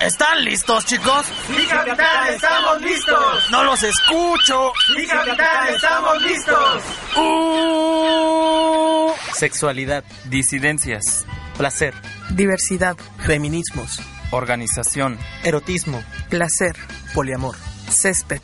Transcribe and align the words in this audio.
¿Están 0.00 0.44
listos, 0.44 0.86
chicos? 0.86 1.26
¡Sí, 1.48 1.66
capitán! 1.66 2.32
¡Estamos 2.32 2.80
listos! 2.82 3.50
¡No 3.50 3.64
los 3.64 3.82
escucho! 3.82 4.72
¡Sí, 4.96 5.06
capitán! 5.08 5.74
¡Estamos 5.74 6.22
listos! 6.22 6.82
Uh... 7.16 9.12
Sexualidad, 9.34 10.04
disidencias, 10.26 11.26
placer, 11.56 11.94
diversidad, 12.30 12.96
feminismos, 13.26 14.00
organización, 14.30 15.18
erotismo, 15.42 16.00
placer, 16.30 16.76
poliamor, 17.12 17.56
césped. 17.90 18.40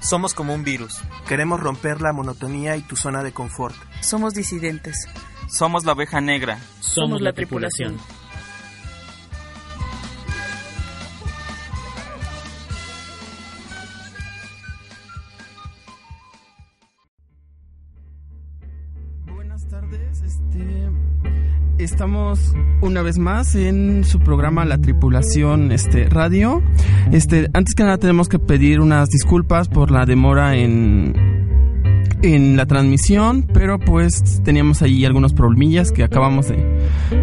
Somos 0.00 0.34
como 0.34 0.54
un 0.54 0.62
virus. 0.62 1.00
Queremos 1.26 1.60
romper 1.60 2.02
la 2.02 2.12
monotonía 2.12 2.76
y 2.76 2.82
tu 2.82 2.96
zona 2.96 3.22
de 3.22 3.32
confort. 3.32 3.76
Somos 4.02 4.34
disidentes. 4.34 5.08
Somos 5.48 5.84
la 5.84 5.92
oveja 5.92 6.20
negra. 6.20 6.58
Somos 6.80 7.22
la 7.22 7.32
tripulación. 7.32 7.98
Estamos 21.82 22.54
una 22.80 23.02
vez 23.02 23.18
más 23.18 23.54
en 23.54 24.04
su 24.04 24.20
programa 24.20 24.64
La 24.64 24.78
Tripulación 24.78 25.72
este 25.72 26.08
Radio. 26.08 26.62
Este, 27.10 27.48
antes 27.54 27.74
que 27.74 27.82
nada 27.82 27.98
tenemos 27.98 28.28
que 28.28 28.38
pedir 28.38 28.80
unas 28.80 29.08
disculpas 29.08 29.68
por 29.68 29.90
la 29.90 30.06
demora 30.06 30.56
en 30.56 31.32
en 32.22 32.56
la 32.56 32.66
transmisión, 32.66 33.42
pero 33.52 33.80
pues 33.80 34.40
teníamos 34.44 34.80
ahí 34.80 35.04
algunos 35.04 35.32
problemillas 35.32 35.90
que 35.90 36.04
acabamos 36.04 36.48
de, 36.48 36.64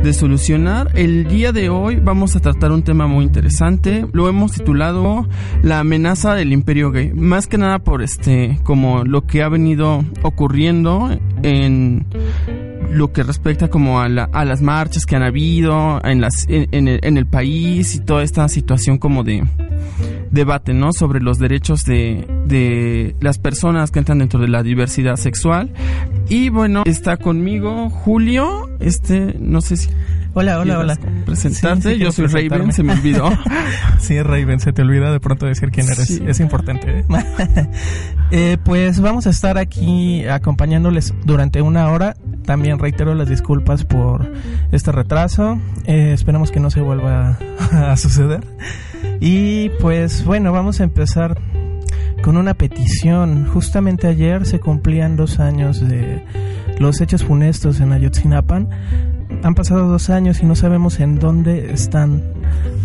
de, 0.03 0.13
solucionar. 0.13 0.91
El 0.93 1.25
día 1.25 1.53
de 1.53 1.69
hoy 1.69 2.01
vamos 2.01 2.35
a 2.35 2.41
tratar 2.41 2.73
un 2.73 2.83
tema 2.83 3.07
muy 3.07 3.23
interesante. 3.23 4.05
Lo 4.11 4.27
hemos 4.27 4.51
titulado 4.51 5.25
La 5.63 5.79
amenaza 5.79 6.35
del 6.35 6.51
imperio 6.51 6.91
gay. 6.91 7.13
Más 7.13 7.47
que 7.47 7.57
nada 7.57 7.79
por 7.79 8.01
este, 8.01 8.59
como 8.63 9.05
lo 9.05 9.25
que 9.25 9.41
ha 9.41 9.47
venido 9.47 10.03
ocurriendo 10.21 11.17
en 11.43 12.05
lo 12.91 13.11
que 13.11 13.23
respecta 13.23 13.69
como 13.69 13.99
a, 13.99 14.09
la, 14.09 14.29
a, 14.31 14.45
las 14.45 14.61
marchas 14.61 15.05
que 15.05 15.15
han 15.15 15.23
habido 15.23 16.01
en, 16.03 16.21
las, 16.21 16.45
en, 16.47 16.87
el, 16.87 16.99
en, 17.03 17.17
el, 17.17 17.25
país 17.25 17.95
y 17.95 17.99
toda 17.99 18.23
esta 18.23 18.47
situación 18.47 18.97
como 18.97 19.23
de 19.23 19.43
debate, 20.31 20.73
¿no? 20.73 20.93
Sobre 20.93 21.19
los 21.21 21.39
derechos 21.39 21.85
de, 21.85 22.27
de 22.45 23.15
las 23.19 23.37
personas 23.37 23.91
que 23.91 23.99
entran 23.99 24.19
dentro 24.19 24.39
de 24.39 24.47
la 24.47 24.63
diversidad 24.63 25.15
sexual. 25.15 25.71
Y 26.29 26.49
bueno, 26.49 26.83
está 26.85 27.17
conmigo 27.17 27.89
Julio, 27.89 28.69
este, 28.79 29.35
no 29.39 29.61
sé 29.61 29.77
si... 29.77 29.89
Hola, 30.35 30.59
hola, 30.59 30.79
hola. 30.79 30.97
Presentarte, 31.25 31.89
sí, 31.89 31.95
sí, 31.95 31.99
yo 31.99 32.11
soy 32.11 32.27
Raven, 32.27 32.71
se 32.71 32.83
me 32.83 32.93
olvidó. 32.93 33.29
sí, 33.99 34.21
Raven, 34.21 34.59
se 34.59 34.71
te 34.71 34.83
olvida 34.83 35.11
de 35.11 35.19
pronto 35.19 35.47
decir 35.47 35.71
quién 35.71 35.87
eres. 35.87 36.05
Sí. 36.05 36.21
Es 36.25 36.39
importante. 36.39 37.03
eh, 38.31 38.57
pues 38.63 38.99
vamos 38.99 39.25
a 39.25 39.31
estar 39.31 39.57
aquí 39.57 40.25
acompañándoles 40.27 41.15
durante 41.25 41.63
una 41.63 41.89
hora. 41.89 42.15
También 42.45 42.77
reitero 42.77 43.15
las 43.15 43.27
disculpas 43.27 43.85
por 43.85 44.31
este 44.71 44.91
retraso. 44.91 45.59
Eh, 45.85 46.11
esperemos 46.13 46.51
que 46.51 46.59
no 46.59 46.69
se 46.69 46.81
vuelva 46.81 47.39
a 47.71 47.97
suceder. 47.97 48.41
Y 49.19 49.69
pues 49.81 50.23
bueno, 50.25 50.51
vamos 50.51 50.79
a 50.79 50.83
empezar 50.83 51.41
con 52.21 52.37
una 52.37 52.53
petición. 52.53 53.47
Justamente 53.47 54.05
ayer 54.05 54.45
se 54.45 54.59
cumplían 54.59 55.15
dos 55.15 55.39
años 55.39 55.79
de 55.79 56.23
los 56.77 57.01
hechos 57.01 57.23
funestos 57.23 57.79
en 57.79 57.93
Ayotzinapan 57.93 58.69
han 59.43 59.55
pasado 59.55 59.87
dos 59.87 60.09
años 60.09 60.41
y 60.41 60.45
no 60.45 60.55
sabemos 60.55 60.99
en 60.99 61.19
dónde 61.19 61.71
están 61.71 62.23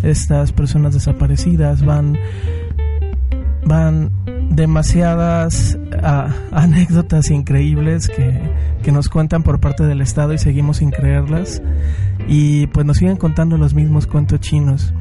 estas 0.02 0.52
personas 0.52 0.94
desaparecidas. 0.94 1.84
Van, 1.84 2.18
van 3.64 4.10
demasiadas 4.50 5.78
uh, 6.02 6.54
anécdotas 6.54 7.30
increíbles 7.30 8.08
que, 8.08 8.40
que 8.82 8.92
nos 8.92 9.08
cuentan 9.08 9.42
por 9.42 9.60
parte 9.60 9.84
del 9.84 10.00
Estado 10.00 10.32
y 10.32 10.38
seguimos 10.38 10.78
sin 10.78 10.90
creerlas. 10.90 11.62
Y 12.28 12.68
pues 12.68 12.86
nos 12.86 12.98
siguen 12.98 13.16
contando 13.16 13.56
los 13.56 13.74
mismos 13.74 14.06
cuentos 14.06 14.40
chinos. 14.40 14.94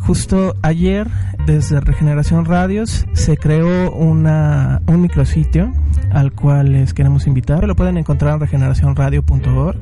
Justo 0.00 0.54
ayer, 0.62 1.08
desde 1.46 1.80
Regeneración 1.80 2.44
Radios, 2.46 3.06
se 3.12 3.36
creó 3.36 3.92
una, 3.92 4.80
un 4.86 5.02
micrositio 5.02 5.72
al 6.10 6.32
cual 6.32 6.72
les 6.72 6.94
queremos 6.94 7.26
invitar. 7.26 7.66
Lo 7.66 7.76
pueden 7.76 7.98
encontrar 7.98 8.34
en 8.34 8.40
regeneracionradio.org. 8.40 9.78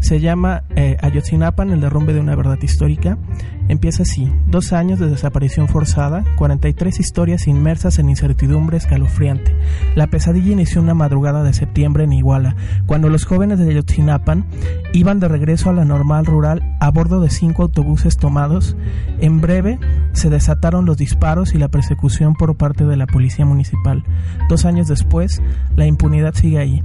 Se 0.00 0.20
llama 0.20 0.64
eh, 0.76 0.96
Ayotzinapan, 1.00 1.70
el 1.70 1.80
derrumbe 1.80 2.12
de 2.12 2.20
una 2.20 2.36
verdad 2.36 2.58
histórica. 2.62 3.18
Empieza 3.68 4.02
así, 4.02 4.30
dos 4.46 4.74
años 4.74 4.98
de 4.98 5.08
desaparición 5.08 5.68
forzada, 5.68 6.22
43 6.36 7.00
historias 7.00 7.46
inmersas 7.46 7.98
en 7.98 8.10
incertidumbre 8.10 8.76
escalofriante. 8.76 9.56
La 9.94 10.08
pesadilla 10.08 10.52
inició 10.52 10.82
una 10.82 10.92
madrugada 10.92 11.42
de 11.42 11.54
septiembre 11.54 12.04
en 12.04 12.12
Iguala, 12.12 12.56
cuando 12.84 13.08
los 13.08 13.24
jóvenes 13.24 13.58
de 13.58 13.70
Ayotzinapan 13.70 14.44
iban 14.92 15.18
de 15.18 15.28
regreso 15.28 15.70
a 15.70 15.72
la 15.72 15.86
normal 15.86 16.26
rural 16.26 16.76
a 16.80 16.90
bordo 16.90 17.20
de 17.20 17.30
cinco 17.30 17.62
autobuses 17.62 18.18
tomados. 18.18 18.76
En 19.20 19.40
breve 19.40 19.78
se 20.12 20.28
desataron 20.28 20.84
los 20.84 20.98
disparos 20.98 21.54
y 21.54 21.58
la 21.58 21.68
persecución 21.68 22.34
por 22.34 22.56
parte 22.56 22.84
de 22.84 22.96
la 22.96 23.06
policía 23.06 23.46
municipal. 23.46 24.04
Dos 24.48 24.64
años 24.64 24.88
después, 24.88 25.42
la 25.76 25.86
impunidad 25.86 26.34
sigue 26.34 26.58
ahí. 26.58 26.82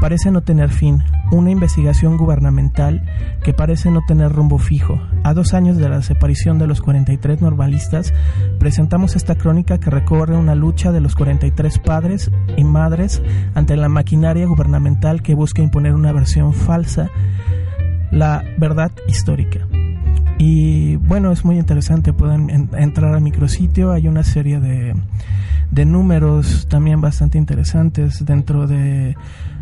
Parece 0.00 0.30
no 0.30 0.42
tener 0.42 0.70
fin, 0.70 1.02
una 1.30 1.50
investigación 1.50 2.16
gubernamental 2.16 3.04
que 3.42 3.54
parece 3.54 3.90
no 3.90 4.02
tener 4.06 4.32
rumbo 4.32 4.58
fijo. 4.58 5.00
A 5.22 5.34
dos 5.34 5.54
años 5.54 5.76
de 5.76 5.88
la 5.88 5.96
desaparición 5.96 6.58
de 6.58 6.66
los 6.66 6.80
43 6.80 7.40
normalistas, 7.40 8.12
presentamos 8.58 9.16
esta 9.16 9.34
crónica 9.34 9.78
que 9.78 9.90
recorre 9.90 10.36
una 10.36 10.54
lucha 10.54 10.92
de 10.92 11.00
los 11.00 11.14
43 11.14 11.78
padres 11.78 12.30
y 12.56 12.64
madres 12.64 13.22
ante 13.54 13.76
la 13.76 13.88
maquinaria 13.88 14.46
gubernamental 14.46 15.22
que 15.22 15.34
busca 15.34 15.62
imponer 15.62 15.94
una 15.94 16.12
versión 16.12 16.52
falsa, 16.52 17.10
la 18.10 18.44
verdad 18.58 18.92
histórica. 19.08 19.66
Y 20.38 20.96
bueno, 20.96 21.30
es 21.30 21.44
muy 21.44 21.58
interesante, 21.58 22.12
pueden 22.12 22.50
en, 22.50 22.70
entrar 22.76 23.14
al 23.14 23.20
micrositio, 23.20 23.92
hay 23.92 24.08
una 24.08 24.24
serie 24.24 24.60
de, 24.60 24.94
de 25.70 25.84
números 25.84 26.66
también 26.68 27.00
bastante 27.00 27.38
interesantes 27.38 28.24
dentro 28.24 28.66
de 28.66 29.16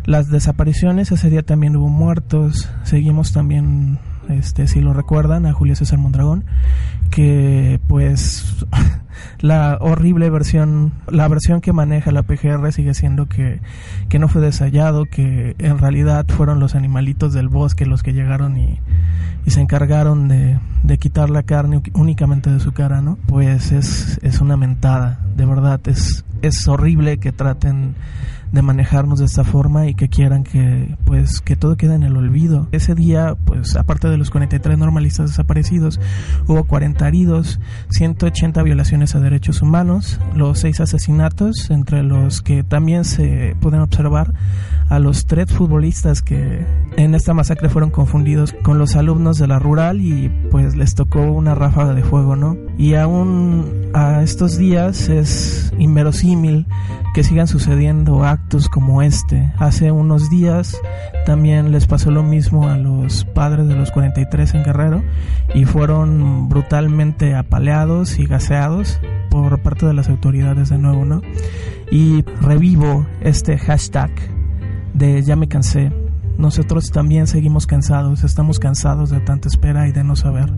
las 0.05 0.29
desapariciones, 0.29 1.11
ese 1.11 1.29
día 1.29 1.43
también 1.43 1.75
hubo 1.75 1.89
muertos, 1.89 2.69
seguimos 2.83 3.33
también, 3.33 3.99
este, 4.29 4.67
si 4.67 4.81
lo 4.81 4.93
recuerdan, 4.93 5.45
a 5.45 5.53
Julio 5.53 5.75
César 5.75 5.99
Mondragón, 5.99 6.45
que 7.09 7.79
pues 7.87 8.65
la 9.39 9.77
horrible 9.81 10.29
versión, 10.29 10.93
la 11.07 11.27
versión 11.27 11.61
que 11.61 11.73
maneja 11.73 12.11
la 12.11 12.23
PGR 12.23 12.71
sigue 12.71 12.93
siendo 12.93 13.27
que, 13.27 13.59
que 14.09 14.19
no 14.19 14.27
fue 14.27 14.41
desayado, 14.41 15.05
que 15.05 15.55
en 15.59 15.77
realidad 15.77 16.25
fueron 16.27 16.59
los 16.59 16.75
animalitos 16.75 17.33
del 17.33 17.49
bosque 17.49 17.85
los 17.85 18.03
que 18.03 18.13
llegaron 18.13 18.57
y, 18.57 18.79
y 19.45 19.51
se 19.51 19.61
encargaron 19.61 20.27
de, 20.27 20.59
de, 20.83 20.97
quitar 20.97 21.29
la 21.29 21.43
carne 21.43 21.81
únicamente 21.93 22.49
de 22.49 22.59
su 22.59 22.71
cara, 22.71 23.01
¿no? 23.01 23.17
Pues 23.27 23.71
es, 23.71 24.19
es 24.23 24.41
una 24.41 24.57
mentada, 24.57 25.19
de 25.35 25.45
verdad, 25.45 25.79
es, 25.85 26.25
es 26.41 26.67
horrible 26.67 27.17
que 27.17 27.31
traten 27.31 27.95
de 28.53 28.61
manejarnos 28.61 29.17
de 29.17 29.25
esta 29.25 29.43
forma 29.43 29.87
y 29.87 29.95
que 29.95 30.09
quieran 30.09 30.43
que 30.43 30.95
pues 31.05 31.41
que 31.41 31.55
todo 31.55 31.75
quede 31.75 31.95
en 31.95 32.03
el 32.03 32.15
olvido. 32.15 32.67
Ese 32.71 32.93
día, 32.93 33.35
pues 33.45 33.75
aparte 33.75 34.07
de 34.09 34.17
los 34.17 34.29
43 34.29 34.77
normalistas 34.77 35.31
desaparecidos, 35.31 35.99
hubo 36.47 36.63
40 36.63 37.07
heridos, 37.07 37.59
180 37.89 38.61
violaciones 38.61 39.02
a 39.03 39.19
derechos 39.19 39.61
humanos, 39.61 40.19
los 40.33 40.59
seis 40.59 40.79
asesinatos, 40.79 41.69
entre 41.69 42.03
los 42.03 42.41
que 42.41 42.63
también 42.63 43.03
se 43.03 43.55
pueden 43.59 43.81
observar 43.81 44.33
a 44.89 44.99
los 44.99 45.25
tres 45.25 45.51
futbolistas 45.51 46.21
que 46.21 46.65
en 46.95 47.15
esta 47.15 47.33
masacre 47.33 47.69
fueron 47.69 47.89
confundidos 47.89 48.55
con 48.63 48.77
los 48.77 48.95
alumnos 48.95 49.37
de 49.37 49.47
la 49.47 49.59
rural 49.59 49.99
y 49.99 50.29
pues 50.51 50.75
les 50.75 50.95
tocó 50.95 51.21
una 51.21 51.53
ráfaga 51.53 51.93
de 51.93 52.03
fuego, 52.03 52.35
¿no? 52.35 52.57
Y 52.77 52.95
aún 52.95 53.89
a 53.93 54.23
estos 54.23 54.57
días 54.57 55.09
es 55.09 55.73
inverosímil 55.77 56.65
que 57.13 57.23
sigan 57.23 57.47
sucediendo 57.47 58.23
actos 58.23 58.69
como 58.69 59.01
este. 59.01 59.51
Hace 59.57 59.91
unos 59.91 60.29
días 60.29 60.77
también 61.25 61.71
les 61.71 61.85
pasó 61.85 62.09
lo 62.09 62.23
mismo 62.23 62.67
a 62.69 62.77
los 62.77 63.25
padres 63.25 63.67
de 63.67 63.75
los 63.75 63.91
43 63.91 64.55
en 64.55 64.63
Guerrero 64.63 65.03
y 65.53 65.65
fueron 65.65 66.49
brutalmente 66.49 67.35
apaleados 67.35 68.17
y 68.19 68.25
gaseados 68.25 68.92
por 69.29 69.61
parte 69.61 69.85
de 69.85 69.93
las 69.93 70.09
autoridades 70.09 70.69
de 70.69 70.77
nuevo, 70.77 71.05
¿no? 71.05 71.21
Y 71.91 72.23
revivo 72.41 73.05
este 73.21 73.57
hashtag 73.57 74.11
de 74.93 75.21
ya 75.23 75.35
me 75.35 75.47
cansé. 75.47 75.91
Nosotros 76.37 76.85
también 76.91 77.27
seguimos 77.27 77.67
cansados, 77.67 78.23
estamos 78.23 78.59
cansados 78.59 79.09
de 79.09 79.19
tanta 79.19 79.47
espera 79.47 79.87
y 79.87 79.91
de 79.91 80.03
no 80.03 80.15
saber 80.15 80.51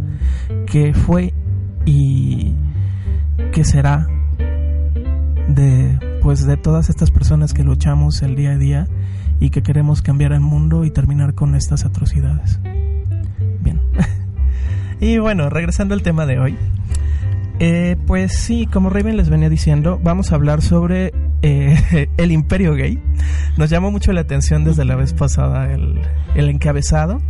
qué 0.68 0.94
fue 0.94 1.34
y 1.86 2.54
qué 3.52 3.64
será 3.64 4.08
de 5.48 6.00
pues 6.22 6.46
de 6.46 6.58
todas 6.58 6.90
estas 6.90 7.12
personas 7.12 7.54
que 7.54 7.64
luchamos 7.64 8.22
el 8.22 8.36
día 8.36 8.52
a 8.52 8.58
día 8.58 8.88
y 9.40 9.50
que 9.50 9.62
queremos 9.62 10.02
cambiar 10.02 10.32
el 10.32 10.40
mundo 10.40 10.86
y 10.86 10.92
terminar 10.92 11.36
con 11.36 11.56
estas 11.56 11.86
atrocidades. 11.86 12.60
Bien. 13.62 13.80
y 15.00 15.18
bueno, 15.18 15.50
regresando 15.50 15.94
al 15.94 16.02
tema 16.02 16.26
de 16.26 16.40
hoy. 16.40 16.58
Eh, 17.60 17.96
pues 18.06 18.34
sí, 18.34 18.68
como 18.68 18.90
Raven 18.90 19.16
les 19.16 19.30
venía 19.30 19.50
diciendo, 19.50 20.00
vamos 20.04 20.32
a 20.32 20.36
hablar 20.36 20.62
sobre 20.62 21.14
eh, 21.42 22.10
el 22.18 22.32
imperio 22.32 22.74
gay. 22.74 23.00
Nos 23.58 23.70
llamó 23.70 23.92
mucho 23.92 24.12
la 24.14 24.22
atención 24.22 24.64
desde 24.64 24.86
la 24.86 24.96
vez 24.96 25.14
pasada 25.14 25.72
el, 25.72 26.02
el 26.36 26.50
encabezado. 26.50 27.22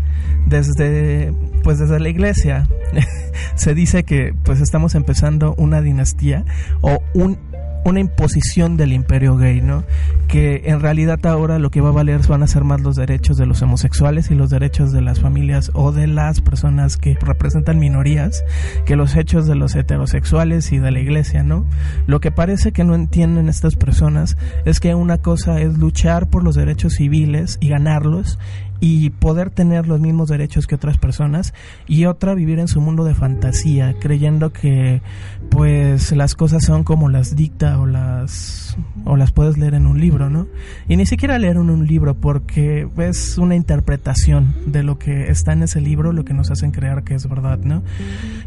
Desde, 0.48 1.34
pues 1.64 1.80
desde 1.80 2.00
la 2.00 2.10
iglesia 2.10 2.68
se 3.56 3.74
dice 3.74 4.04
que 4.04 4.34
pues 4.44 4.62
estamos 4.62 4.96
empezando 4.96 5.56
una 5.58 5.82
dinastía 5.82 6.46
o 6.82 7.02
un 7.14 7.38
una 7.86 8.00
imposición 8.00 8.78
del 8.78 8.94
imperio 8.94 9.38
gay, 9.38 9.62
¿no? 9.62 9.84
Que 10.28 10.64
en 10.66 10.80
realidad 10.80 11.24
ahora 11.28 11.60
lo 11.60 11.70
que 11.70 11.82
va 11.82 11.90
a 11.90 11.94
valer 11.94 12.20
van 12.28 12.42
a 12.42 12.48
ser 12.48 12.64
más 12.64 12.82
los 12.82 12.96
derechos 12.96 13.38
de 13.38 13.46
los 13.46 13.62
homosexuales 13.62 14.32
y 14.32 14.36
los 14.36 14.50
derechos 14.50 14.92
de 14.92 15.02
las 15.02 15.20
familias 15.20 15.70
o 15.76 15.92
de 15.92 16.08
las 16.08 16.42
personas 16.42 16.98
que 16.98 17.16
representan 17.22 17.78
minorías 17.78 18.44
que 18.86 18.96
los 18.96 19.16
hechos 19.16 19.46
de 19.46 19.54
los 19.54 19.76
heterosexuales 19.76 20.72
y 20.72 20.80
de 20.80 20.92
la 20.92 21.00
iglesia, 21.00 21.44
¿no? 21.44 21.66
Lo 22.08 22.20
que 22.20 22.32
parece 22.32 22.72
que 22.72 22.84
no 22.84 22.96
entienden 22.96 23.50
estas 23.50 23.76
personas 23.76 24.36
es 24.66 24.80
que 24.80 24.96
una 24.96 25.20
cosa 25.20 25.62
es 25.62 25.78
luchar 25.78 26.28
por 26.28 26.44
los 26.44 26.56
derechos 26.56 26.96
civiles 26.96 27.60
y 27.62 27.70
ganarlos 27.70 28.40
y 28.80 29.10
poder 29.10 29.50
tener 29.50 29.88
los 29.88 30.00
mismos 30.00 30.30
derechos 30.30 30.68
que 30.68 30.76
otras 30.76 30.98
personas 30.98 31.54
y 31.88 32.06
otra 32.06 32.34
vivir 32.34 32.60
en 32.60 32.68
su 32.68 32.82
mundo 32.82 33.04
de 33.04 33.14
fantasía 33.14 33.96
creyendo 34.00 34.52
que 34.52 35.02
pues 35.50 36.12
las 36.12 36.36
cosas 36.36 36.64
son 36.64 36.84
como 36.84 37.10
las 37.10 37.36
dicta 37.36 37.80
o 37.80 37.86
las 37.86 38.78
o 39.06 39.16
las 39.16 39.32
puedes 39.32 39.58
leer 39.58 39.76
en 39.76 39.88
un 39.88 40.00
libro 40.00 40.30
no 40.30 40.48
y 40.88 40.98
ni 40.98 41.06
siquiera 41.06 41.40
leer 41.40 41.56
en 41.56 41.70
un 41.70 41.88
libro 41.88 42.16
porque 42.16 42.88
es 42.98 43.38
una 43.38 43.56
interpretación 43.56 44.54
de 44.66 44.84
lo 44.84 45.00
que 45.00 45.30
está 45.30 45.54
en 45.54 45.64
ese 45.64 45.82
libro 45.82 46.12
lo 46.12 46.26
que 46.26 46.34
nos 46.34 46.52
hacen 46.52 46.72
creer 46.72 47.04
que 47.04 47.16
es 47.16 47.28
verdad 47.28 47.60
no 47.60 47.84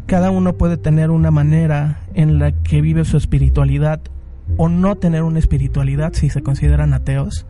cada 0.05 0.31
uno 0.31 0.53
puede 0.53 0.77
tener 0.77 1.09
una 1.09 1.31
manera 1.31 2.01
en 2.13 2.39
la 2.39 2.51
que 2.51 2.81
vive 2.81 3.05
su 3.05 3.17
espiritualidad 3.17 4.01
o 4.57 4.69
no 4.69 4.95
tener 4.95 5.23
una 5.23 5.39
espiritualidad 5.39 6.13
si 6.13 6.29
se 6.29 6.41
consideran 6.41 6.93
ateos 6.93 7.45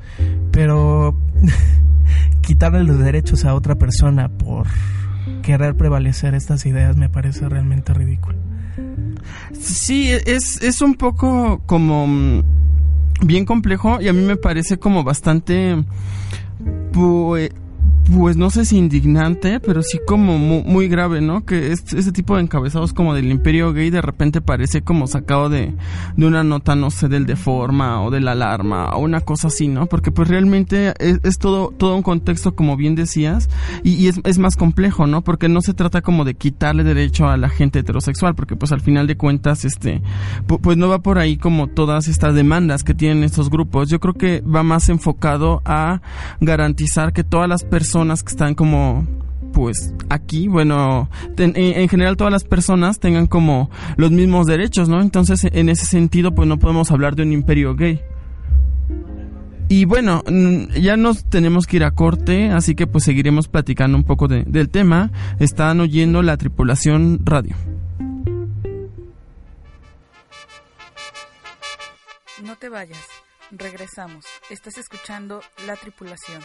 pero 0.52 1.18
quitarle 2.42 2.84
los 2.84 3.00
derechos 3.00 3.46
a 3.46 3.54
otra 3.54 3.76
persona 3.76 4.30
por 4.30 4.68
querer 5.42 5.76
prevalecer 5.76 6.36
estas 6.36 6.66
ideas 6.66 6.96
me 6.98 7.10
parece 7.10 7.48
realmente 7.48 7.94
ridículo. 7.94 8.38
Sí, 9.52 10.10
es, 10.10 10.62
es 10.62 10.82
un 10.82 10.96
poco 10.96 11.62
como 11.66 12.08
mm, 12.08 12.44
bien 13.24 13.46
complejo 13.46 14.00
y 14.02 14.08
a 14.08 14.14
mí 14.14 14.22
me 14.22 14.36
parece 14.36 14.78
como 14.78 15.04
bastante 15.04 15.84
pues, 16.92 17.52
pues 18.16 18.38
no 18.38 18.50
sé 18.50 18.66
si 18.66 18.78
indignante, 18.78 19.60
pero 19.60 19.84
sí 19.84 20.00
como 20.06 20.38
muy, 20.38 20.88
grave, 20.88 21.22
¿no? 21.22 21.46
Que 21.46 21.72
este, 21.72 22.12
tipo 22.12 22.36
de 22.36 22.42
encabezados 22.42 22.94
como 22.94 23.14
del 23.14 23.30
imperio 23.30 23.74
gay 23.74 23.90
de 23.90 24.02
repente 24.02 24.42
parece 24.42 24.82
como 24.82 25.08
sacado 25.08 25.50
de, 25.50 25.74
de 26.16 26.26
una 26.26 26.44
nota, 26.44 26.76
no 26.76 26.90
sé, 26.90 27.08
del 27.08 27.26
deforma 27.26 28.02
o 28.02 28.10
de 28.10 28.22
la 28.22 28.32
alarma 28.32 28.90
o 28.90 29.00
una 29.00 29.22
cosa 29.22 29.50
así, 29.50 29.68
¿no? 29.68 29.86
Porque 29.86 30.12
pues 30.12 30.28
realmente 30.28 30.94
es, 31.00 31.38
todo, 31.38 31.70
todo 31.78 31.96
un 31.96 32.02
contexto, 32.02 32.56
como 32.56 32.78
bien 32.78 32.96
decías, 32.96 33.50
y, 33.84 34.08
es, 34.08 34.20
es, 34.24 34.40
más 34.40 34.56
complejo, 34.56 35.06
¿no? 35.06 35.22
Porque 35.22 35.50
no 35.50 35.62
se 35.62 35.74
trata 35.74 36.02
como 36.02 36.26
de 36.26 36.36
quitarle 36.36 36.84
derecho 36.84 37.28
a 37.28 37.38
la 37.38 37.50
gente 37.50 37.80
heterosexual, 37.80 38.36
porque 38.36 38.56
pues 38.56 38.72
al 38.72 38.82
final 38.82 39.06
de 39.06 39.18
cuentas, 39.18 39.66
este, 39.66 40.02
pues 40.48 40.78
no 40.78 40.88
va 40.88 41.00
por 41.00 41.20
ahí 41.20 41.38
como 41.38 41.68
todas 41.68 42.08
estas 42.08 42.34
demandas 42.34 42.84
que 42.84 42.94
tienen 42.94 43.24
estos 43.24 43.50
grupos. 43.50 43.90
Yo 43.90 44.00
creo 44.00 44.14
que 44.14 44.42
va 44.42 44.64
más 44.64 44.90
enfocado 44.90 45.62
a 45.66 46.02
garantizar 46.40 47.14
que 47.14 47.24
todas 47.24 47.48
las 47.48 47.64
personas 47.64 47.99
que 48.00 48.30
están 48.30 48.56
como 48.56 49.06
pues 49.54 49.94
aquí, 50.10 50.48
bueno, 50.48 51.10
en, 51.38 51.90
general 51.90 52.16
todas 52.16 52.32
las 52.32 52.44
personas 52.44 53.00
tengan 53.00 53.28
como 53.28 53.70
los 53.98 54.12
mismos 54.12 54.46
derechos, 54.46 54.88
¿no? 54.88 55.02
Entonces, 55.02 55.46
en 55.52 55.70
ese 55.70 55.86
sentido, 55.86 56.34
pues 56.34 56.48
no 56.48 56.60
podemos 56.60 56.92
hablar 56.92 57.16
de 57.16 57.24
un 57.24 57.34
imperio 57.34 57.76
gay. 57.76 58.00
Y 59.68 59.86
bueno, 59.86 60.24
ya 60.80 60.98
nos 60.98 61.26
tenemos 61.26 61.68
que 61.68 61.78
ir 61.78 61.84
a 61.84 61.92
corte, 61.92 62.50
así 62.50 62.74
que 62.74 62.88
pues 62.88 63.04
seguiremos 63.04 63.48
platicando 63.48 63.98
un 63.98 64.04
poco 64.04 64.28
del 64.28 64.70
tema. 64.70 65.12
Están 65.40 65.80
oyendo 65.80 66.22
la 66.22 66.38
tripulación 66.38 67.20
radio. 67.24 67.56
No 72.44 72.56
te 72.56 72.70
vayas, 72.70 73.06
regresamos. 73.52 74.26
Estás 74.50 74.78
escuchando 74.78 75.42
la 75.68 75.76
tripulación. 75.76 76.42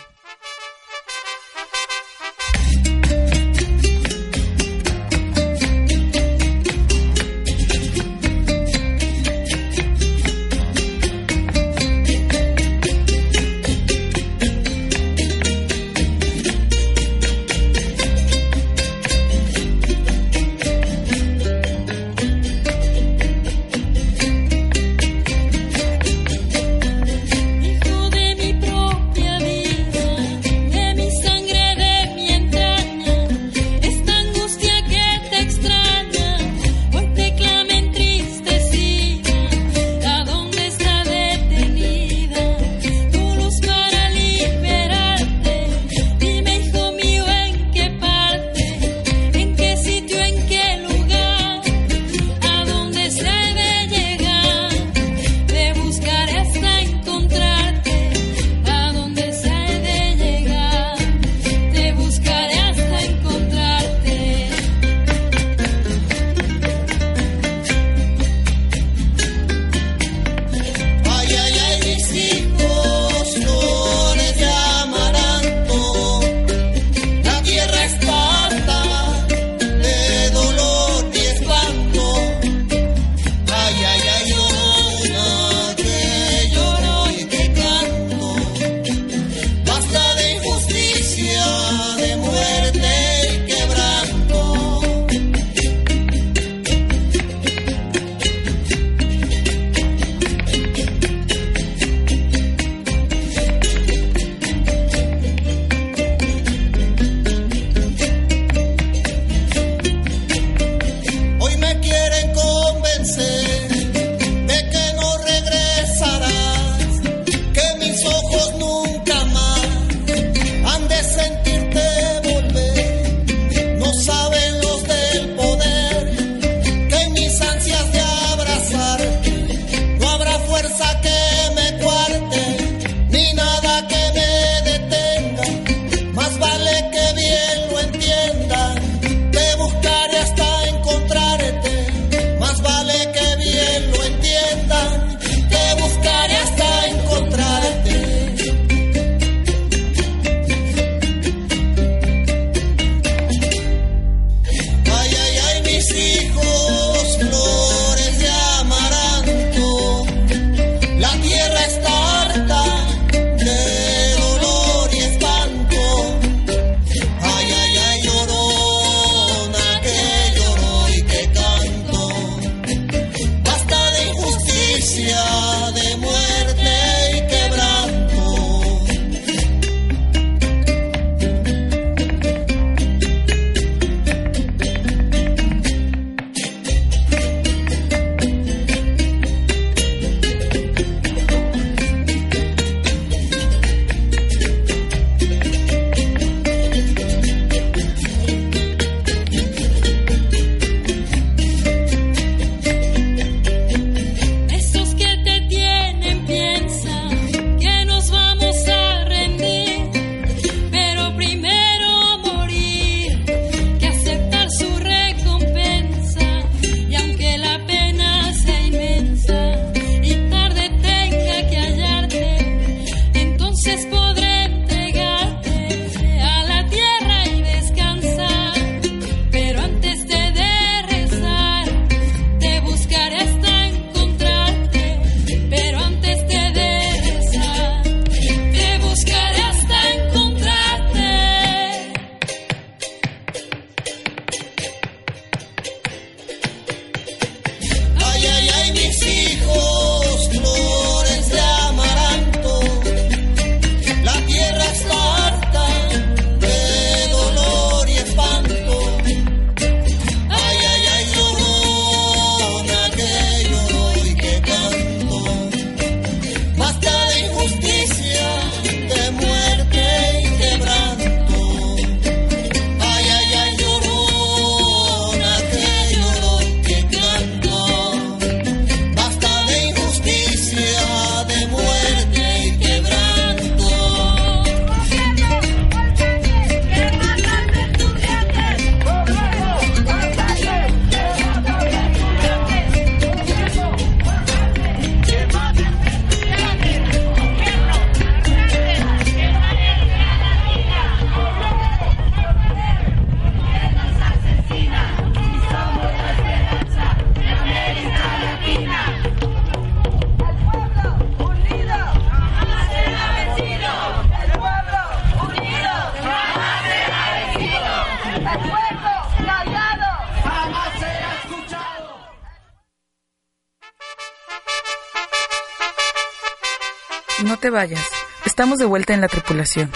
Vayas. 327.54 327.88
Estamos 328.26 328.58
de 328.58 328.66
vuelta 328.66 328.92
en 328.92 329.00
la 329.00 329.08
tripulación. 329.08 329.70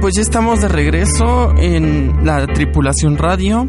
Pues 0.00 0.16
ya 0.16 0.20
estamos 0.20 0.60
de 0.60 0.68
regreso 0.68 1.54
en 1.56 2.26
la 2.26 2.46
tripulación 2.46 3.16
radio 3.16 3.66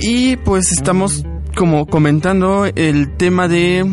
y 0.00 0.36
pues 0.36 0.70
estamos 0.70 1.24
como 1.56 1.86
comentando 1.86 2.66
el 2.66 3.16
tema 3.16 3.48
de 3.48 3.84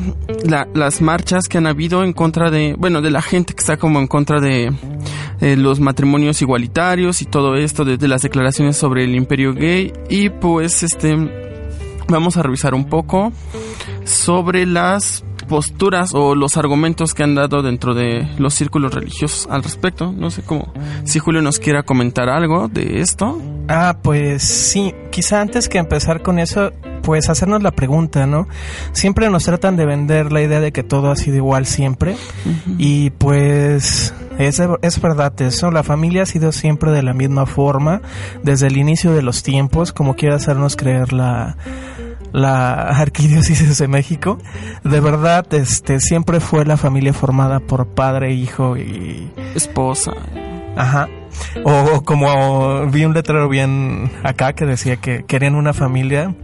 las 0.76 1.02
marchas 1.02 1.48
que 1.48 1.58
han 1.58 1.66
habido 1.66 2.04
en 2.04 2.14
contra 2.14 2.52
de, 2.52 2.76
bueno, 2.78 3.02
de 3.02 3.10
la 3.10 3.24
gente 3.24 3.56
que 3.56 3.62
está 3.62 3.78
como 3.78 3.98
en 4.00 4.06
contra 4.06 4.40
de 4.40 4.72
los 5.56 5.80
matrimonios 5.80 6.42
igualitarios 6.42 7.22
y 7.22 7.26
todo 7.26 7.56
esto, 7.56 7.86
desde 7.86 8.08
las 8.08 8.24
declaraciones 8.24 8.78
sobre 8.78 9.04
el 9.04 9.16
imperio 9.16 9.54
gay 9.54 9.94
y 10.10 10.30
pues 10.30 10.82
este 10.82 11.16
vamos 12.08 12.38
a 12.38 12.44
revisar 12.44 12.74
un 12.74 12.86
poco 12.86 13.32
sobre 14.04 14.66
las 14.66 15.24
posturas 15.48 16.14
o 16.14 16.36
los 16.36 16.58
argumentos 16.58 17.14
que 17.14 17.24
han 17.24 17.36
dado 17.36 17.62
dentro 17.62 17.94
de 17.94 18.28
los 18.38 18.54
círculos 18.54 18.94
religiosos 18.94 19.48
al 19.50 19.64
respecto. 19.64 20.12
No 20.12 20.32
sé 20.32 20.42
cómo, 20.42 20.74
si 21.04 21.20
Julio 21.20 21.42
nos 21.42 21.60
quiera 21.60 21.84
comentar 21.84 22.30
algo 22.30 22.68
de 22.68 23.02
esto. 23.02 23.40
Ah, 23.68 23.98
pues 24.02 24.44
sí, 24.44 24.94
quizá 25.12 25.42
antes 25.42 25.70
que 25.70 25.78
empezar 25.78 26.22
con 26.22 26.40
eso, 26.40 26.72
pues 27.06 27.30
hacernos 27.30 27.62
la 27.62 27.72
pregunta, 27.72 28.26
¿no? 28.26 28.48
Siempre 28.92 29.30
nos 29.30 29.44
tratan 29.44 29.76
de 29.78 29.86
vender 29.86 30.32
la 30.32 30.42
idea 30.42 30.60
de 30.60 30.72
que 30.72 30.82
todo 30.82 31.12
ha 31.12 31.16
sido 31.16 31.38
igual 31.38 31.68
siempre 31.68 32.18
y 32.80 33.12
pues 33.12 34.14
es, 34.40 34.62
es 34.82 35.02
verdad 35.02 35.40
eso, 35.42 35.70
la 35.70 35.84
familia 35.84 36.24
ha 36.24 36.26
sido 36.26 36.52
siempre 36.52 36.92
de 36.92 37.04
la 37.04 37.14
misma 37.14 37.46
forma 37.46 38.02
desde 38.42 38.68
el 38.68 38.78
inicio 38.78 39.14
de 39.14 39.22
los 39.22 39.44
tiempos, 39.44 39.94
como 39.94 40.16
quiere 40.16 40.34
hacernos 40.36 40.76
creer 40.76 41.14
la 41.14 41.56
la 42.34 42.74
arquidiócesis 42.90 43.78
de 43.78 43.88
México. 43.88 44.40
De 44.84 45.00
verdad, 45.00 45.46
este 45.54 46.00
siempre 46.00 46.40
fue 46.40 46.66
la 46.66 46.76
familia 46.76 47.14
formada 47.14 47.60
por 47.60 47.88
padre, 47.88 48.34
hijo 48.34 48.76
y 48.78 49.32
esposa. 49.56 50.12
Ajá. 50.76 51.08
O, 51.64 52.04
como 52.04 52.86
vi 52.88 53.06
un 53.06 53.14
letrero 53.14 53.48
bien 53.48 54.12
acá 54.24 54.54
que 54.54 54.66
decía 54.66 54.98
que 54.98 55.24
querían 55.24 55.56
una 55.56 55.74
familia 55.74 56.36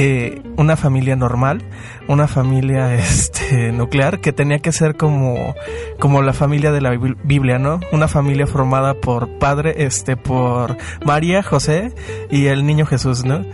eh, 0.00 0.42
una 0.56 0.76
familia 0.76 1.16
normal, 1.16 1.64
una 2.06 2.28
familia 2.28 2.94
este, 2.98 3.72
nuclear 3.72 4.20
que 4.20 4.32
tenía 4.32 4.60
que 4.60 4.70
ser 4.70 4.96
como, 4.96 5.56
como 5.98 6.22
la 6.22 6.32
familia 6.32 6.70
de 6.70 6.80
la 6.80 6.96
Biblia, 7.24 7.58
¿no? 7.58 7.80
Una 7.90 8.06
familia 8.06 8.46
formada 8.46 8.94
por 8.94 9.28
padre, 9.38 9.74
este, 9.78 10.16
por 10.16 10.76
María, 11.04 11.42
José 11.42 11.92
y 12.30 12.46
el 12.46 12.64
niño 12.64 12.86
Jesús, 12.86 13.24
¿no? 13.24 13.44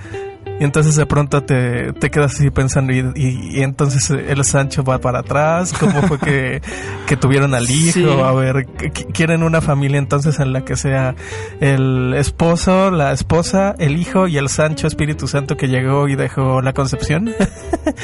Y 0.61 0.65
entonces 0.65 0.95
de 0.95 1.05
pronto 1.07 1.43
te, 1.43 1.93
te 1.95 2.11
quedas 2.11 2.35
así 2.35 2.51
pensando 2.51 2.93
y, 2.93 3.61
entonces 3.63 4.09
el 4.11 4.45
Sancho 4.45 4.85
va 4.85 4.99
para 4.99 5.21
atrás, 5.21 5.73
cómo 5.73 6.03
fue 6.03 6.19
que, 6.19 6.63
que 7.07 7.17
tuvieron 7.17 7.55
al 7.55 7.69
hijo, 7.69 8.25
a 8.25 8.33
ver, 8.33 8.67
quieren 9.13 9.43
una 9.43 9.61
familia 9.61 9.99
entonces 9.99 10.39
en 10.39 10.53
la 10.53 10.65
que 10.65 10.77
sea 10.77 11.17
el 11.61 12.15
esposo, 12.15 12.91
la 12.91 13.13
esposa, 13.13 13.75
el 13.79 13.97
hijo 13.97 14.29
y 14.29 14.39
el 14.39 14.49
Sancho 14.49 14.87
Espíritu 14.87 15.27
Santo 15.27 15.57
que 15.57 15.67
llegó 15.67 16.09
y 16.09 16.15
dejó 16.15 16.63
la 16.63 16.73
concepción. 16.73 17.35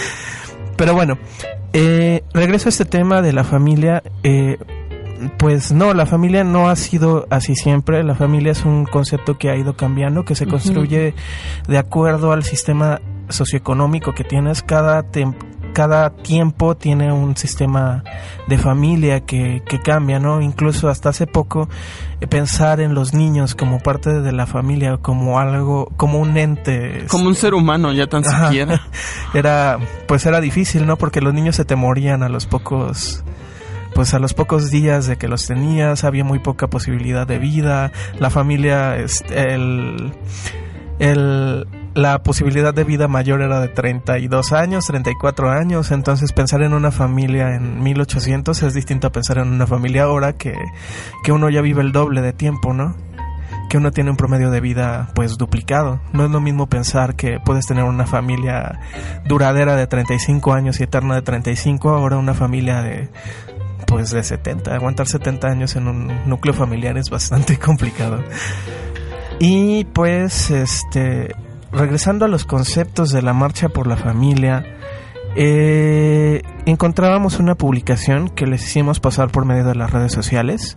Pero 0.76 0.94
bueno, 0.94 1.18
eh, 1.72 2.24
regreso 2.32 2.68
a 2.68 2.70
este 2.70 2.84
tema 2.84 3.22
de 3.22 3.32
la 3.32 3.44
familia. 3.44 4.02
Eh, 4.22 4.56
pues 5.38 5.72
no, 5.72 5.94
la 5.94 6.06
familia 6.06 6.44
no 6.44 6.68
ha 6.68 6.76
sido 6.76 7.26
así 7.30 7.54
siempre. 7.54 8.02
La 8.02 8.14
familia 8.14 8.52
es 8.52 8.64
un 8.64 8.84
concepto 8.84 9.38
que 9.38 9.50
ha 9.50 9.56
ido 9.56 9.76
cambiando, 9.76 10.24
que 10.24 10.34
se 10.34 10.46
construye 10.46 11.14
de 11.68 11.78
acuerdo 11.78 12.32
al 12.32 12.44
sistema 12.44 13.00
socioeconómico 13.28 14.12
que 14.12 14.24
tienes. 14.24 14.62
Cada, 14.62 15.04
cada 15.72 16.10
tiempo 16.10 16.76
tiene 16.76 17.12
un 17.12 17.36
sistema 17.36 18.02
de 18.48 18.58
familia 18.58 19.20
que, 19.20 19.62
que 19.68 19.80
cambia, 19.80 20.18
¿no? 20.18 20.40
Incluso 20.40 20.88
hasta 20.88 21.10
hace 21.10 21.26
poco 21.26 21.68
eh, 22.20 22.26
pensar 22.26 22.80
en 22.80 22.94
los 22.94 23.14
niños 23.14 23.54
como 23.54 23.80
parte 23.80 24.20
de 24.20 24.32
la 24.32 24.46
familia, 24.46 24.98
como 24.98 25.38
algo, 25.38 25.92
como 25.96 26.18
un 26.18 26.36
ente. 26.36 27.04
Como 27.08 27.28
un 27.28 27.34
ser 27.34 27.54
humano, 27.54 27.92
ya 27.92 28.06
tan 28.06 28.24
siquiera. 28.24 28.82
Era, 29.34 29.78
pues 30.08 30.26
era 30.26 30.40
difícil, 30.40 30.86
¿no? 30.86 30.96
Porque 30.96 31.20
los 31.20 31.32
niños 31.32 31.54
se 31.54 31.64
te 31.64 31.76
morían 31.76 32.24
a 32.24 32.28
los 32.28 32.46
pocos 32.46 33.22
pues 33.94 34.14
a 34.14 34.18
los 34.18 34.34
pocos 34.34 34.70
días 34.70 35.06
de 35.06 35.16
que 35.16 35.28
los 35.28 35.46
tenías 35.46 36.04
había 36.04 36.24
muy 36.24 36.38
poca 36.38 36.68
posibilidad 36.68 37.26
de 37.26 37.38
vida, 37.38 37.92
la 38.18 38.30
familia, 38.30 38.96
este, 38.96 39.54
el, 39.54 40.12
el, 40.98 41.66
la 41.94 42.22
posibilidad 42.22 42.72
de 42.72 42.84
vida 42.84 43.08
mayor 43.08 43.42
era 43.42 43.60
de 43.60 43.68
32 43.68 44.52
años, 44.52 44.86
34 44.86 45.50
años, 45.50 45.90
entonces 45.90 46.32
pensar 46.32 46.62
en 46.62 46.72
una 46.72 46.90
familia 46.90 47.54
en 47.54 47.82
1800 47.82 48.62
es 48.62 48.74
distinto 48.74 49.08
a 49.08 49.12
pensar 49.12 49.38
en 49.38 49.48
una 49.48 49.66
familia 49.66 50.04
ahora 50.04 50.34
que, 50.34 50.54
que 51.24 51.32
uno 51.32 51.50
ya 51.50 51.60
vive 51.60 51.82
el 51.82 51.92
doble 51.92 52.20
de 52.20 52.32
tiempo, 52.32 52.72
¿no? 52.72 52.94
que 53.70 53.78
uno 53.78 53.92
tiene 53.92 54.10
un 54.10 54.16
promedio 54.16 54.50
de 54.50 54.60
vida 54.60 55.10
pues 55.14 55.38
duplicado. 55.38 56.00
No 56.12 56.24
es 56.24 56.30
lo 56.30 56.40
mismo 56.40 56.66
pensar 56.66 57.14
que 57.14 57.38
puedes 57.38 57.66
tener 57.66 57.84
una 57.84 58.04
familia 58.04 58.80
duradera 59.26 59.76
de 59.76 59.86
35 59.86 60.52
años 60.52 60.80
y 60.80 60.82
eterna 60.82 61.14
de 61.14 61.22
35, 61.22 61.90
ahora 61.90 62.18
una 62.18 62.34
familia 62.34 62.82
de 62.82 63.08
pues 63.90 64.10
de 64.12 64.22
70. 64.22 64.72
Aguantar 64.72 65.08
70 65.08 65.48
años 65.48 65.74
en 65.74 65.88
un 65.88 66.28
núcleo 66.28 66.54
familiar 66.54 66.96
es 66.96 67.10
bastante 67.10 67.58
complicado. 67.58 68.22
Y 69.40 69.84
pues, 69.86 70.50
este, 70.50 71.34
regresando 71.72 72.24
a 72.24 72.28
los 72.28 72.44
conceptos 72.44 73.10
de 73.10 73.20
la 73.20 73.32
marcha 73.32 73.68
por 73.68 73.88
la 73.88 73.96
familia, 73.96 74.64
eh, 75.34 76.42
encontrábamos 76.66 77.40
una 77.40 77.56
publicación 77.56 78.28
que 78.28 78.46
les 78.46 78.62
hicimos 78.62 79.00
pasar 79.00 79.30
por 79.30 79.44
medio 79.44 79.64
de 79.64 79.74
las 79.74 79.90
redes 79.90 80.12
sociales, 80.12 80.76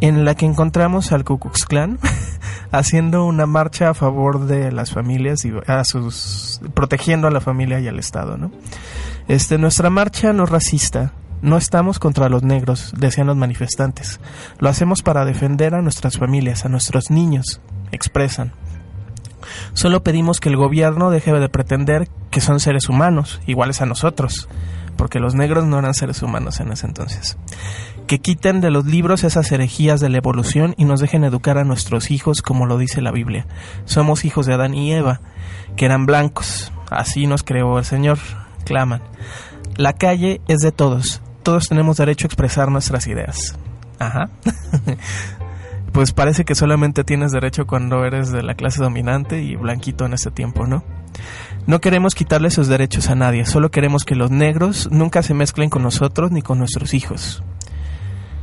en 0.00 0.24
la 0.24 0.34
que 0.34 0.46
encontramos 0.46 1.12
al 1.12 1.24
Ku 1.24 1.38
Klux 1.38 1.66
Klan 1.66 1.98
haciendo 2.70 3.26
una 3.26 3.44
marcha 3.44 3.90
a 3.90 3.94
favor 3.94 4.46
de 4.46 4.72
las 4.72 4.92
familias 4.92 5.44
y 5.44 5.52
a 5.66 5.84
sus 5.84 6.62
protegiendo 6.72 7.28
a 7.28 7.30
la 7.30 7.42
familia 7.42 7.80
y 7.80 7.88
al 7.88 7.98
Estado, 7.98 8.38
¿no? 8.38 8.50
Este, 9.28 9.58
nuestra 9.58 9.90
marcha 9.90 10.32
no 10.32 10.46
racista, 10.46 11.12
no 11.42 11.56
estamos 11.56 11.98
contra 11.98 12.28
los 12.28 12.42
negros, 12.42 12.92
decían 12.96 13.26
los 13.26 13.36
manifestantes. 13.36 14.20
Lo 14.58 14.68
hacemos 14.68 15.02
para 15.02 15.24
defender 15.24 15.74
a 15.74 15.82
nuestras 15.82 16.18
familias, 16.18 16.64
a 16.64 16.68
nuestros 16.68 17.10
niños, 17.10 17.60
expresan. 17.92 18.52
Solo 19.72 20.02
pedimos 20.02 20.40
que 20.40 20.48
el 20.48 20.56
gobierno 20.56 21.10
deje 21.10 21.32
de 21.32 21.48
pretender 21.48 22.08
que 22.30 22.40
son 22.40 22.60
seres 22.60 22.88
humanos, 22.88 23.40
iguales 23.46 23.80
a 23.80 23.86
nosotros, 23.86 24.48
porque 24.96 25.18
los 25.18 25.34
negros 25.34 25.64
no 25.64 25.78
eran 25.78 25.94
seres 25.94 26.22
humanos 26.22 26.60
en 26.60 26.72
ese 26.72 26.86
entonces. 26.86 27.38
Que 28.06 28.18
quiten 28.18 28.60
de 28.60 28.70
los 28.70 28.84
libros 28.86 29.24
esas 29.24 29.50
herejías 29.52 30.00
de 30.00 30.08
la 30.08 30.18
evolución 30.18 30.74
y 30.76 30.84
nos 30.84 31.00
dejen 31.00 31.24
educar 31.24 31.58
a 31.58 31.64
nuestros 31.64 32.10
hijos 32.10 32.42
como 32.42 32.66
lo 32.66 32.76
dice 32.76 33.00
la 33.00 33.12
Biblia. 33.12 33.46
Somos 33.84 34.24
hijos 34.24 34.46
de 34.46 34.54
Adán 34.54 34.74
y 34.74 34.92
Eva, 34.92 35.20
que 35.76 35.86
eran 35.86 36.06
blancos. 36.06 36.72
Así 36.90 37.26
nos 37.26 37.44
creó 37.44 37.78
el 37.78 37.84
Señor, 37.84 38.18
claman. 38.64 39.02
La 39.76 39.92
calle 39.92 40.40
es 40.48 40.58
de 40.58 40.72
todos, 40.72 41.22
todos 41.42 41.68
tenemos 41.68 41.96
derecho 41.96 42.26
a 42.26 42.28
expresar 42.28 42.70
nuestras 42.70 43.06
ideas. 43.06 43.56
Ajá. 43.98 44.30
pues 45.92 46.12
parece 46.12 46.44
que 46.44 46.54
solamente 46.54 47.04
tienes 47.04 47.32
derecho 47.32 47.66
cuando 47.66 48.04
eres 48.04 48.30
de 48.30 48.42
la 48.42 48.54
clase 48.54 48.82
dominante 48.82 49.42
y 49.42 49.56
blanquito 49.56 50.06
en 50.06 50.14
este 50.14 50.30
tiempo, 50.30 50.66
¿no? 50.66 50.84
No 51.66 51.80
queremos 51.80 52.14
quitarle 52.14 52.50
sus 52.50 52.68
derechos 52.68 53.10
a 53.10 53.14
nadie, 53.14 53.44
solo 53.44 53.70
queremos 53.70 54.04
que 54.04 54.14
los 54.14 54.30
negros 54.30 54.88
nunca 54.90 55.22
se 55.22 55.34
mezclen 55.34 55.70
con 55.70 55.82
nosotros 55.82 56.30
ni 56.30 56.42
con 56.42 56.58
nuestros 56.58 56.94
hijos. 56.94 57.42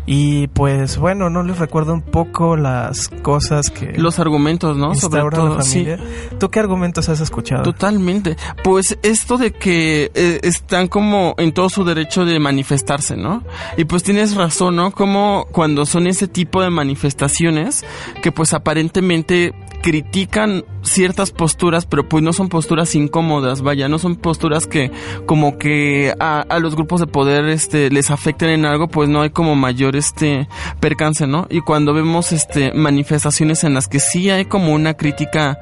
Y 0.10 0.48
pues 0.48 0.98
bueno, 0.98 1.30
no 1.30 1.44
les 1.44 1.60
recuerdo 1.60 1.94
un 1.94 2.02
poco 2.02 2.56
las 2.56 3.10
cosas 3.10 3.70
que... 3.70 3.92
Los 3.98 4.20
argumentos, 4.20 4.78
¿no? 4.78 4.96
Sobre 4.96 5.22
todo, 5.30 5.58
la 5.58 5.62
familia. 5.62 6.00
¿Tú 6.40 6.50
qué 6.50 6.62
argumentos 6.62 7.10
has 7.10 7.20
escuchado? 7.20 7.64
Totalmente. 7.64 8.38
Pues 8.64 8.98
esto 9.04 9.38
de 9.38 9.52
que 9.52 10.10
eh, 10.16 10.40
están 10.44 10.88
como 10.88 11.36
en 11.38 11.52
todo 11.52 11.68
su 11.68 11.84
derecho 11.84 12.24
de 12.24 12.40
manifestarse, 12.40 13.18
¿no? 13.18 13.44
Y 13.76 13.84
pues 13.84 14.02
tienes 14.04 14.36
razón, 14.36 14.78
¿no? 14.78 14.92
Como 14.92 15.46
cuando 15.52 15.86
son 15.86 16.08
ese 16.08 16.30
tipo 16.30 16.62
de 16.62 16.70
manifestaciones 16.70 17.86
que 18.24 18.32
pues 18.32 18.54
aparentemente 18.54 19.54
critican 19.88 20.66
ciertas 20.82 21.32
posturas, 21.32 21.86
pero 21.86 22.10
pues 22.10 22.22
no 22.22 22.34
son 22.34 22.50
posturas 22.50 22.94
incómodas, 22.94 23.62
vaya, 23.62 23.88
no 23.88 24.00
son 24.00 24.18
posturas 24.18 24.68
que 24.68 24.92
como 25.26 25.58
que 25.58 26.14
a, 26.20 26.46
los 26.60 26.76
grupos 26.76 27.00
de 27.00 27.08
poder 27.08 27.46
este 27.46 27.90
les 27.90 28.12
afecten 28.12 28.50
en 28.50 28.66
algo, 28.66 28.90
pues 28.90 29.08
no 29.08 29.22
hay 29.22 29.30
como 29.30 29.56
mayor 29.56 29.96
este 29.96 30.50
percance, 30.82 31.26
¿no? 31.26 31.48
Y 31.50 31.62
cuando 31.62 31.94
vemos 31.94 32.34
este 32.34 32.74
manifestaciones 32.74 33.64
en 33.64 33.76
las 33.76 33.88
que 33.88 34.02
sí 34.02 34.30
hay 34.30 34.44
como 34.44 34.74
una 34.74 34.96
crítica 34.96 35.58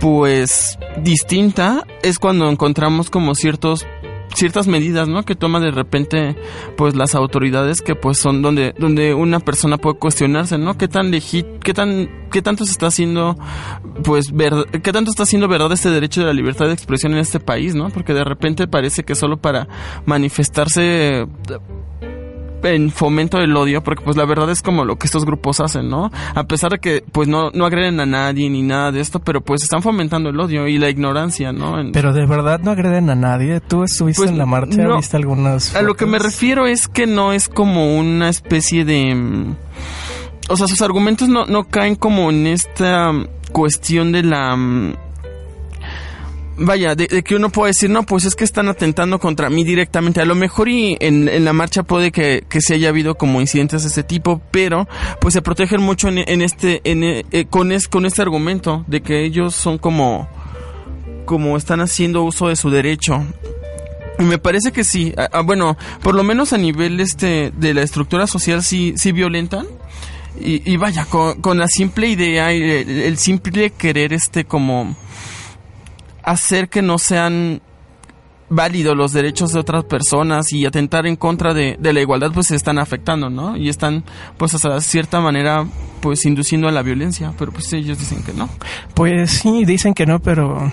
pues 0.00 0.78
distinta, 1.02 1.86
es 2.02 2.18
cuando 2.18 2.48
encontramos 2.48 3.10
como 3.10 3.34
ciertos 3.34 3.84
ciertas 4.34 4.66
medidas, 4.66 5.08
¿no? 5.08 5.24
Que 5.24 5.34
toma 5.34 5.60
de 5.60 5.70
repente, 5.70 6.36
pues 6.76 6.94
las 6.94 7.14
autoridades 7.14 7.80
que 7.80 7.94
pues 7.94 8.18
son 8.18 8.42
donde, 8.42 8.74
donde 8.78 9.14
una 9.14 9.40
persona 9.40 9.78
puede 9.78 9.98
cuestionarse, 9.98 10.58
¿no? 10.58 10.76
¿Qué 10.76 10.88
tan 10.88 11.10
legit, 11.10 11.46
qué 11.62 11.74
tan, 11.74 12.08
qué 12.30 12.42
tanto 12.42 12.64
se 12.64 12.72
está 12.72 12.86
haciendo, 12.86 13.36
pues, 14.04 14.32
ver, 14.32 14.52
qué 14.82 14.92
tanto 14.92 15.10
está 15.10 15.24
haciendo 15.24 15.48
verdad 15.48 15.72
este 15.72 15.90
derecho 15.90 16.20
de 16.20 16.26
la 16.26 16.32
libertad 16.32 16.66
de 16.66 16.72
expresión 16.72 17.12
en 17.12 17.18
este 17.18 17.40
país, 17.40 17.74
¿no? 17.74 17.90
Porque 17.90 18.14
de 18.14 18.24
repente 18.24 18.66
parece 18.66 19.04
que 19.04 19.14
solo 19.14 19.36
para 19.36 19.68
manifestarse 20.06 21.26
en 22.62 22.90
fomento 22.90 23.38
del 23.38 23.56
odio, 23.56 23.82
porque 23.82 24.04
pues 24.04 24.16
la 24.16 24.24
verdad 24.24 24.50
es 24.50 24.62
como 24.62 24.84
lo 24.84 24.96
que 24.96 25.06
estos 25.06 25.24
grupos 25.24 25.60
hacen, 25.60 25.88
¿no? 25.88 26.10
A 26.34 26.44
pesar 26.44 26.72
de 26.72 26.78
que 26.78 27.04
pues 27.12 27.28
no, 27.28 27.50
no 27.50 27.66
agreden 27.66 28.00
a 28.00 28.06
nadie 28.06 28.48
ni 28.50 28.62
nada 28.62 28.92
de 28.92 29.00
esto, 29.00 29.20
pero 29.20 29.40
pues 29.40 29.62
están 29.62 29.82
fomentando 29.82 30.30
el 30.30 30.40
odio 30.40 30.66
y 30.68 30.78
la 30.78 30.88
ignorancia, 30.88 31.52
¿no? 31.52 31.76
Pero 31.92 32.12
de 32.12 32.26
verdad 32.26 32.60
no 32.60 32.70
agreden 32.70 33.10
a 33.10 33.14
nadie. 33.14 33.60
¿Tú 33.60 33.84
estuviste 33.84 34.22
pues, 34.22 34.30
en 34.30 34.38
la 34.38 34.46
marcha? 34.46 34.86
¿Viste 34.96 35.16
algunas? 35.16 35.74
A 35.74 35.82
lo 35.82 35.94
que 35.94 36.06
me 36.06 36.18
refiero 36.18 36.66
es 36.66 36.88
que 36.88 37.06
no 37.06 37.32
es 37.32 37.48
como 37.48 37.96
una 37.96 38.28
especie 38.28 38.84
de... 38.84 39.14
Mm, 39.14 39.56
o 40.48 40.56
sea, 40.56 40.66
sus 40.66 40.82
argumentos 40.82 41.28
no, 41.28 41.46
no 41.46 41.64
caen 41.64 41.94
como 41.96 42.30
en 42.30 42.46
esta 42.46 43.12
cuestión 43.52 44.12
de 44.12 44.22
la 44.22 44.56
mm, 44.56 44.94
vaya, 46.56 46.94
de, 46.94 47.22
que 47.22 47.34
uno 47.34 47.50
puede 47.50 47.70
decir, 47.70 47.90
no, 47.90 48.04
pues 48.04 48.24
es 48.24 48.34
que 48.34 48.44
están 48.44 48.68
atentando 48.68 49.18
contra 49.18 49.50
mí 49.50 49.64
directamente. 49.64 50.20
A 50.20 50.24
lo 50.24 50.34
mejor 50.34 50.68
y 50.68 50.96
en, 51.00 51.28
en 51.28 51.44
la 51.44 51.52
marcha 51.52 51.82
puede 51.82 52.12
que, 52.12 52.44
que, 52.48 52.60
se 52.60 52.74
haya 52.74 52.88
habido 52.88 53.16
como 53.16 53.40
incidentes 53.40 53.82
de 53.82 53.88
este 53.88 54.02
tipo, 54.02 54.40
pero 54.50 54.88
pues 55.20 55.34
se 55.34 55.42
protegen 55.42 55.82
mucho 55.82 56.08
en, 56.08 56.18
en 56.18 56.42
este, 56.42 56.80
en, 56.84 57.02
eh, 57.04 57.46
con, 57.48 57.72
es, 57.72 57.88
con 57.88 58.06
este 58.06 58.22
argumento 58.22 58.84
de 58.86 59.02
que 59.02 59.24
ellos 59.24 59.54
son 59.54 59.78
como, 59.78 60.28
como 61.24 61.56
están 61.56 61.80
haciendo 61.80 62.22
uso 62.22 62.48
de 62.48 62.56
su 62.56 62.70
derecho. 62.70 63.24
Y 64.18 64.24
me 64.24 64.38
parece 64.38 64.72
que 64.72 64.84
sí, 64.84 65.14
bueno, 65.44 65.76
por 66.02 66.14
lo 66.14 66.22
menos 66.22 66.52
a 66.52 66.58
nivel 66.58 67.00
este 67.00 67.50
de 67.56 67.74
la 67.74 67.82
estructura 67.82 68.26
social 68.26 68.62
sí, 68.62 68.94
sí 68.96 69.12
violentan. 69.12 69.66
Y, 70.40 70.76
vaya, 70.78 71.04
con, 71.04 71.58
la 71.58 71.68
simple 71.68 72.08
idea 72.08 72.52
y 72.54 72.62
el 72.62 73.18
simple 73.18 73.70
querer 73.70 74.14
este 74.14 74.44
como 74.44 74.96
hacer 76.22 76.68
que 76.68 76.82
no 76.82 76.98
sean 76.98 77.62
válidos 78.52 78.96
los 78.96 79.12
derechos 79.12 79.52
de 79.52 79.60
otras 79.60 79.84
personas 79.84 80.52
y 80.52 80.66
atentar 80.66 81.06
en 81.06 81.16
contra 81.16 81.54
de, 81.54 81.76
de, 81.78 81.92
la 81.92 82.00
igualdad 82.00 82.30
pues 82.32 82.48
se 82.48 82.56
están 82.56 82.78
afectando, 82.78 83.30
¿no? 83.30 83.56
Y 83.56 83.68
están 83.68 84.04
pues 84.36 84.54
hasta 84.54 84.80
cierta 84.80 85.20
manera 85.20 85.66
pues 86.02 86.26
induciendo 86.26 86.68
a 86.68 86.72
la 86.72 86.82
violencia, 86.82 87.32
pero 87.38 87.52
pues 87.52 87.72
ellos 87.72 87.98
dicen 87.98 88.22
que 88.22 88.34
no. 88.34 88.50
Pues 88.94 89.30
sí, 89.30 89.64
dicen 89.64 89.94
que 89.94 90.04
no, 90.04 90.18
pero 90.18 90.72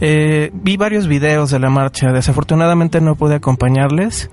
eh, 0.00 0.50
vi 0.52 0.76
varios 0.76 1.06
videos 1.06 1.50
de 1.50 1.60
la 1.60 1.70
marcha, 1.70 2.12
desafortunadamente 2.12 3.00
no 3.00 3.14
pude 3.14 3.36
acompañarles, 3.36 4.30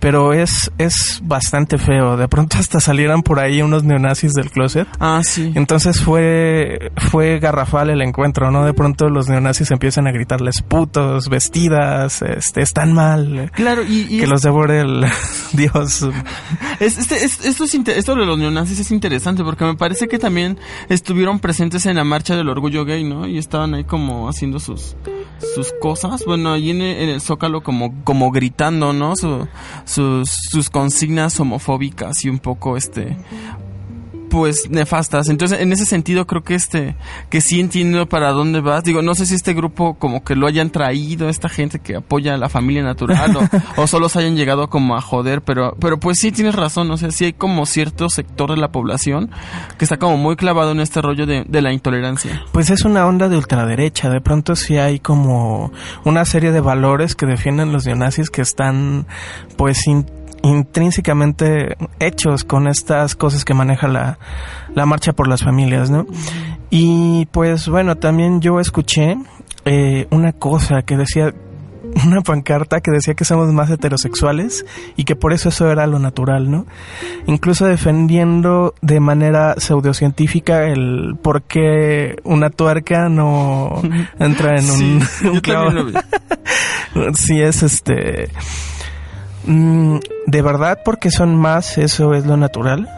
pero 0.00 0.32
es, 0.32 0.72
es 0.78 1.20
bastante 1.22 1.76
feo, 1.76 2.16
de 2.16 2.26
pronto 2.26 2.56
hasta 2.58 2.80
salieran 2.80 3.22
por 3.22 3.38
ahí 3.38 3.60
unos 3.60 3.84
neonazis 3.84 4.32
del 4.32 4.50
closet. 4.50 4.88
Ah, 4.98 5.20
sí. 5.22 5.52
Entonces 5.54 6.00
fue, 6.00 6.90
fue 7.10 7.38
garrafal 7.38 7.90
el 7.90 8.00
encuentro, 8.00 8.50
¿no? 8.50 8.64
De 8.64 8.72
pronto 8.72 9.10
los 9.10 9.28
neonazis 9.28 9.70
empiezan 9.70 10.06
a 10.06 10.12
gritarles 10.12 10.62
putos, 10.62 11.28
vestidas, 11.28 12.22
este, 12.38 12.62
están 12.62 12.92
mal. 12.92 13.50
Claro, 13.54 13.82
y, 13.86 14.18
que 14.18 14.26
los 14.26 14.42
devore 14.42 14.80
el 14.80 15.04
Dios. 15.52 16.06
este, 16.80 17.24
esto, 17.24 17.64
es, 17.64 17.74
esto 17.74 18.14
de 18.14 18.26
los 18.26 18.38
neonazis 18.38 18.80
es 18.80 18.90
interesante 18.90 19.44
porque 19.44 19.64
me 19.64 19.76
parece 19.76 20.08
que 20.08 20.18
también 20.18 20.58
estuvieron 20.88 21.38
presentes 21.38 21.86
en 21.86 21.96
la 21.96 22.04
marcha 22.04 22.36
del 22.36 22.48
orgullo 22.48 22.84
gay, 22.84 23.04
¿no? 23.04 23.26
Y 23.26 23.38
estaban 23.38 23.74
ahí 23.74 23.84
como 23.84 24.28
haciendo 24.28 24.60
sus 24.60 24.96
sus 25.54 25.72
cosas, 25.80 26.24
bueno, 26.24 26.52
ahí 26.52 26.70
en 26.70 26.80
el, 26.80 27.20
Zócalo 27.20 27.62
como, 27.62 28.02
como 28.04 28.30
gritando, 28.30 28.92
¿no? 28.92 29.14
sus, 29.16 29.48
sus 29.84 30.70
consignas 30.70 31.38
homofóbicas 31.40 32.24
y 32.24 32.28
un 32.28 32.38
poco, 32.38 32.76
este, 32.76 33.16
pues 34.32 34.70
nefastas. 34.70 35.28
Entonces, 35.28 35.60
en 35.60 35.72
ese 35.72 35.84
sentido 35.84 36.26
creo 36.26 36.42
que 36.42 36.54
este 36.54 36.96
que 37.28 37.42
sí 37.42 37.60
entiendo 37.60 38.08
para 38.08 38.32
dónde 38.32 38.62
vas. 38.62 38.82
Digo, 38.82 39.02
no 39.02 39.14
sé 39.14 39.26
si 39.26 39.34
este 39.34 39.52
grupo 39.52 39.92
como 39.98 40.24
que 40.24 40.36
lo 40.36 40.46
hayan 40.46 40.70
traído 40.70 41.28
esta 41.28 41.50
gente 41.50 41.80
que 41.80 41.96
apoya 41.96 42.32
a 42.32 42.38
la 42.38 42.48
familia 42.48 42.82
natural 42.82 43.36
o, 43.76 43.86
solo 43.86 44.08
se 44.08 44.20
hayan 44.20 44.34
llegado 44.34 44.70
como 44.70 44.96
a 44.96 45.02
joder, 45.02 45.42
pero 45.42 45.76
pero 45.78 46.00
pues 46.00 46.18
sí 46.18 46.32
tienes 46.32 46.54
razón, 46.54 46.90
o 46.90 46.96
sea, 46.96 47.10
sí 47.10 47.26
hay 47.26 47.34
como 47.34 47.66
cierto 47.66 48.08
sector 48.08 48.48
de 48.52 48.56
la 48.56 48.72
población 48.72 49.30
que 49.76 49.84
está 49.84 49.98
como 49.98 50.16
muy 50.16 50.36
clavado 50.36 50.72
en 50.72 50.80
este 50.80 51.02
rollo 51.02 51.26
de, 51.26 51.44
de 51.46 51.60
la 51.60 51.74
intolerancia. 51.74 52.42
Pues 52.52 52.70
es 52.70 52.86
una 52.86 53.06
onda 53.06 53.28
de 53.28 53.36
ultraderecha, 53.36 54.08
de 54.08 54.22
pronto 54.22 54.56
sí 54.56 54.78
hay 54.78 54.98
como 54.98 55.72
una 56.06 56.24
serie 56.24 56.52
de 56.52 56.62
valores 56.62 57.14
que 57.14 57.26
defienden 57.26 57.70
los 57.70 57.84
neonazis 57.84 58.30
que 58.30 58.40
están 58.40 59.06
pues 59.58 59.76
sin 59.76 60.06
intrínsecamente 60.42 61.76
hechos 62.00 62.44
con 62.44 62.66
estas 62.66 63.14
cosas 63.14 63.44
que 63.44 63.54
maneja 63.54 63.88
la, 63.88 64.18
la 64.74 64.86
marcha 64.86 65.12
por 65.12 65.28
las 65.28 65.42
familias, 65.42 65.90
¿no? 65.90 66.06
Y 66.70 67.26
pues 67.32 67.68
bueno, 67.68 67.96
también 67.96 68.40
yo 68.40 68.58
escuché 68.58 69.16
eh, 69.64 70.06
una 70.10 70.32
cosa 70.32 70.82
que 70.82 70.96
decía, 70.96 71.32
una 72.06 72.22
pancarta 72.22 72.80
que 72.80 72.90
decía 72.90 73.14
que 73.14 73.24
somos 73.24 73.52
más 73.52 73.70
heterosexuales 73.70 74.64
y 74.96 75.04
que 75.04 75.14
por 75.14 75.32
eso 75.32 75.50
eso 75.50 75.70
era 75.70 75.86
lo 75.86 75.98
natural, 75.98 76.50
¿no? 76.50 76.66
Incluso 77.26 77.66
defendiendo 77.66 78.74
de 78.80 79.00
manera 79.00 79.54
pseudocientífica 79.58 80.64
el 80.64 81.16
por 81.22 81.42
qué 81.42 82.16
una 82.24 82.50
tuerca 82.50 83.08
no 83.08 83.80
entra 84.18 84.58
en 84.58 84.70
un, 84.70 85.02
un 85.30 85.40
clavo. 85.40 85.70
sí 87.14 87.40
es 87.40 87.62
este 87.62 88.30
Mm, 89.44 89.98
¿De 90.26 90.42
verdad 90.42 90.80
porque 90.84 91.10
son 91.10 91.36
más 91.36 91.78
eso 91.78 92.14
es 92.14 92.26
lo 92.26 92.36
natural? 92.36 92.88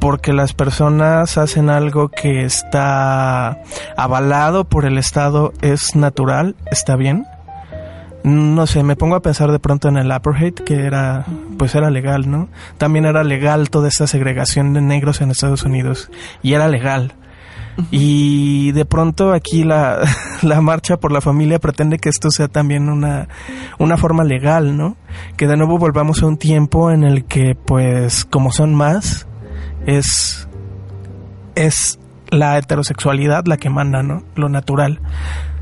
Porque 0.00 0.32
las 0.32 0.52
personas 0.52 1.38
hacen 1.38 1.70
algo 1.70 2.08
que 2.08 2.44
está 2.44 3.62
avalado 3.96 4.64
por 4.64 4.84
el 4.84 4.98
Estado 4.98 5.52
es 5.60 5.94
natural, 5.94 6.56
está 6.70 6.96
bien. 6.96 7.26
No 8.24 8.66
sé, 8.68 8.84
me 8.84 8.94
pongo 8.94 9.16
a 9.16 9.22
pensar 9.22 9.50
de 9.50 9.58
pronto 9.58 9.88
en 9.88 9.96
el 9.96 10.10
apartheid 10.12 10.54
que 10.54 10.86
era, 10.86 11.24
pues 11.58 11.74
era 11.74 11.90
legal, 11.90 12.30
¿no? 12.30 12.48
También 12.78 13.04
era 13.04 13.24
legal 13.24 13.68
toda 13.68 13.88
esta 13.88 14.06
segregación 14.06 14.74
de 14.74 14.80
negros 14.80 15.20
en 15.20 15.32
Estados 15.32 15.64
Unidos 15.64 16.10
y 16.40 16.54
era 16.54 16.68
legal. 16.68 17.14
Y 17.90 18.72
de 18.72 18.84
pronto 18.84 19.32
aquí 19.32 19.64
la, 19.64 20.00
la, 20.42 20.60
marcha 20.60 20.98
por 20.98 21.12
la 21.12 21.20
familia 21.20 21.58
pretende 21.58 21.98
que 21.98 22.08
esto 22.08 22.30
sea 22.30 22.48
también 22.48 22.88
una, 22.88 23.28
una 23.78 23.96
forma 23.96 24.24
legal, 24.24 24.76
¿no? 24.76 24.96
Que 25.36 25.46
de 25.46 25.56
nuevo 25.56 25.78
volvamos 25.78 26.22
a 26.22 26.26
un 26.26 26.36
tiempo 26.36 26.90
en 26.90 27.04
el 27.04 27.24
que, 27.24 27.54
pues, 27.54 28.24
como 28.24 28.52
son 28.52 28.74
más, 28.74 29.26
es, 29.86 30.48
es 31.54 31.98
la 32.30 32.58
heterosexualidad 32.58 33.46
la 33.46 33.56
que 33.56 33.70
manda, 33.70 34.02
¿no? 34.02 34.22
Lo 34.34 34.48
natural. 34.48 35.00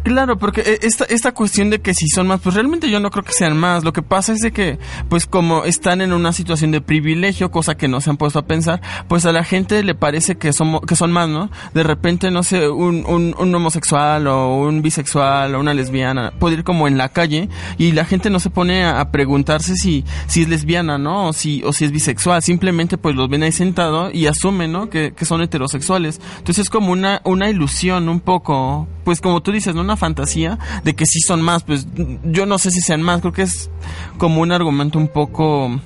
Claro, 0.03 0.39
porque 0.39 0.63
eh, 0.63 0.79
esta, 0.83 1.05
esta 1.05 1.33
cuestión 1.33 1.69
de 1.69 1.81
que 1.81 1.93
si 1.93 2.09
son 2.09 2.27
más, 2.27 2.41
pues 2.41 2.55
realmente 2.55 2.91
yo 2.91 3.01
no 3.01 3.11
creo 3.11 3.23
que 3.25 3.33
sean 3.33 3.57
más. 3.57 3.85
Lo 3.85 3.93
que 3.93 4.03
pasa 4.03 4.33
es 4.33 4.41
de 4.41 4.51
que, 4.51 4.79
pues 5.09 5.27
como 5.27 5.65
están 5.65 6.01
en 6.01 6.13
una 6.13 6.33
situación 6.33 6.71
de 6.71 6.81
privilegio, 6.81 7.51
cosa 7.51 7.77
que 7.77 7.87
no 7.87 8.01
se 8.01 8.09
han 8.11 8.17
puesto 8.17 8.39
a 8.39 8.47
pensar, 8.47 8.81
pues 9.09 9.27
a 9.27 9.33
la 9.33 9.45
gente 9.45 9.83
le 9.85 9.95
parece 9.95 10.37
que, 10.37 10.53
somos, 10.53 10.81
que 10.83 10.97
son 10.97 11.13
más, 11.13 11.29
¿no? 11.29 11.51
De 11.75 11.83
repente, 11.83 12.31
no 12.31 12.43
sé, 12.43 12.69
un, 12.69 13.05
un, 13.07 13.55
homosexual 13.55 14.27
o 14.27 14.57
un 14.57 14.81
bisexual 14.81 15.55
o 15.55 15.61
una 15.61 15.75
lesbiana 15.75 16.33
puede 16.39 16.57
ir 16.57 16.65
como 16.65 16.89
en 16.89 16.97
la 16.97 17.11
calle 17.11 17.49
y 17.77 17.93
la 17.93 18.05
gente 18.05 18.31
no 18.31 18.41
se 18.41 18.49
pone 18.49 18.85
a, 18.85 19.11
preguntarse 19.11 19.75
si, 19.75 20.05
si 20.29 20.43
es 20.43 20.49
lesbiana, 20.49 20.97
¿no? 20.97 21.29
O 21.29 21.33
si, 21.33 21.63
o 21.65 21.73
si 21.73 21.85
es 21.85 21.93
bisexual. 21.93 22.43
Simplemente 22.43 22.97
pues 22.97 23.17
los 23.17 23.29
ven 23.29 23.43
ahí 23.43 23.53
sentados 23.53 24.15
y 24.15 24.27
asumen, 24.27 24.73
¿no? 24.73 24.89
Que, 24.89 25.13
que 25.13 25.25
son 25.25 25.43
heterosexuales. 25.43 26.21
Entonces 26.39 26.65
es 26.65 26.71
como 26.71 26.93
una, 26.93 27.21
una 27.25 27.51
ilusión 27.51 28.09
un 28.09 28.21
poco, 28.21 28.89
pues 29.05 29.21
como 29.21 29.43
tú 29.43 29.53
dices, 29.53 29.75
¿no? 29.75 29.89
Una 29.90 29.96
fantasía 29.96 30.59
de 30.85 30.94
que 30.94 31.05
sí 31.07 31.20
son 31.20 31.42
más, 31.42 31.64
pues 31.64 31.87
yo 32.24 32.46
no 32.46 32.59
sé 32.59 32.70
si 32.70 32.81
sean 32.81 33.03
más, 33.03 33.20
creo 33.20 33.33
que 33.33 33.42
es 33.42 33.70
como 34.18 34.40
un 34.40 34.53
argumento 34.53 34.98
un 34.98 35.09
poco 35.09 35.81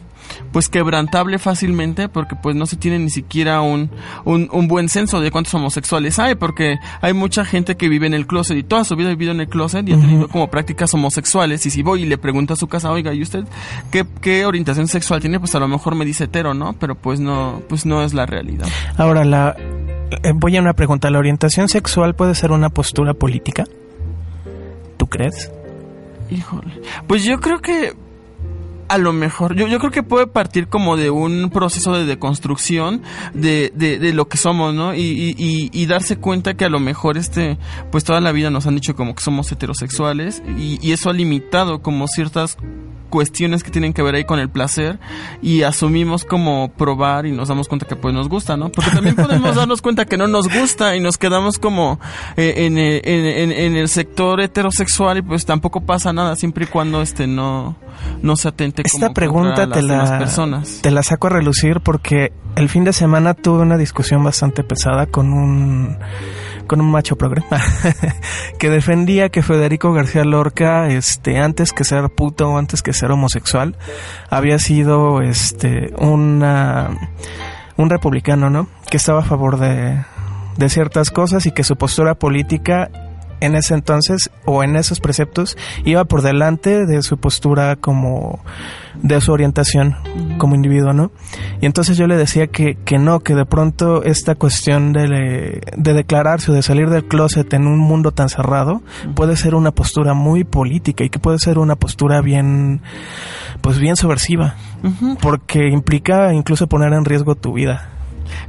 pues 0.53 0.69
quebrantable 0.69 1.39
fácilmente 1.39 2.09
porque 2.09 2.37
pues 2.37 2.57
no 2.57 2.67
se 2.67 2.77
tiene 2.77 2.99
ni 2.99 3.11
siquiera 3.11 3.61
un, 3.61 3.91
un, 4.25 4.69
buen 4.69 4.89
censo 4.89 5.21
de 5.21 5.31
cuántos 5.31 5.55
homosexuales 5.55 6.19
hay 6.19 6.35
porque 6.35 6.79
hay 7.01 7.13
mucha 7.13 7.45
gente 7.45 7.77
que 7.77 7.89
vive 7.89 8.07
en 8.07 8.15
el 8.15 8.27
closet 8.27 8.57
y 8.57 8.63
toda 8.63 8.85
su 8.85 8.97
vida 8.97 9.09
ha 9.09 9.13
vivido 9.13 9.33
en 9.33 9.41
el 9.41 9.49
closet 9.49 9.89
y 9.89 9.93
ha 9.93 10.01
tenido 10.01 10.29
como 10.29 10.49
prácticas 10.49 10.93
homosexuales 10.95 11.65
y 11.67 11.71
si 11.71 11.83
voy 11.83 12.03
y 12.03 12.07
le 12.07 12.19
pregunto 12.19 12.55
a 12.55 12.57
su 12.57 12.67
casa, 12.69 12.91
oiga, 12.91 13.13
¿y 13.13 13.23
usted 13.23 13.45
qué, 13.91 14.07
qué 14.21 14.47
orientación 14.47 14.89
sexual 14.89 15.21
tiene? 15.21 15.39
Pues 15.39 15.55
a 15.55 15.61
lo 15.61 15.69
mejor 15.69 15.95
me 15.95 16.05
dice 16.05 16.25
hetero, 16.25 16.55
¿no? 16.55 16.75
Pero 16.75 16.95
pues 16.95 17.21
no, 17.21 17.63
pues 17.69 17.87
no 17.87 18.03
es 18.03 18.15
la 18.15 18.27
realidad. 18.27 18.67
Ahora, 18.97 19.25
la, 19.25 19.57
eh, 20.23 20.33
voy 20.35 20.57
a 20.57 20.61
una 20.61 20.75
pregunta, 20.75 21.11
¿la 21.11 21.19
orientación 21.19 21.69
sexual 21.69 22.15
puede 22.15 22.35
ser 22.35 22.53
una 22.53 22.69
postura 22.69 23.15
política? 23.15 23.65
¿Tú 25.15 25.19
crees? 25.19 25.53
Híjole. 26.29 26.73
Pues 27.07 27.23
yo 27.23 27.39
creo 27.39 27.61
que 27.61 27.93
a 28.95 28.99
lo 28.99 29.13
mejor, 29.13 29.57
yo, 29.57 29.67
yo 29.67 29.81
creo 29.81 29.91
que 29.91 30.05
puede 30.05 30.29
partir 30.29 30.69
como 30.69 30.97
de 30.97 31.11
un 31.11 31.51
proceso 31.51 31.95
de 31.95 32.07
deconstrucción 32.07 33.03
de, 33.33 33.73
de, 33.75 33.99
de 33.99 34.13
lo 34.13 34.29
que 34.29 34.37
somos, 34.37 34.73
¿no? 34.73 34.95
Y, 34.95 35.35
y, 35.37 35.69
y, 35.73 35.87
darse 35.87 36.17
cuenta 36.17 36.55
que 36.55 36.65
a 36.65 36.69
lo 36.69 36.79
mejor 36.79 37.19
este, 37.19 37.59
pues 37.91 38.05
toda 38.05 38.21
la 38.21 38.31
vida 38.31 38.51
nos 38.51 38.69
han 38.69 38.77
dicho 38.77 38.95
como 38.95 39.17
que 39.17 39.25
somos 39.25 39.51
heterosexuales 39.51 40.45
y, 40.57 40.79
y 40.81 40.93
eso 40.93 41.11
ha 41.11 41.13
limitado 41.13 41.83
como 41.83 42.07
ciertas 42.07 42.57
cuestiones 43.15 43.63
que 43.63 43.71
tienen 43.71 43.93
que 43.93 44.03
ver 44.03 44.17
ahí 44.17 44.25
con 44.25 44.41
el 44.41 44.49
placer 44.49 44.99
y 45.41 45.63
asumimos 45.63 46.25
como 46.25 46.73
probar 46.73 47.27
y 47.27 47.31
nos 47.31 47.47
damos 47.47 47.69
cuenta 47.69 47.87
que 47.87 47.95
pues 47.95 48.13
nos 48.13 48.29
gusta, 48.29 48.57
¿no? 48.57 48.73
Porque 48.73 48.91
también 48.91 49.15
podemos 49.15 49.55
darnos 49.57 49.83
cuenta 49.83 50.05
que 50.05 50.17
no 50.17 50.27
nos 50.27 50.53
gusta 50.53 50.97
y 50.97 51.01
nos 51.01 51.17
quedamos 51.17 51.61
como 51.61 52.01
eh, 52.37 52.67
en, 52.67 52.77
en, 52.77 53.53
en, 53.53 53.77
el 53.77 53.89
sector 53.89 54.41
heterosexual 54.41 55.19
y 55.19 55.23
pues 55.23 55.47
tampoco 55.47 55.81
pasa 55.81 56.13
nada 56.13 56.35
siempre 56.35 56.65
y 56.65 56.67
cuando 56.67 57.03
este 57.03 57.29
no, 57.29 57.77
no 58.21 58.35
se 58.35 58.49
atente 58.49 58.83
Esta 58.85 59.15
pregunta 59.15 59.67
te 59.67 59.83
la, 59.83 60.19
personas. 60.19 60.81
te 60.83 60.91
la 60.91 61.03
saco 61.03 61.29
a 61.29 61.31
relucir 61.31 61.81
porque 61.81 62.33
el 62.55 62.69
fin 62.69 62.85
de 62.85 62.93
semana 62.93 63.33
tuve 63.33 63.63
una 63.63 63.79
discusión 63.79 64.23
bastante 64.23 64.63
pesada 64.63 65.07
con 65.07 65.33
un 65.33 65.97
con 66.67 66.81
un 66.81 66.91
macho 66.91 67.17
progre 67.17 67.45
que 68.59 68.71
defendía 68.71 69.29
que 69.31 69.43
Federico 69.43 69.93
García 69.93 70.25
Lorca 70.25 70.89
este 70.89 71.39
antes 71.39 71.73
que 71.73 71.85
ser 71.85 72.11
puto 72.11 72.49
o 72.49 72.59
antes 72.59 72.83
que 72.83 72.93
ser 72.93 73.11
homosexual 73.11 73.77
había 74.31 74.59
sido 74.59 75.23
este 75.23 75.93
una 75.99 76.91
un 77.77 77.91
republicano, 77.91 78.51
¿no? 78.51 78.69
Que 78.91 78.99
estaba 78.99 79.21
a 79.21 79.25
favor 79.25 79.59
de 79.59 79.99
de 80.57 80.69
ciertas 80.69 81.11
cosas 81.11 81.47
y 81.47 81.53
que 81.53 81.65
su 81.65 81.77
postura 81.77 82.15
política 82.15 82.91
en 83.41 83.55
ese 83.55 83.75
entonces 83.75 84.31
o 84.45 84.63
en 84.63 84.77
esos 84.77 85.01
preceptos 85.01 85.57
iba 85.85 86.05
por 86.05 86.23
delante 86.23 86.87
de 86.87 87.03
su 87.03 87.19
postura 87.19 87.77
como 87.77 88.41
de 89.03 89.21
su 89.21 89.33
orientación 89.33 89.97
como 90.39 90.55
individuo, 90.55 90.93
¿no? 90.93 91.11
Y 91.61 91.67
entonces 91.67 91.97
yo 91.97 92.07
le 92.07 92.17
decía 92.17 92.47
que, 92.47 92.77
que 92.85 92.99
no, 92.99 93.21
que 93.21 93.35
de 93.35 93.45
pronto 93.45 94.03
esta 94.03 94.35
cuestión 94.35 94.93
de, 94.93 95.61
de 95.77 95.93
declararse 95.93 96.51
o 96.51 96.55
de 96.55 96.63
salir 96.63 96.91
del 96.91 97.07
closet 97.07 97.53
en 97.55 97.67
un 97.67 97.79
mundo 97.79 98.13
tan 98.13 98.29
cerrado 98.29 98.83
puede 99.15 99.37
ser 99.37 99.55
una 99.55 99.73
postura 99.73 100.15
muy 100.15 100.45
política 100.45 101.05
y 101.05 101.11
que 101.11 101.19
puede 101.19 101.39
ser 101.39 101.59
una 101.59 101.77
postura 101.77 102.21
bien, 102.21 102.83
pues 103.61 103.79
bien 103.79 103.97
subversiva, 103.97 104.55
porque 105.21 105.69
implica 105.69 106.33
incluso 106.33 106.69
poner 106.69 106.93
en 106.93 107.05
riesgo 107.05 107.35
tu 107.35 107.55
vida. 107.55 107.91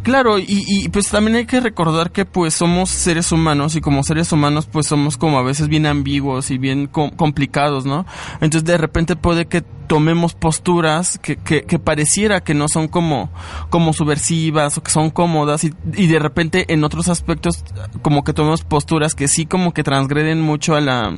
Claro, 0.04 0.40
y, 0.40 0.46
y, 0.48 0.90
pues 0.90 1.10
también 1.10 1.38
hay 1.38 1.46
que 1.46 1.60
recordar 1.60 2.12
que 2.12 2.26
pues 2.26 2.54
somos 2.54 2.90
seres 2.90 3.32
humanos 3.32 3.76
y 3.76 3.82
como 3.82 4.04
seres 4.04 4.32
humanos 4.32 4.68
pues 4.72 4.88
somos 4.88 5.18
como 5.18 5.40
a 5.40 5.44
veces 5.44 5.68
bien 5.68 5.86
ambiguos 5.86 6.52
y 6.52 6.58
bien 6.58 6.88
complicados, 6.88 7.86
¿no? 7.86 8.06
Entonces 8.36 8.66
de 8.66 8.78
repente 8.78 9.16
puede 9.16 9.46
que 9.46 9.64
tomemos 9.86 10.34
posturas 10.34 11.18
que, 11.20 11.38
que, 11.38 11.64
que, 11.64 11.80
pareciera 11.80 12.42
que 12.42 12.54
no 12.54 12.68
son 12.68 12.88
como, 12.88 13.30
como 13.70 13.94
subversivas 13.94 14.78
o 14.78 14.84
que 14.84 14.92
son 14.92 15.10
cómodas 15.10 15.64
y, 15.64 15.74
y, 15.96 16.08
de 16.08 16.20
repente 16.20 16.66
en 16.74 16.84
otros 16.84 17.08
aspectos 17.08 17.64
como 18.02 18.24
que 18.24 18.34
tomemos 18.34 18.64
posturas 18.64 19.16
que 19.16 19.28
sí 19.28 19.46
como 19.46 19.74
que 19.74 19.84
transgreden 19.84 20.42
mucho 20.42 20.76
a 20.76 20.82
la 20.82 21.16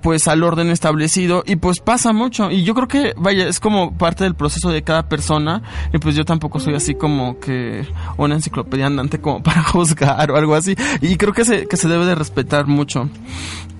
pues 0.00 0.28
al 0.28 0.42
orden 0.42 0.70
establecido 0.70 1.44
y 1.46 1.56
pues 1.56 1.80
pasa 1.80 2.12
mucho. 2.12 2.50
Y 2.50 2.64
yo 2.64 2.74
creo 2.74 2.88
que 2.88 3.12
vaya 3.16 3.46
es 3.46 3.60
como 3.60 3.96
parte 3.96 4.24
del 4.24 4.34
proceso 4.34 4.70
de 4.70 4.82
cada 4.82 5.08
persona 5.08 5.62
y 5.92 5.98
pues 5.98 6.16
yo 6.16 6.24
tampoco 6.24 6.58
soy 6.58 6.74
así 6.74 6.94
como 6.94 7.38
que 7.38 7.86
una 8.16 8.34
enciclopedia 8.34 8.86
andante 8.86 9.20
como 9.20 9.42
para 9.42 9.62
juzgar 9.62 10.30
o 10.30 10.36
algo 10.36 10.54
así. 10.54 10.74
Y 11.02 11.16
creo 11.16 11.34
que 11.34 11.44
se, 11.44 11.66
que 11.66 11.76
se 11.76 11.88
debe 11.88 12.06
de 12.06 12.14
respetar 12.14 12.66
mucho. 12.66 13.10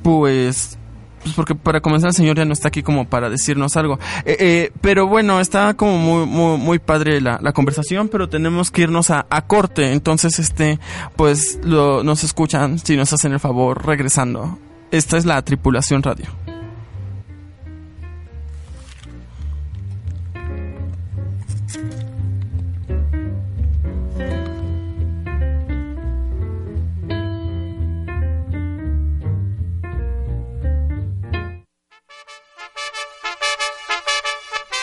Pues 0.02 0.78
pues 1.24 1.34
porque 1.34 1.54
para 1.54 1.80
comenzar 1.80 2.08
el 2.08 2.14
señor 2.14 2.37
ya 2.37 2.44
no 2.44 2.52
está 2.52 2.68
aquí 2.68 2.82
como 2.82 3.06
para 3.06 3.30
decirnos 3.30 3.76
algo. 3.76 3.98
Eh, 4.26 4.37
eh, 4.38 4.72
pero 4.80 5.08
bueno, 5.08 5.40
está 5.40 5.74
como 5.74 5.96
muy, 5.98 6.26
muy, 6.26 6.58
muy 6.58 6.78
padre 6.78 7.20
la, 7.20 7.38
la, 7.40 7.52
conversación, 7.52 8.08
pero 8.08 8.28
tenemos 8.28 8.70
que 8.70 8.82
irnos 8.82 9.10
a, 9.10 9.26
a 9.30 9.46
corte. 9.46 9.92
Entonces, 9.92 10.38
este, 10.38 10.78
pues 11.16 11.58
lo, 11.64 12.04
nos 12.04 12.24
escuchan, 12.24 12.78
si 12.78 12.96
nos 12.96 13.12
hacen 13.12 13.32
el 13.32 13.40
favor, 13.40 13.87
regresando. 13.87 14.58
Esta 14.90 15.16
es 15.16 15.24
la 15.24 15.42
tripulación 15.42 16.02
radio. 16.02 16.26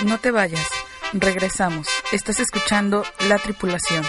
No 0.05 0.17
te 0.17 0.31
vayas, 0.31 0.67
regresamos. 1.13 1.87
Estás 2.11 2.39
escuchando 2.39 3.03
La 3.29 3.37
Tripulación. 3.37 4.03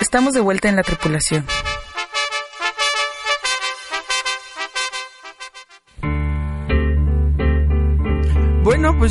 Estamos 0.00 0.34
de 0.34 0.40
vuelta 0.40 0.68
en 0.68 0.76
la 0.76 0.82
tripulación. 0.82 1.46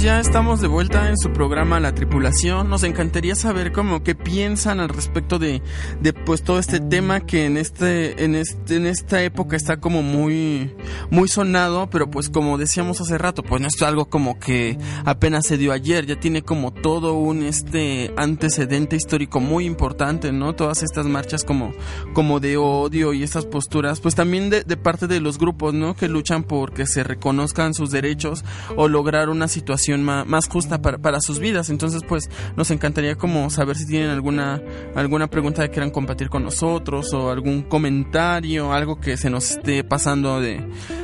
Ya 0.01 0.19
estamos 0.19 0.62
de 0.62 0.67
vuelta 0.67 1.09
en 1.09 1.17
su 1.17 1.33
programa 1.33 1.79
La 1.79 1.93
Tripulación. 1.93 2.69
Nos 2.69 2.83
encantaría 2.83 3.35
saber 3.35 3.71
cómo 3.71 4.03
qué 4.03 4.15
piensan 4.15 4.79
al 4.79 4.89
respecto 4.89 5.39
de, 5.39 5.62
de 5.99 6.13
pues 6.13 6.43
todo 6.43 6.59
este 6.59 6.79
tema 6.79 7.21
que 7.21 7.45
en 7.45 7.57
este, 7.57 8.23
en 8.23 8.35
este, 8.35 8.75
en 8.75 8.85
esta 8.85 9.21
época 9.23 9.57
está 9.57 9.77
como 9.77 10.03
muy, 10.03 10.75
muy 11.09 11.27
sonado, 11.27 11.89
pero 11.89 12.09
pues 12.09 12.29
como 12.29 12.57
decíamos 12.57 13.01
hace 13.01 13.17
rato, 13.17 13.41
pues 13.41 13.62
no 13.62 13.67
es 13.67 13.81
algo 13.81 14.09
como 14.09 14.39
que 14.39 14.77
apenas 15.05 15.47
se 15.47 15.57
dio 15.57 15.73
ayer, 15.73 16.05
ya 16.05 16.19
tiene 16.19 16.43
como 16.43 16.71
todo 16.71 17.15
un 17.15 17.43
este 17.43 18.13
antecedente 18.15 18.95
histórico 18.95 19.39
muy 19.39 19.65
importante, 19.65 20.31
¿no? 20.31 20.53
Todas 20.53 20.83
estas 20.83 21.07
marchas 21.07 21.43
como, 21.43 21.73
como 22.13 22.39
de 22.39 22.55
odio 22.55 23.13
y 23.13 23.23
estas 23.23 23.45
posturas, 23.45 23.99
pues 23.99 24.15
también 24.15 24.49
de, 24.49 24.63
de 24.63 24.77
parte 24.77 25.07
de 25.07 25.19
los 25.19 25.38
grupos, 25.38 25.73
¿no? 25.73 25.95
Que 25.95 26.07
luchan 26.07 26.43
por 26.43 26.73
que 26.73 26.85
se 26.85 27.03
reconozcan 27.03 27.73
sus 27.73 27.91
derechos 27.91 28.45
o 28.77 28.88
lograr 28.88 29.27
un 29.27 29.39
una 29.39 29.47
situación 29.47 29.88
más, 29.97 30.47
justa 30.47 30.82
para, 30.82 30.97
para, 30.97 31.21
sus 31.21 31.39
vidas. 31.39 31.69
Entonces, 31.69 32.04
pues 32.08 32.30
nos 32.56 32.71
encantaría 32.71 33.15
como 33.15 33.49
saber 33.49 33.75
si 33.75 33.86
tienen 33.86 34.10
alguna, 34.10 34.62
alguna 34.95 35.28
pregunta 35.28 35.63
que 35.63 35.71
quieran 35.71 35.91
compartir 35.91 36.30
con 36.30 36.43
nosotros 36.43 37.13
o 37.13 37.30
algún 37.30 37.63
comentario, 37.63 38.73
algo 38.73 38.99
que 38.99 39.17
se 39.17 39.30
nos 39.30 39.52
esté 39.52 39.84
pasando 39.84 40.39
de, 40.39 40.63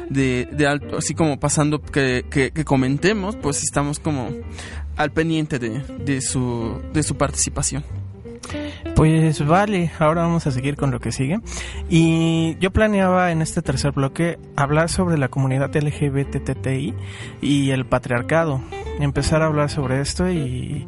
de, 0.10 0.68
alto, 0.68 0.98
así 0.98 1.14
como 1.14 1.40
pasando 1.40 1.82
que, 1.82 2.26
que, 2.30 2.52
que, 2.52 2.66
comentemos, 2.66 3.36
pues 3.36 3.64
estamos 3.64 4.00
como 4.00 4.30
al 4.96 5.12
pendiente 5.12 5.60
de, 5.60 5.80
de, 6.04 6.22
su, 6.22 6.82
de 6.94 7.04
su 7.04 7.16
participación. 7.16 7.84
Pues 8.94 9.46
vale, 9.46 9.92
ahora 10.00 10.22
vamos 10.22 10.48
a 10.48 10.52
seguir 10.52 10.76
con 10.76 10.92
lo 10.92 11.00
que 11.00 11.12
sigue. 11.12 11.40
Y 11.90 12.56
yo 12.60 12.72
planeaba 12.72 13.32
en 13.32 13.42
este 13.42 13.62
tercer 13.62 13.92
bloque 13.92 14.38
hablar 14.56 14.90
sobre 14.90 15.18
la 15.18 15.28
comunidad 15.28 15.76
LGBTTI 15.76 16.94
y 17.42 17.72
el 17.72 17.86
patriarcado. 17.86 18.62
Empezar 19.00 19.42
a 19.42 19.48
hablar 19.48 19.70
sobre 19.70 20.00
esto 20.00 20.30
y 20.30 20.88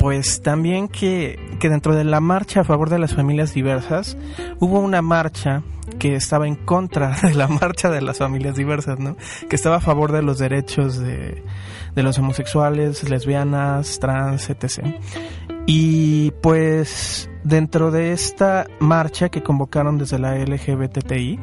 pues 0.00 0.42
también 0.42 0.88
que, 0.88 1.38
que 1.60 1.68
dentro 1.68 1.94
de 1.94 2.02
la 2.02 2.20
marcha 2.20 2.62
a 2.62 2.64
favor 2.64 2.90
de 2.90 2.98
las 2.98 3.14
familias 3.14 3.54
diversas 3.54 4.16
hubo 4.58 4.80
una 4.80 5.00
marcha 5.00 5.62
que 5.98 6.14
estaba 6.16 6.46
en 6.46 6.56
contra 6.56 7.16
de 7.22 7.34
la 7.34 7.48
marcha 7.48 7.90
de 7.90 8.02
las 8.02 8.18
familias 8.18 8.56
diversas, 8.56 8.98
¿no? 8.98 9.16
Que 9.48 9.56
estaba 9.56 9.76
a 9.76 9.80
favor 9.80 10.12
de 10.12 10.22
los 10.22 10.38
derechos 10.38 10.98
de, 10.98 11.42
de 11.94 12.02
los 12.02 12.18
homosexuales, 12.18 13.08
lesbianas, 13.08 13.98
trans, 13.98 14.50
etc. 14.50 14.94
Y 15.66 16.30
pues 16.42 17.28
dentro 17.42 17.90
de 17.90 18.12
esta 18.12 18.66
marcha 18.78 19.28
que 19.28 19.42
convocaron 19.42 19.98
desde 19.98 20.18
la 20.18 20.36
LGBTI, 20.36 21.40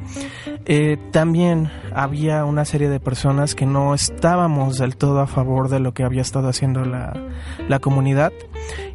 eh, 0.65 0.97
también 1.12 1.69
había 1.93 2.45
una 2.45 2.63
serie 2.63 2.88
de 2.88 3.01
personas 3.01 3.53
que 3.53 3.65
no 3.65 3.93
estábamos 3.93 4.77
del 4.77 4.95
todo 4.95 5.19
a 5.19 5.27
favor 5.27 5.67
de 5.67 5.79
lo 5.79 5.93
que 5.93 6.03
había 6.03 6.21
estado 6.21 6.47
haciendo 6.47 6.86
la, 6.86 7.13
la 7.67 7.79
comunidad 7.79 8.31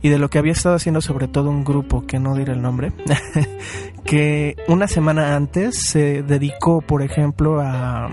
y 0.00 0.08
de 0.08 0.18
lo 0.18 0.30
que 0.30 0.38
había 0.38 0.52
estado 0.52 0.76
haciendo 0.76 1.02
sobre 1.02 1.28
todo 1.28 1.50
un 1.50 1.64
grupo, 1.64 2.06
que 2.06 2.18
no 2.18 2.34
diré 2.34 2.52
el 2.52 2.62
nombre, 2.62 2.92
que 4.04 4.56
una 4.66 4.88
semana 4.88 5.36
antes 5.36 5.78
se 5.90 6.22
dedicó, 6.22 6.80
por 6.80 7.02
ejemplo, 7.02 7.60
a 7.60 8.08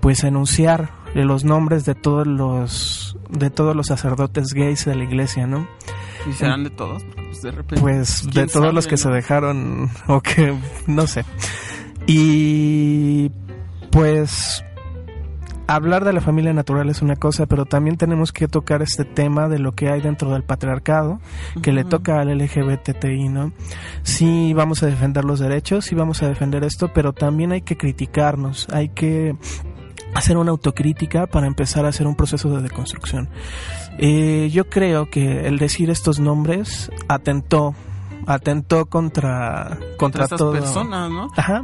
pues 0.00 0.22
enunciar 0.22 0.90
los 1.24 1.44
nombres 1.44 1.84
de 1.84 1.94
todos 1.94 2.26
los 2.26 3.16
de 3.30 3.50
todos 3.50 3.76
los 3.76 3.86
sacerdotes 3.86 4.54
gays 4.54 4.84
de 4.84 4.94
la 4.94 5.04
iglesia, 5.04 5.46
¿no? 5.46 5.68
¿Y 6.28 6.32
serán 6.32 6.64
de 6.64 6.70
todos? 6.70 7.04
Pues 7.14 7.42
de, 7.42 7.50
repente, 7.50 7.80
pues 7.80 8.28
de 8.32 8.46
todos 8.46 8.74
los 8.74 8.86
que 8.86 8.96
se 8.96 9.08
dejaron 9.10 9.90
o 10.06 10.20
que 10.20 10.54
no 10.86 11.06
sé. 11.06 11.24
Y 12.06 13.30
pues 13.90 14.64
hablar 15.68 16.04
de 16.04 16.14
la 16.14 16.22
familia 16.22 16.52
natural 16.52 16.88
es 16.88 17.02
una 17.02 17.16
cosa, 17.16 17.46
pero 17.46 17.66
también 17.66 17.98
tenemos 17.98 18.32
que 18.32 18.48
tocar 18.48 18.80
este 18.80 19.04
tema 19.04 19.48
de 19.48 19.58
lo 19.58 19.72
que 19.72 19.90
hay 19.90 20.00
dentro 20.00 20.32
del 20.32 20.42
patriarcado, 20.42 21.20
que 21.62 21.72
le 21.72 21.84
toca 21.84 22.20
al 22.20 22.36
LGBTI, 22.36 23.28
¿no? 23.28 23.52
Sí, 24.02 24.54
vamos 24.54 24.82
a 24.82 24.86
defender 24.86 25.24
los 25.26 25.38
derechos, 25.38 25.84
sí 25.84 25.94
vamos 25.94 26.22
a 26.22 26.28
defender 26.28 26.64
esto, 26.64 26.90
pero 26.92 27.12
también 27.12 27.52
hay 27.52 27.60
que 27.60 27.76
criticarnos, 27.76 28.66
hay 28.72 28.88
que 28.88 29.36
hacer 30.14 30.36
una 30.36 30.50
autocrítica 30.50 31.26
para 31.26 31.46
empezar 31.46 31.84
a 31.84 31.88
hacer 31.88 32.06
un 32.06 32.16
proceso 32.16 32.50
de 32.50 32.62
deconstrucción. 32.62 33.28
Eh, 33.98 34.48
yo 34.52 34.68
creo 34.68 35.10
que 35.10 35.46
el 35.46 35.58
decir 35.58 35.90
estos 35.90 36.18
nombres 36.18 36.90
atentó 37.08 37.74
atentó 38.26 38.86
contra 38.86 39.78
contra, 39.96 40.28
todo 40.28 40.52
personas, 40.52 41.10
¿no? 41.10 41.28
Ajá. 41.36 41.62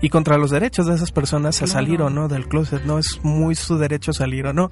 Y 0.00 0.08
contra 0.08 0.38
los 0.38 0.50
derechos 0.50 0.86
de 0.86 0.94
esas 0.94 1.10
personas 1.12 1.60
a 1.62 1.66
salir 1.66 2.00
o 2.00 2.10
no 2.10 2.28
del 2.28 2.48
closet, 2.48 2.84
no 2.84 2.98
es 2.98 3.20
muy 3.22 3.54
su 3.54 3.76
derecho 3.76 4.12
salir 4.12 4.46
o 4.46 4.52
no. 4.52 4.70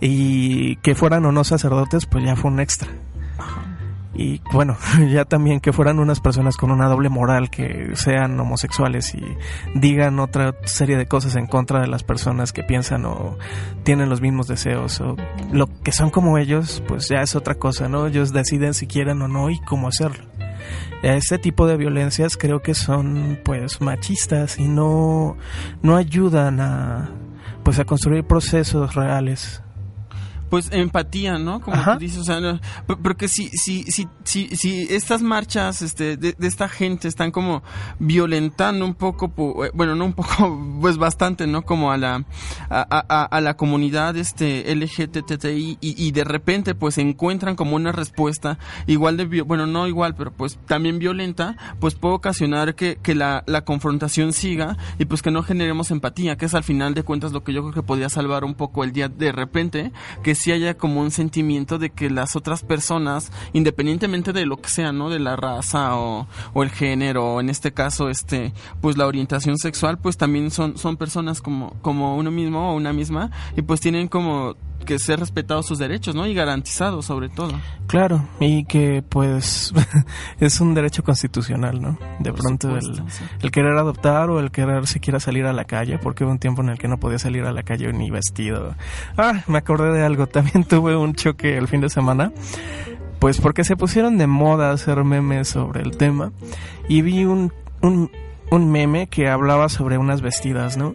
Y 0.00 0.76
que 0.76 0.94
fueran 0.94 1.24
o 1.26 1.32
no 1.32 1.44
sacerdotes, 1.44 2.06
pues 2.06 2.24
ya 2.24 2.36
fue 2.36 2.50
un 2.50 2.60
extra 2.60 2.88
y 4.18 4.40
bueno, 4.52 4.76
ya 5.10 5.24
también 5.24 5.60
que 5.60 5.72
fueran 5.72 5.98
unas 5.98 6.20
personas 6.20 6.56
con 6.56 6.70
una 6.70 6.88
doble 6.88 7.08
moral, 7.08 7.50
que 7.50 7.90
sean 7.94 8.38
homosexuales 8.38 9.14
y 9.14 9.22
digan 9.74 10.18
otra 10.18 10.54
serie 10.64 10.96
de 10.96 11.06
cosas 11.06 11.36
en 11.36 11.46
contra 11.46 11.80
de 11.80 11.86
las 11.86 12.02
personas 12.02 12.52
que 12.52 12.62
piensan 12.62 13.04
o 13.04 13.36
tienen 13.82 14.08
los 14.08 14.20
mismos 14.20 14.48
deseos 14.48 15.00
o 15.00 15.16
lo 15.52 15.66
que 15.82 15.92
son 15.92 16.10
como 16.10 16.38
ellos, 16.38 16.82
pues 16.86 17.08
ya 17.08 17.20
es 17.20 17.36
otra 17.36 17.56
cosa, 17.56 17.88
¿no? 17.88 18.06
Ellos 18.06 18.32
deciden 18.32 18.74
si 18.74 18.86
quieren 18.86 19.20
o 19.22 19.28
no 19.28 19.50
y 19.50 19.60
cómo 19.60 19.88
hacerlo. 19.88 20.24
Este 21.02 21.38
tipo 21.38 21.66
de 21.66 21.76
violencias 21.76 22.36
creo 22.36 22.62
que 22.62 22.74
son 22.74 23.38
pues 23.44 23.80
machistas 23.80 24.58
y 24.58 24.66
no, 24.66 25.36
no 25.82 25.96
ayudan 25.96 26.60
a 26.60 27.10
pues 27.62 27.78
a 27.78 27.84
construir 27.84 28.24
procesos 28.24 28.94
reales 28.94 29.60
pues 30.48 30.68
empatía, 30.72 31.38
¿no? 31.38 31.60
Como 31.60 31.82
tú 31.82 31.98
dices, 31.98 32.18
o 32.18 32.24
sea, 32.24 32.60
porque 32.86 33.28
si, 33.28 33.48
si, 33.48 33.84
si, 33.84 34.08
si, 34.24 34.48
si 34.56 34.86
estas 34.90 35.22
marchas 35.22 35.82
este, 35.82 36.16
de, 36.16 36.36
esta 36.40 36.68
gente 36.68 37.08
están 37.08 37.30
como 37.30 37.62
violentando 37.98 38.84
un 38.84 38.94
poco, 38.94 39.64
eh, 39.64 39.70
bueno, 39.74 39.94
no 39.94 40.04
un 40.04 40.12
poco, 40.12 40.58
pues 40.80 40.96
bastante, 40.98 41.46
¿no? 41.46 41.62
Como 41.62 41.90
a 41.90 41.96
la, 41.96 42.24
a, 42.70 42.80
a, 42.80 43.40
la 43.40 43.56
comunidad 43.56 44.16
este 44.16 44.74
LGTTI 44.74 45.78
y, 45.80 46.06
y 46.06 46.12
de 46.12 46.24
repente 46.24 46.74
pues 46.74 46.98
encuentran 46.98 47.56
como 47.56 47.76
una 47.76 47.92
respuesta 47.92 48.58
igual 48.86 49.16
de, 49.16 49.42
bueno, 49.42 49.66
no 49.66 49.86
igual, 49.86 50.14
pero 50.14 50.32
pues 50.32 50.58
también 50.66 50.98
violenta, 50.98 51.56
pues 51.80 51.94
puede 51.94 52.14
ocasionar 52.14 52.74
que, 52.74 52.96
que 52.96 53.14
la, 53.14 53.42
la 53.46 53.64
confrontación 53.64 54.32
siga 54.32 54.76
y 54.98 55.06
pues 55.06 55.22
que 55.22 55.30
no 55.30 55.42
generemos 55.42 55.90
empatía, 55.90 56.36
que 56.36 56.46
es 56.46 56.54
al 56.54 56.64
final 56.64 56.94
de 56.94 57.02
cuentas 57.02 57.32
lo 57.32 57.42
que 57.42 57.52
yo 57.52 57.62
creo 57.62 57.74
que 57.74 57.82
podría 57.82 58.08
salvar 58.08 58.44
un 58.44 58.54
poco 58.54 58.84
el 58.84 58.92
día 58.92 59.08
de 59.08 59.32
repente, 59.32 59.92
que 60.22 60.35
si 60.36 60.52
haya 60.52 60.76
como 60.76 61.00
un 61.00 61.10
sentimiento 61.10 61.78
de 61.78 61.90
que 61.90 62.10
las 62.10 62.36
otras 62.36 62.62
personas, 62.62 63.32
independientemente 63.52 64.32
de 64.32 64.46
lo 64.46 64.58
que 64.58 64.68
sea, 64.68 64.92
¿no? 64.92 65.10
De 65.10 65.18
la 65.18 65.36
raza 65.36 65.96
o, 65.96 66.28
o 66.54 66.62
el 66.62 66.70
género, 66.70 67.34
o 67.34 67.40
en 67.40 67.50
este 67.50 67.72
caso, 67.72 68.08
este, 68.08 68.52
pues 68.80 68.96
la 68.96 69.06
orientación 69.06 69.58
sexual, 69.58 69.98
pues 69.98 70.16
también 70.16 70.50
son, 70.50 70.78
son 70.78 70.96
personas 70.96 71.40
como, 71.40 71.74
como 71.82 72.16
uno 72.16 72.30
mismo 72.30 72.70
o 72.70 72.76
una 72.76 72.92
misma 72.92 73.30
y 73.56 73.62
pues 73.62 73.80
tienen 73.80 74.08
como 74.08 74.54
que 74.86 74.98
ser 74.98 75.20
respetados 75.20 75.66
sus 75.66 75.78
derechos, 75.78 76.14
¿no? 76.14 76.26
Y 76.26 76.32
garantizados 76.32 77.04
sobre 77.04 77.28
todo. 77.28 77.52
Claro, 77.86 78.26
y 78.40 78.64
que 78.64 79.04
pues 79.06 79.74
es 80.40 80.60
un 80.60 80.72
derecho 80.74 81.04
constitucional, 81.04 81.82
¿no? 81.82 81.98
De 82.20 82.32
pronto 82.32 82.74
el, 82.76 83.02
el, 83.42 83.50
querer 83.50 83.76
adoptar 83.76 84.30
o 84.30 84.40
el 84.40 84.50
querer 84.50 84.86
siquiera 84.86 85.20
salir 85.20 85.44
a 85.44 85.52
la 85.52 85.64
calle, 85.64 85.98
porque 85.98 86.24
hubo 86.24 86.32
un 86.32 86.38
tiempo 86.38 86.62
en 86.62 86.70
el 86.70 86.78
que 86.78 86.88
no 86.88 86.98
podía 86.98 87.18
salir 87.18 87.44
a 87.44 87.52
la 87.52 87.62
calle 87.62 87.92
ni 87.92 88.10
vestido. 88.10 88.74
Ah, 89.18 89.42
me 89.46 89.58
acordé 89.58 89.92
de 89.92 90.04
algo, 90.04 90.26
también 90.28 90.64
tuve 90.64 90.96
un 90.96 91.14
choque 91.14 91.58
el 91.58 91.68
fin 91.68 91.82
de 91.82 91.90
semana. 91.90 92.32
Pues 93.18 93.40
porque 93.40 93.64
se 93.64 93.76
pusieron 93.76 94.18
de 94.18 94.26
moda 94.26 94.70
hacer 94.70 95.02
memes 95.02 95.48
sobre 95.48 95.82
el 95.82 95.96
tema 95.96 96.32
y 96.86 97.02
vi 97.02 97.24
un, 97.24 97.52
un 97.80 98.10
un 98.50 98.70
meme 98.70 99.08
que 99.08 99.28
hablaba 99.28 99.68
sobre 99.68 99.98
unas 99.98 100.20
vestidas, 100.20 100.76
¿no? 100.76 100.94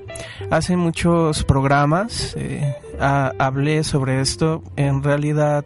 Hace 0.49 0.77
muchos 0.77 1.43
programas 1.43 2.33
eh, 2.37 2.75
hablé 3.01 3.83
sobre 3.83 4.21
esto. 4.21 4.63
En 4.75 5.03
realidad, 5.03 5.65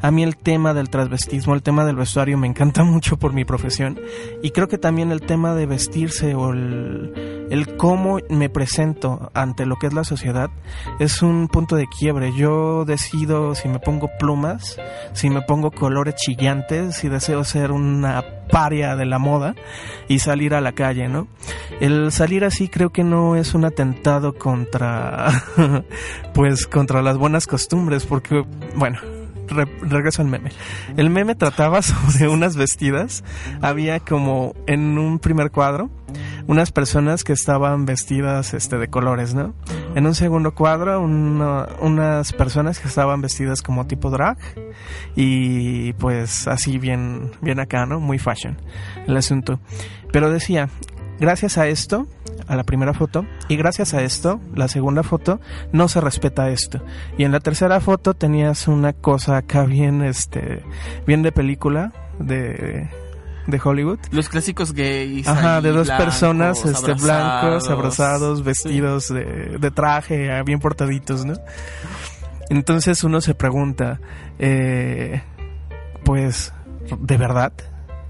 a 0.00 0.10
mí 0.10 0.22
el 0.22 0.36
tema 0.36 0.72
del 0.72 0.88
transvestismo, 0.88 1.54
el 1.54 1.62
tema 1.62 1.84
del 1.84 1.96
vestuario 1.96 2.38
me 2.38 2.46
encanta 2.46 2.84
mucho 2.84 3.18
por 3.18 3.32
mi 3.32 3.44
profesión. 3.44 4.00
Y 4.42 4.50
creo 4.50 4.68
que 4.68 4.78
también 4.78 5.12
el 5.12 5.20
tema 5.20 5.54
de 5.54 5.66
vestirse 5.66 6.34
o 6.34 6.52
el, 6.52 7.48
el 7.50 7.76
cómo 7.76 8.18
me 8.30 8.48
presento 8.48 9.30
ante 9.34 9.66
lo 9.66 9.76
que 9.76 9.88
es 9.88 9.92
la 9.92 10.04
sociedad 10.04 10.50
es 10.98 11.22
un 11.22 11.48
punto 11.48 11.76
de 11.76 11.86
quiebre. 11.86 12.32
Yo 12.34 12.84
decido 12.84 13.54
si 13.54 13.68
me 13.68 13.78
pongo 13.78 14.08
plumas, 14.18 14.78
si 15.12 15.30
me 15.30 15.42
pongo 15.42 15.70
colores 15.70 16.14
chillantes, 16.14 16.96
si 16.96 17.08
deseo 17.08 17.44
ser 17.44 17.72
una 17.72 18.24
paria 18.50 18.96
de 18.96 19.06
la 19.06 19.18
moda 19.18 19.54
y 20.08 20.18
salir 20.18 20.54
a 20.54 20.60
la 20.60 20.72
calle, 20.72 21.08
¿no? 21.08 21.28
El 21.80 22.12
salir 22.12 22.44
así 22.44 22.68
creo 22.68 22.90
que 22.90 23.04
no 23.04 23.36
es 23.36 23.54
un 23.54 23.64
atentado 23.64 24.34
contra, 24.34 25.30
pues, 26.34 26.59
contra 26.66 27.02
las 27.02 27.16
buenas 27.16 27.46
costumbres, 27.46 28.06
porque, 28.06 28.44
bueno, 28.74 28.98
regreso 29.82 30.22
al 30.22 30.28
meme. 30.28 30.50
El 30.96 31.10
meme 31.10 31.34
trataba 31.34 31.82
sobre 31.82 32.28
unas 32.28 32.56
vestidas. 32.56 33.24
Había 33.60 34.00
como 34.00 34.54
en 34.66 34.98
un 34.98 35.18
primer 35.18 35.50
cuadro 35.50 35.90
unas 36.46 36.72
personas 36.72 37.22
que 37.22 37.32
estaban 37.32 37.86
vestidas 37.86 38.54
este 38.54 38.78
de 38.78 38.88
colores, 38.88 39.34
¿no? 39.34 39.54
En 39.94 40.06
un 40.06 40.14
segundo 40.14 40.54
cuadro 40.54 41.00
unas 41.00 42.32
personas 42.32 42.80
que 42.80 42.88
estaban 42.88 43.20
vestidas 43.20 43.62
como 43.62 43.86
tipo 43.86 44.10
drag 44.10 44.38
y 45.14 45.92
pues 45.94 46.48
así 46.48 46.78
bien 46.78 47.30
bien 47.40 47.60
acá, 47.60 47.86
¿no? 47.86 48.00
Muy 48.00 48.18
fashion 48.18 48.56
el 49.06 49.16
asunto. 49.16 49.60
Pero 50.12 50.30
decía, 50.30 50.68
gracias 51.20 51.58
a 51.58 51.68
esto 51.68 52.08
a 52.50 52.56
la 52.56 52.64
primera 52.64 52.92
foto 52.92 53.24
y 53.48 53.54
gracias 53.56 53.94
a 53.94 54.02
esto, 54.02 54.40
la 54.54 54.66
segunda 54.66 55.04
foto, 55.04 55.40
no 55.72 55.86
se 55.86 56.00
respeta 56.00 56.50
esto. 56.50 56.82
Y 57.16 57.22
en 57.22 57.30
la 57.30 57.38
tercera 57.38 57.78
foto 57.80 58.14
tenías 58.14 58.66
una 58.66 58.92
cosa 58.92 59.36
acá 59.36 59.62
bien, 59.64 60.02
este, 60.02 60.64
bien 61.06 61.22
de 61.22 61.30
película, 61.30 61.92
de, 62.18 62.90
de 63.46 63.60
Hollywood. 63.62 64.00
Los 64.10 64.28
clásicos 64.28 64.72
gays. 64.72 65.28
Ajá, 65.28 65.60
de 65.60 65.70
dos 65.70 65.88
personas, 65.90 66.64
este, 66.64 66.94
blancos, 66.94 67.70
abrazados, 67.70 68.42
vestidos 68.42 69.08
de, 69.08 69.56
de 69.60 69.70
traje, 69.70 70.42
bien 70.42 70.58
portaditos, 70.58 71.24
¿no? 71.24 71.34
Entonces 72.48 73.04
uno 73.04 73.20
se 73.20 73.36
pregunta, 73.36 74.00
eh, 74.40 75.22
pues, 76.04 76.52
¿de 76.98 77.16
verdad? 77.16 77.52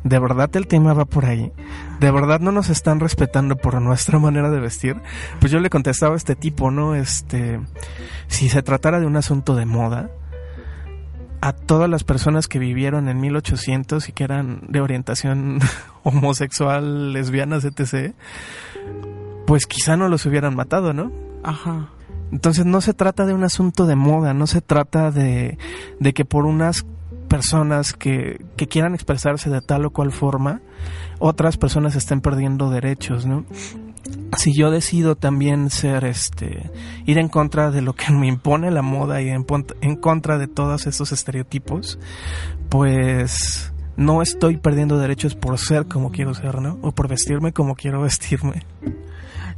¿De 0.05 0.19
verdad 0.19 0.49
el 0.57 0.67
tema 0.67 0.95
va 0.95 1.05
por 1.05 1.27
ahí? 1.27 1.53
¿De 2.01 2.11
verdad 2.11 2.41
no 2.41 2.53
nos 2.53 2.71
están 2.71 3.01
respetando 3.01 3.57
por 3.57 3.81
nuestra 3.81 4.19
manera 4.21 4.51
de 4.51 4.61
vestir? 4.61 4.97
Pues 5.41 5.53
yo 5.53 5.61
le 5.61 5.71
contestaba 5.71 6.15
a 6.15 6.17
este 6.17 6.37
tipo, 6.37 6.71
¿no? 6.71 6.95
Este, 6.95 7.61
si 8.29 8.49
se 8.49 8.63
tratara 8.63 9.01
de 9.01 9.07
un 9.07 9.17
asunto 9.17 9.55
de 9.55 9.67
moda, 9.67 10.11
a 11.43 11.53
todas 11.53 11.89
las 11.89 12.05
personas 12.05 12.49
que 12.49 12.59
vivieron 12.59 13.09
en 13.09 13.21
1800 13.21 14.09
y 14.09 14.13
que 14.13 14.25
eran 14.25 14.61
de 14.69 14.81
orientación 14.81 15.61
homosexual, 16.03 17.13
lesbianas, 17.13 17.65
etc., 17.65 18.15
pues 19.47 19.67
quizá 19.67 19.97
no 19.97 20.09
los 20.09 20.27
hubieran 20.27 20.55
matado, 20.55 20.93
¿no? 20.93 21.11
Ajá. 21.43 21.89
Entonces 22.31 22.65
no 22.67 22.81
se 22.81 22.95
trata 22.95 23.27
de 23.27 23.35
un 23.35 23.43
asunto 23.43 23.87
de 23.87 23.97
moda, 23.97 24.35
no 24.35 24.47
se 24.47 24.61
trata 24.61 25.11
de, 25.11 25.59
de 25.99 26.13
que 26.13 26.25
por 26.25 26.47
unas 26.47 26.87
personas 27.31 27.93
que, 27.93 28.45
que 28.57 28.67
quieran 28.67 28.93
expresarse 28.93 29.51
de 29.51 29.61
tal 29.61 29.87
o 29.87 29.91
cual 29.91 30.11
forma, 30.11 30.61
otras 31.21 31.57
personas 31.57 31.95
estén 31.95 32.21
perdiendo 32.21 32.71
derechos, 32.71 33.25
¿no? 33.25 33.47
si 34.37 34.53
yo 34.53 34.71
decido 34.71 35.15
también 35.15 35.71
ser 35.71 36.05
este 36.05 36.71
ir 37.07 37.19
en 37.19 37.29
contra 37.29 37.71
de 37.71 37.83
lo 37.83 37.93
que 37.93 38.11
me 38.13 38.27
impone 38.27 38.71
la 38.71 38.83
moda 38.83 39.21
y 39.23 39.29
en, 39.29 39.45
contra 39.97 40.39
de 40.39 40.49
todos 40.49 40.87
esos 40.87 41.13
estereotipos 41.13 41.99
pues 42.69 43.73
no 43.97 44.23
estoy 44.23 44.57
perdiendo 44.57 44.99
derechos 44.99 45.35
por 45.35 45.59
ser 45.59 45.87
como 45.87 46.11
quiero 46.11 46.35
ser 46.35 46.61
no 46.61 46.79
o 46.83 46.93
por 46.93 47.09
vestirme 47.09 47.53
como 47.53 47.75
quiero 47.75 48.01
vestirme 48.01 48.65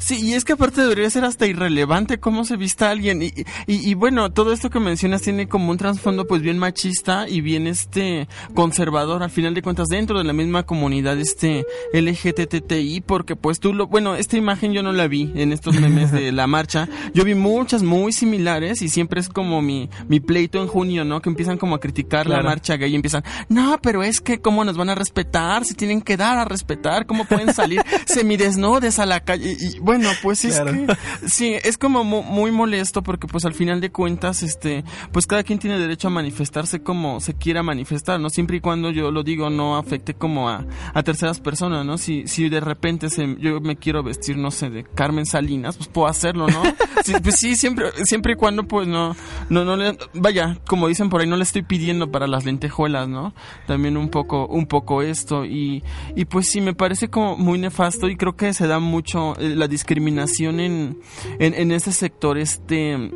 Sí, 0.03 0.19
y 0.21 0.35
es 0.35 0.45
que 0.45 0.55
aparte 0.55 0.81
debería 0.81 1.09
ser 1.11 1.25
hasta 1.25 1.47
irrelevante 1.47 2.19
cómo 2.19 2.45
se 2.45 2.57
vista 2.57 2.91
alguien. 2.91 3.23
Y, 3.23 3.33
y, 3.69 3.95
bueno, 3.95 4.33
todo 4.33 4.53
esto 4.53 4.69
que 4.69 4.81
mencionas 4.81 5.23
tiene 5.23 5.47
como 5.47 5.71
un 5.71 5.79
trasfondo 5.79 6.27
pues 6.27 6.43
bien 6.43 6.59
machista 6.59 7.29
y 7.29 7.41
bien 7.41 7.69
este 7.69 8.27
conservador 8.53 9.23
al 9.23 9.31
final 9.31 9.55
de 9.55 9.63
cuentas 9.63 9.87
dentro 9.87 10.19
de 10.19 10.25
la 10.25 10.33
misma 10.33 10.65
comunidad 10.65 11.21
este 11.21 11.65
LGTTI 11.93 13.03
porque 13.07 13.37
pues 13.37 13.61
tú 13.61 13.73
lo, 13.73 13.87
bueno, 13.87 14.17
esta 14.17 14.37
imagen 14.37 14.73
yo 14.73 14.83
no 14.83 14.93
la 14.93 15.07
vi 15.07 15.31
en 15.37 15.53
estos 15.53 15.79
memes 15.81 16.11
de 16.11 16.33
la 16.33 16.49
marcha. 16.49 16.89
Yo 17.15 17.25
vi 17.25 17.37
muchas 17.37 17.85
muy 17.85 18.13
similares 18.13 18.83
y 18.83 18.89
siempre 18.89 19.21
es 19.21 19.29
como 19.29 19.63
mi, 19.63 19.89
mi 20.09 20.19
pleito 20.19 20.61
en 20.61 20.67
junio, 20.67 21.05
¿no? 21.05 21.23
Que 21.23 21.31
empiezan 21.31 21.59
como 21.59 21.77
a 21.77 21.81
criticar 21.81 22.27
la 22.27 22.43
marcha 22.43 22.77
gay 22.77 22.91
y 22.91 22.97
empiezan, 22.97 23.23
no, 23.49 23.79
pero 23.81 24.03
es 24.03 24.21
que 24.21 24.41
cómo 24.41 24.65
nos 24.65 24.77
van 24.77 24.91
a 24.91 24.97
respetar, 24.97 25.65
se 25.65 25.75
tienen 25.75 26.03
que 26.03 26.17
dar 26.17 26.39
a 26.39 26.45
respetar, 26.45 27.07
cómo 27.07 27.25
pueden 27.25 27.55
salir 27.55 27.81
semidesnudes 28.07 28.99
a 28.99 29.07
la 29.07 29.21
calle. 29.21 29.57
Y, 29.61 29.92
bueno, 29.93 30.09
pues 30.23 30.47
es 30.47 30.59
que 30.59 30.97
sí, 31.27 31.55
es 31.63 31.77
como 31.77 32.03
muy 32.03 32.51
molesto 32.51 33.03
porque 33.03 33.27
pues 33.27 33.45
al 33.45 33.53
final 33.53 33.79
de 33.83 33.93
cuentas, 33.93 34.43
este, 34.43 34.85
pues 35.13 35.27
cada 35.27 35.43
quien 35.43 35.59
tiene 35.59 35.79
derecho 35.79 36.09
a 36.09 36.11
manifestarse 36.11 36.83
como 36.83 37.21
se 37.21 37.35
quiera 37.35 37.63
manifestar, 37.63 38.19
¿no? 38.19 38.31
Siempre 38.31 38.57
y 38.57 38.61
cuando 38.61 38.91
yo 38.91 39.11
lo 39.11 39.23
digo 39.23 39.51
no 39.51 39.77
afecte 39.77 40.15
como 40.15 40.49
a, 40.49 40.65
a 40.95 41.03
terceras 41.03 41.41
personas, 41.41 41.85
¿no? 41.85 41.99
Si, 41.99 42.27
si 42.27 42.49
de 42.49 42.61
repente 42.61 43.11
se, 43.11 43.37
yo 43.39 43.61
me 43.61 43.77
quiero 43.77 44.03
vestir, 44.03 44.39
no 44.39 44.51
sé, 44.51 44.71
de 44.71 44.85
Carmen 44.85 45.27
Salinas, 45.27 45.77
pues 45.77 45.89
puedo 45.89 46.07
hacerlo, 46.07 46.47
¿no? 46.47 46.63
sí, 47.05 47.13
pues 47.23 47.37
sí, 47.37 47.55
siempre, 47.55 47.91
siempre 48.05 48.33
y 48.33 48.37
cuando 48.37 48.65
pues 48.65 48.89
no, 48.89 49.15
no, 49.51 49.67
no 49.67 49.77
le, 49.77 49.99
vaya, 50.15 50.57
como 50.67 50.89
dicen 50.89 51.11
por 51.11 51.21
ahí, 51.21 51.27
no 51.27 51.37
le 51.37 51.43
estoy 51.43 51.65
pidiendo 51.65 52.11
para 52.11 52.27
las 52.27 52.47
lentejuelas, 52.47 53.09
¿no? 53.09 53.35
También 53.67 53.99
un 53.99 54.09
poco, 54.09 54.47
un 54.47 54.65
poco 54.65 55.03
esto 55.03 55.45
y, 55.45 55.85
y 56.17 56.25
pues 56.25 56.49
sí, 56.49 56.63
me 56.63 56.73
parece 56.73 57.11
como 57.11 57.37
muy 57.37 57.59
nefasto 57.59 58.09
y 58.09 58.17
creo 58.17 58.37
que 58.37 58.55
se 58.55 58.67
da 58.67 58.79
mucho 58.79 59.35
eh, 59.39 59.55
la 59.55 59.69
discriminación 59.73 60.61
en, 60.61 60.99
en, 61.41 61.73
ese 61.73 61.91
sector 61.93 62.39
este 62.39 63.11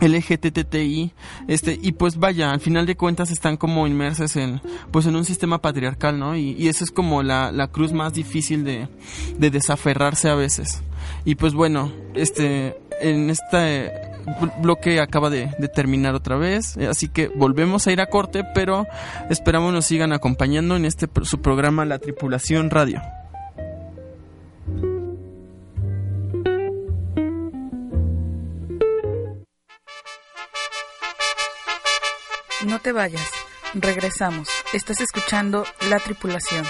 LGTTI, 0.00 1.12
este, 1.48 1.78
y 1.80 1.92
pues 1.92 2.18
vaya, 2.18 2.52
al 2.52 2.60
final 2.60 2.86
de 2.86 2.96
cuentas 2.96 3.30
están 3.32 3.56
como 3.56 3.86
inmersas 3.86 4.36
en, 4.36 4.60
pues 4.92 5.06
en 5.06 5.16
un 5.16 5.24
sistema 5.24 5.60
patriarcal, 5.60 6.18
¿no? 6.18 6.36
Y, 6.36 6.52
y 6.52 6.68
eso 6.68 6.84
es 6.84 6.92
como 6.92 7.22
la, 7.24 7.50
la, 7.50 7.66
cruz 7.68 7.92
más 7.92 8.12
difícil 8.12 8.64
de, 8.64 8.88
de 9.36 9.50
desaferrarse 9.50 10.28
a 10.28 10.36
veces. 10.36 10.82
Y 11.24 11.34
pues 11.34 11.54
bueno, 11.54 11.92
este, 12.14 12.78
en 13.00 13.30
este 13.30 13.90
bloque 14.62 15.00
acaba 15.00 15.30
de, 15.30 15.50
de, 15.58 15.68
terminar 15.68 16.14
otra 16.14 16.36
vez, 16.36 16.76
así 16.76 17.08
que 17.08 17.28
volvemos 17.28 17.86
a 17.86 17.92
ir 17.92 18.00
a 18.00 18.06
corte, 18.06 18.44
pero 18.54 18.86
esperamos 19.30 19.72
nos 19.72 19.86
sigan 19.86 20.12
acompañando 20.12 20.76
en 20.76 20.84
este 20.84 21.08
su 21.22 21.40
programa 21.40 21.84
La 21.84 21.98
Tripulación 21.98 22.70
Radio. 22.70 23.00
No 32.66 32.80
te 32.80 32.90
vayas, 32.90 33.30
regresamos. 33.74 34.48
Estás 34.72 35.00
escuchando 35.00 35.64
La 35.88 36.00
Tripulación. 36.00 36.66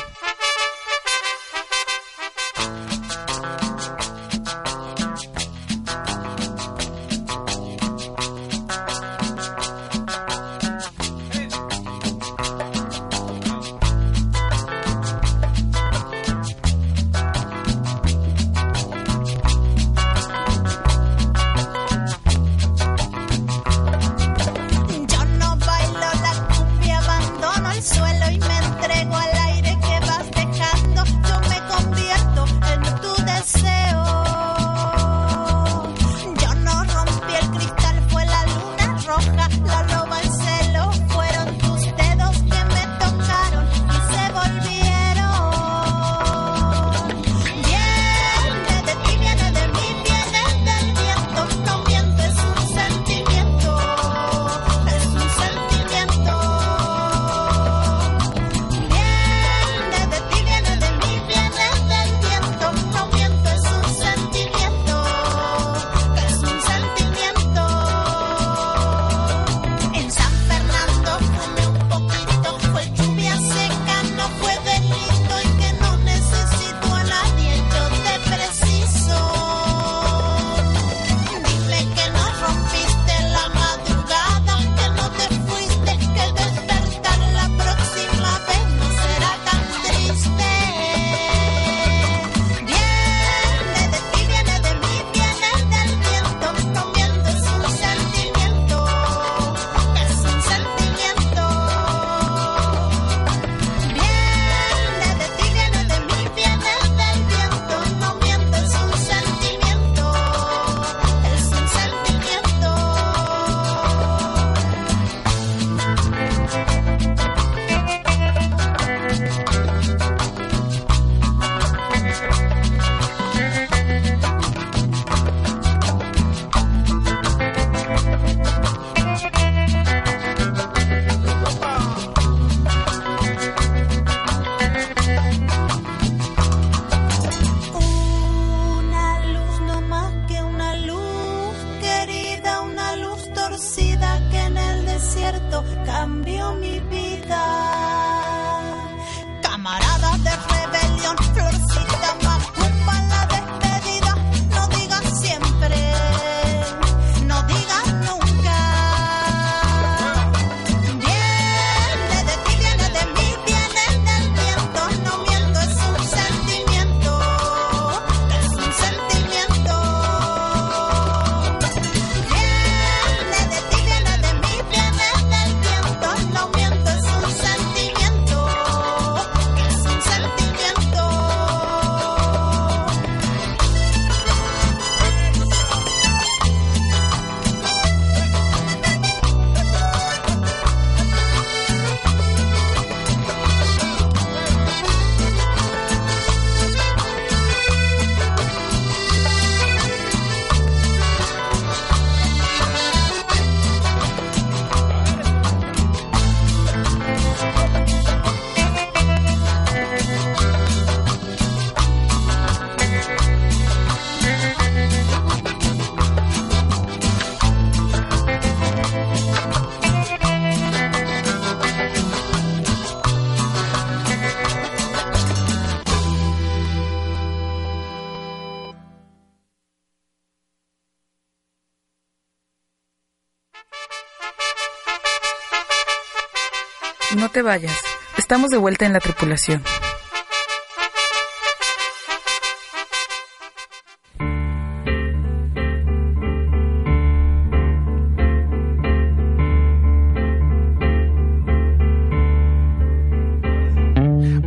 Te 237.39 237.43
vayas. 237.43 237.81
Estamos 238.17 238.51
de 238.51 238.57
vuelta 238.57 238.85
en 238.85 238.93
la 238.93 238.99
tripulación. 238.99 239.63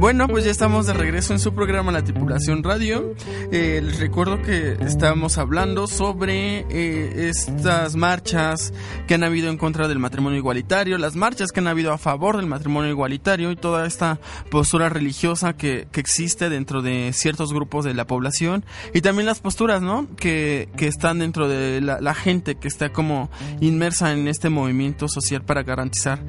Bueno, 0.02 0.28
pues 0.28 0.44
ya 0.46 0.50
estamos 0.50 0.88
de 0.88 0.94
regreso 0.94 1.32
en 1.32 1.38
su 1.38 1.54
programa 1.54 1.92
La 1.92 2.04
Tripulación 2.04 2.64
Radio. 2.64 3.14
Eh, 3.52 3.82
les 3.84 4.00
recuerdo 4.00 4.42
que 4.42 4.76
estábamos 4.82 5.38
hablando 5.38 5.86
sobre 5.86 6.66
eh, 6.72 7.30
estas 7.30 7.96
marchas 7.96 8.74
que 9.08 9.14
han 9.14 9.24
habido 9.24 9.52
en 9.52 9.60
contra 9.60 9.88
del 9.88 10.00
matrimonio 10.00 10.40
igualitario, 10.40 10.98
las 10.98 11.16
marchas 11.16 11.52
que 11.52 11.60
han 11.60 11.68
habido 11.68 11.94
a 11.94 12.00
favor 12.00 12.38
del 12.38 12.48
matrimonio 12.48 12.90
igualitario 12.90 13.52
y 13.52 13.56
toda 13.56 13.86
esta 13.86 14.20
postura 14.50 14.90
religiosa 14.90 15.54
que, 15.54 15.88
que 15.92 16.00
existe 16.00 16.50
dentro 16.50 16.82
de 16.82 17.12
ciertos 17.14 17.54
grupos 17.54 17.86
de 17.86 17.94
la 17.94 18.08
población 18.08 18.66
y 18.96 19.02
también 19.02 19.28
las 19.28 19.40
posturas, 19.40 19.84
¿no? 19.84 20.08
Que, 20.16 20.70
que 20.78 20.88
están 20.88 21.20
dentro 21.20 21.48
de 21.48 21.80
la, 21.80 22.16
gente 22.16 22.56
que 22.56 22.68
está 22.68 22.92
como 22.92 23.30
inmersa 23.60 24.14
en 24.14 24.28
este 24.28 24.50
movimiento 24.50 25.08
social 25.08 25.44
para 25.44 25.62
garantizar 25.62 26.24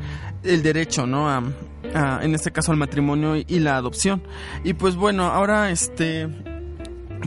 el 0.44 0.62
derecho, 0.62 1.06
¿no? 1.06 1.30
A, 1.30 1.42
a, 1.94 2.20
en 2.22 2.34
este 2.34 2.52
caso 2.52 2.70
al 2.70 2.78
matrimonio 2.78 3.36
y 3.36 3.61
la 3.62 3.76
adopción. 3.76 4.22
Y 4.64 4.74
pues 4.74 4.96
bueno, 4.96 5.24
ahora 5.24 5.70
este 5.70 6.28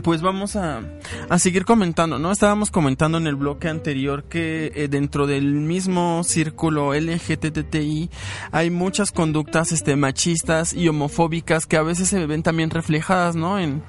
pues 0.02 0.22
vamos 0.22 0.56
a, 0.56 0.82
a, 1.28 1.38
seguir 1.38 1.64
comentando, 1.64 2.18
¿no? 2.18 2.30
Estábamos 2.30 2.70
comentando 2.70 3.18
en 3.18 3.26
el 3.26 3.36
bloque 3.36 3.68
anterior 3.68 4.24
que 4.24 4.72
eh, 4.74 4.88
dentro 4.88 5.26
del 5.26 5.54
mismo 5.54 6.22
círculo 6.24 6.94
LGTTI 6.94 8.10
hay 8.52 8.70
muchas 8.70 9.10
conductas 9.12 9.72
este, 9.72 9.96
machistas 9.96 10.72
y 10.72 10.88
homofóbicas 10.88 11.66
que 11.66 11.76
a 11.76 11.82
veces 11.82 12.08
se 12.08 12.26
ven 12.26 12.42
también 12.42 12.70
reflejadas, 12.70 13.36
¿no? 13.36 13.58
En, 13.58 13.82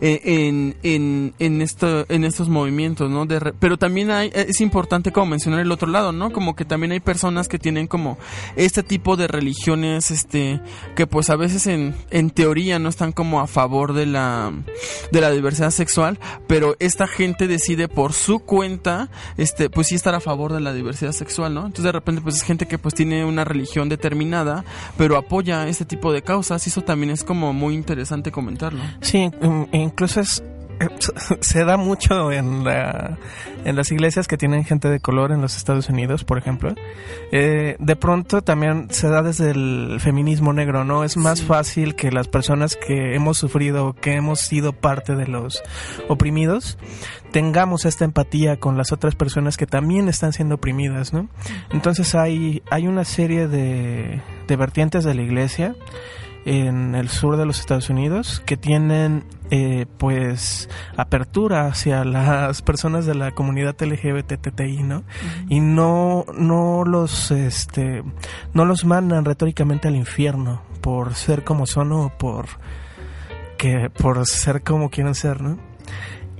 eh, 0.00 0.20
en, 0.24 0.76
en, 0.82 1.34
en, 1.38 1.62
esto, 1.62 2.06
en 2.08 2.24
estos 2.24 2.48
movimientos, 2.48 3.10
¿no? 3.10 3.26
De 3.26 3.38
re, 3.38 3.52
pero 3.52 3.76
también 3.76 4.10
hay, 4.10 4.30
es 4.34 4.60
importante 4.60 5.12
como 5.12 5.26
mencionar 5.26 5.60
el 5.60 5.72
otro 5.72 5.88
lado, 5.88 6.12
¿no? 6.12 6.32
Como 6.32 6.56
que 6.56 6.64
también 6.64 6.92
hay 6.92 7.00
personas 7.00 7.48
que 7.48 7.58
tienen 7.58 7.86
como 7.86 8.18
este 8.56 8.82
tipo 8.82 9.16
de 9.16 9.28
religiones, 9.28 10.10
este, 10.10 10.60
que 10.96 11.06
pues 11.06 11.30
a 11.30 11.36
veces 11.36 11.66
en, 11.66 11.94
en 12.10 12.30
teoría 12.30 12.78
no 12.78 12.88
están 12.88 13.12
como 13.12 13.40
a 13.40 13.46
favor 13.46 13.92
de 13.92 14.06
la, 14.06 14.52
de 15.12 15.20
la 15.20 15.30
diversidad 15.30 15.49
sexual, 15.54 16.18
pero 16.46 16.76
esta 16.78 17.06
gente 17.06 17.46
decide 17.46 17.88
por 17.88 18.12
su 18.12 18.40
cuenta, 18.40 19.08
este, 19.36 19.70
pues 19.70 19.88
sí 19.88 19.94
estar 19.94 20.14
a 20.14 20.20
favor 20.20 20.52
de 20.52 20.60
la 20.60 20.72
diversidad 20.72 21.12
sexual, 21.12 21.54
¿no? 21.54 21.60
Entonces 21.60 21.84
de 21.84 21.92
repente 21.92 22.20
pues 22.20 22.36
es 22.36 22.42
gente 22.42 22.66
que 22.66 22.78
pues 22.78 22.94
tiene 22.94 23.24
una 23.24 23.44
religión 23.44 23.88
determinada, 23.88 24.64
pero 24.96 25.16
apoya 25.16 25.68
este 25.68 25.84
tipo 25.84 26.12
de 26.12 26.22
causas 26.22 26.66
y 26.66 26.70
eso 26.70 26.82
también 26.82 27.10
es 27.10 27.24
como 27.24 27.52
muy 27.52 27.74
interesante 27.74 28.32
comentarlo. 28.32 28.80
Sí, 29.00 29.30
incluso 29.72 30.20
es 30.20 30.42
se 31.40 31.64
da 31.64 31.76
mucho 31.76 32.32
en, 32.32 32.64
la, 32.64 33.18
en 33.64 33.76
las 33.76 33.90
iglesias 33.92 34.28
que 34.28 34.36
tienen 34.36 34.64
gente 34.64 34.88
de 34.88 35.00
color 35.00 35.32
en 35.32 35.40
los 35.40 35.56
Estados 35.56 35.88
Unidos, 35.88 36.24
por 36.24 36.38
ejemplo. 36.38 36.74
Eh, 37.32 37.76
de 37.78 37.96
pronto 37.96 38.42
también 38.42 38.88
se 38.90 39.08
da 39.08 39.22
desde 39.22 39.50
el 39.50 39.98
feminismo 40.00 40.52
negro, 40.52 40.84
¿no? 40.84 41.04
Es 41.04 41.16
más 41.16 41.40
sí. 41.40 41.46
fácil 41.46 41.94
que 41.94 42.10
las 42.10 42.28
personas 42.28 42.76
que 42.76 43.14
hemos 43.14 43.38
sufrido, 43.38 43.94
que 43.94 44.14
hemos 44.14 44.40
sido 44.40 44.72
parte 44.72 45.14
de 45.14 45.26
los 45.26 45.62
oprimidos, 46.08 46.78
tengamos 47.30 47.84
esta 47.84 48.04
empatía 48.04 48.58
con 48.58 48.76
las 48.76 48.92
otras 48.92 49.14
personas 49.14 49.56
que 49.56 49.66
también 49.66 50.08
están 50.08 50.32
siendo 50.32 50.56
oprimidas, 50.56 51.12
¿no? 51.12 51.28
Entonces 51.70 52.14
hay, 52.14 52.62
hay 52.70 52.86
una 52.86 53.04
serie 53.04 53.48
de, 53.48 54.20
de 54.46 54.56
vertientes 54.56 55.04
de 55.04 55.14
la 55.14 55.22
iglesia 55.22 55.74
en 56.50 56.96
el 56.96 57.08
sur 57.08 57.36
de 57.36 57.46
los 57.46 57.60
Estados 57.60 57.90
Unidos 57.90 58.42
que 58.44 58.56
tienen 58.56 59.24
eh, 59.52 59.86
pues 59.98 60.68
apertura 60.96 61.66
hacia 61.66 62.04
las 62.04 62.60
personas 62.70 63.06
de 63.06 63.14
la 63.14 63.30
comunidad 63.30 63.76
LGBTTI, 63.80 64.82
¿no? 64.82 64.98
Uh 64.98 65.02
-huh. 65.02 65.46
Y 65.48 65.60
no 65.60 66.24
no 66.36 66.84
los 66.84 67.30
este 67.30 68.02
no 68.52 68.64
los 68.64 68.84
mandan 68.84 69.24
retóricamente 69.24 69.86
al 69.86 69.94
infierno 69.94 70.62
por 70.80 71.14
ser 71.14 71.44
como 71.44 71.66
son 71.66 71.92
o 71.92 72.12
por 72.18 72.46
que 73.56 73.88
por 73.88 74.26
ser 74.26 74.62
como 74.64 74.90
quieren 74.90 75.14
ser, 75.14 75.40
¿no? 75.42 75.56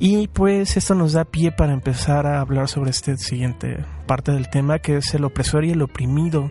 Y 0.00 0.26
pues 0.26 0.76
esto 0.76 0.96
nos 0.96 1.12
da 1.12 1.24
pie 1.24 1.52
para 1.52 1.72
empezar 1.72 2.26
a 2.26 2.40
hablar 2.40 2.68
sobre 2.68 2.90
este 2.90 3.16
siguiente 3.16 3.84
parte 4.06 4.32
del 4.32 4.50
tema 4.50 4.80
que 4.80 4.96
es 4.96 5.14
el 5.14 5.24
opresor 5.24 5.64
y 5.64 5.70
el 5.70 5.82
oprimido 5.82 6.50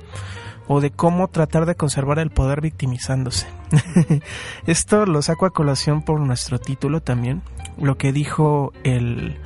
o 0.71 0.81
de 0.81 0.91
cómo 0.91 1.27
tratar 1.29 1.65
de 1.65 1.73
conservar 1.73 2.19
el 2.19 2.29
poder 2.29 2.61
victimizándose. 2.61 3.47
Esto 4.67 5.07
lo 5.07 5.23
saco 5.23 5.47
a 5.47 5.49
colación 5.49 6.03
por 6.03 6.19
nuestro 6.19 6.59
título 6.59 7.01
también, 7.01 7.41
lo 7.79 7.97
que 7.97 8.13
dijo 8.13 8.71
el, 8.83 9.39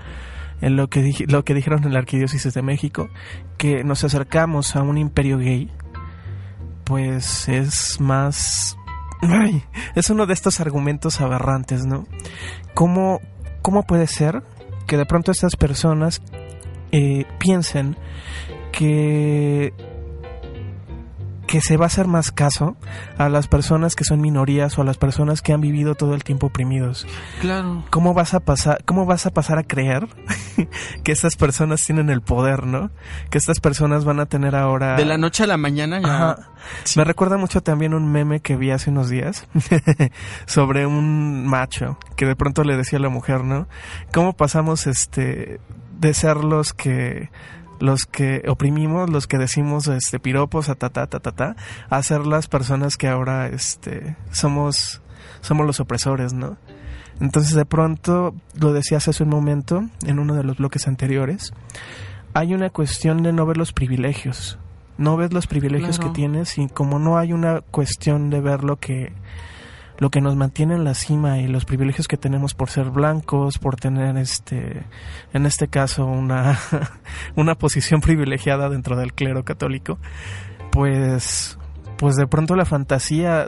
lo, 0.59 0.89
que, 0.89 1.13
lo 1.30 1.45
que 1.45 1.53
dijeron 1.53 1.86
en 1.86 1.93
la 1.93 1.99
Arquidiócesis 1.99 2.53
de 2.53 2.61
México, 2.61 3.09
que 3.57 3.86
nos 3.86 4.03
acercamos 4.03 4.76
a 4.76 4.82
un 4.82 4.97
imperio 4.97 5.38
gay, 5.38 5.71
pues 6.84 7.47
es 7.47 7.99
más... 8.01 8.78
Es 9.95 10.09
uno 10.09 10.26
de 10.26 10.34
estos 10.34 10.59
argumentos 10.59 11.21
aberrantes, 11.21 11.86
¿no? 11.86 12.05
¿Cómo, 12.74 13.21
cómo 13.61 13.84
puede 13.84 14.07
ser 14.07 14.43
que 14.88 14.97
de 14.97 15.05
pronto 15.05 15.32
estas 15.32 15.55
personas 15.55 16.21
eh, 16.91 17.26
piensen 17.39 17.95
que 18.74 19.74
que 21.54 21.62
se 21.62 21.78
va 21.78 21.86
a 21.86 21.86
hacer 21.86 22.08
más 22.08 22.32
caso 22.32 22.76
a 23.20 23.30
las 23.30 23.47
personas 23.47 23.95
que 23.95 24.04
son 24.04 24.20
minorías 24.20 24.76
o 24.80 24.82
a 24.82 24.86
las 24.86 24.97
personas 24.97 25.43
que 25.43 25.54
han 25.54 25.62
vivido 25.62 25.93
todo 25.93 26.16
el 26.16 26.24
tiempo 26.24 26.47
oprimidos. 26.47 27.06
Claro. 27.41 27.84
¿Cómo 27.91 28.16
vas 28.16 28.34
a 28.34 28.39
pasar, 28.39 28.84
cómo 28.86 29.06
vas 29.06 29.28
a 29.28 29.30
pasar 29.30 29.60
a 29.60 29.64
creer 29.64 30.08
que 31.04 31.12
estas 31.12 31.36
personas 31.36 31.86
tienen 31.86 32.10
el 32.10 32.22
poder, 32.22 32.66
no? 32.66 32.89
Que 33.30 33.38
estas 33.38 33.60
personas 33.60 34.04
van 34.04 34.20
a 34.20 34.26
tener 34.26 34.56
ahora 34.56 34.95
de 34.95 35.06
la 35.06 35.20
noche 35.20 35.43
a 35.43 35.45
la 35.45 35.58
mañana 35.58 36.01
ya. 36.01 36.16
Ajá. 36.16 36.49
Sí. 36.86 36.97
Me 36.97 37.06
recuerda 37.06 37.38
mucho 37.38 37.62
también 37.62 37.93
un 37.93 38.12
meme 38.12 38.39
que 38.39 38.56
vi 38.56 38.72
hace 38.72 38.89
unos 38.89 39.10
días 39.10 39.47
sobre 40.47 40.88
un 40.88 41.45
macho 41.45 41.99
que 42.16 42.26
de 42.26 42.36
pronto 42.36 42.64
le 42.64 42.76
decía 42.78 42.97
a 42.97 43.01
la 43.04 43.10
mujer, 43.10 43.43
¿no? 43.43 43.68
¿Cómo 44.12 44.34
pasamos 44.34 44.88
este 44.88 45.60
de 45.99 46.14
ser 46.16 46.38
los 46.38 46.74
que 46.74 47.30
los 47.84 48.06
que 48.06 48.44
oprimimos, 48.48 49.10
los 49.10 49.28
que 49.28 49.38
decimos 49.38 49.88
este 49.90 50.18
piropos, 50.18 50.70
a 50.70 50.76
ta 50.76 50.90
ta 50.90 51.08
ta 51.08 51.20
ta 51.20 51.32
ta, 51.34 51.56
a 51.90 52.02
ser 52.02 52.26
las 52.26 52.48
personas 52.48 52.96
que 52.96 53.10
ahora 53.10 53.48
este 53.48 54.16
somos 54.32 55.02
somos 55.42 55.66
los 55.68 55.82
opresores, 55.82 56.32
¿no? 56.32 56.56
Entonces 57.20 57.54
de 57.54 57.66
pronto, 57.66 58.34
lo 58.58 58.72
decías 58.72 59.10
hace 59.10 59.24
un 59.24 59.30
momento, 59.30 59.84
en 60.06 60.20
uno 60.20 60.34
de 60.34 60.44
los 60.44 60.58
bloques 60.58 60.88
anteriores, 60.88 61.54
hay 62.34 62.54
una 62.54 62.70
cuestión 62.70 63.22
de 63.22 63.34
no 63.34 63.46
ver 63.46 63.58
los 63.58 63.74
privilegios. 63.74 64.58
No 64.98 65.18
ves 65.18 65.34
los 65.34 65.46
privilegios 65.48 65.98
Claro. 65.98 66.14
que 66.14 66.16
tienes 66.16 66.58
y 66.58 66.68
como 66.70 67.00
no 67.00 67.18
hay 67.18 67.34
una 67.34 67.60
cuestión 67.60 68.30
de 68.30 68.40
ver 68.40 68.64
lo 68.64 68.78
que 68.80 69.12
lo 69.98 70.10
que 70.10 70.22
nos 70.22 70.36
mantiene 70.36 70.76
en 70.76 70.84
la 70.84 70.94
cima 70.94 71.39
y 71.39 71.48
los 71.48 71.66
privilegios 71.66 72.08
que 72.08 72.18
tenemos 72.18 72.54
por 72.54 72.70
ser 72.70 72.89
blancos, 72.89 73.58
por 73.58 73.76
tener 73.76 74.18
este 74.18 74.84
en 75.34 75.46
este 75.46 75.68
caso 75.68 76.06
una 76.06 76.60
una 77.36 77.56
posición 77.56 78.02
privilegiada 78.02 78.70
dentro 78.70 78.96
del 78.96 79.14
clero 79.14 79.44
católico, 79.44 80.00
pues 80.72 81.58
pues 81.98 82.16
de 82.16 82.28
pronto 82.28 82.56
la 82.56 82.66
fantasía, 82.66 83.48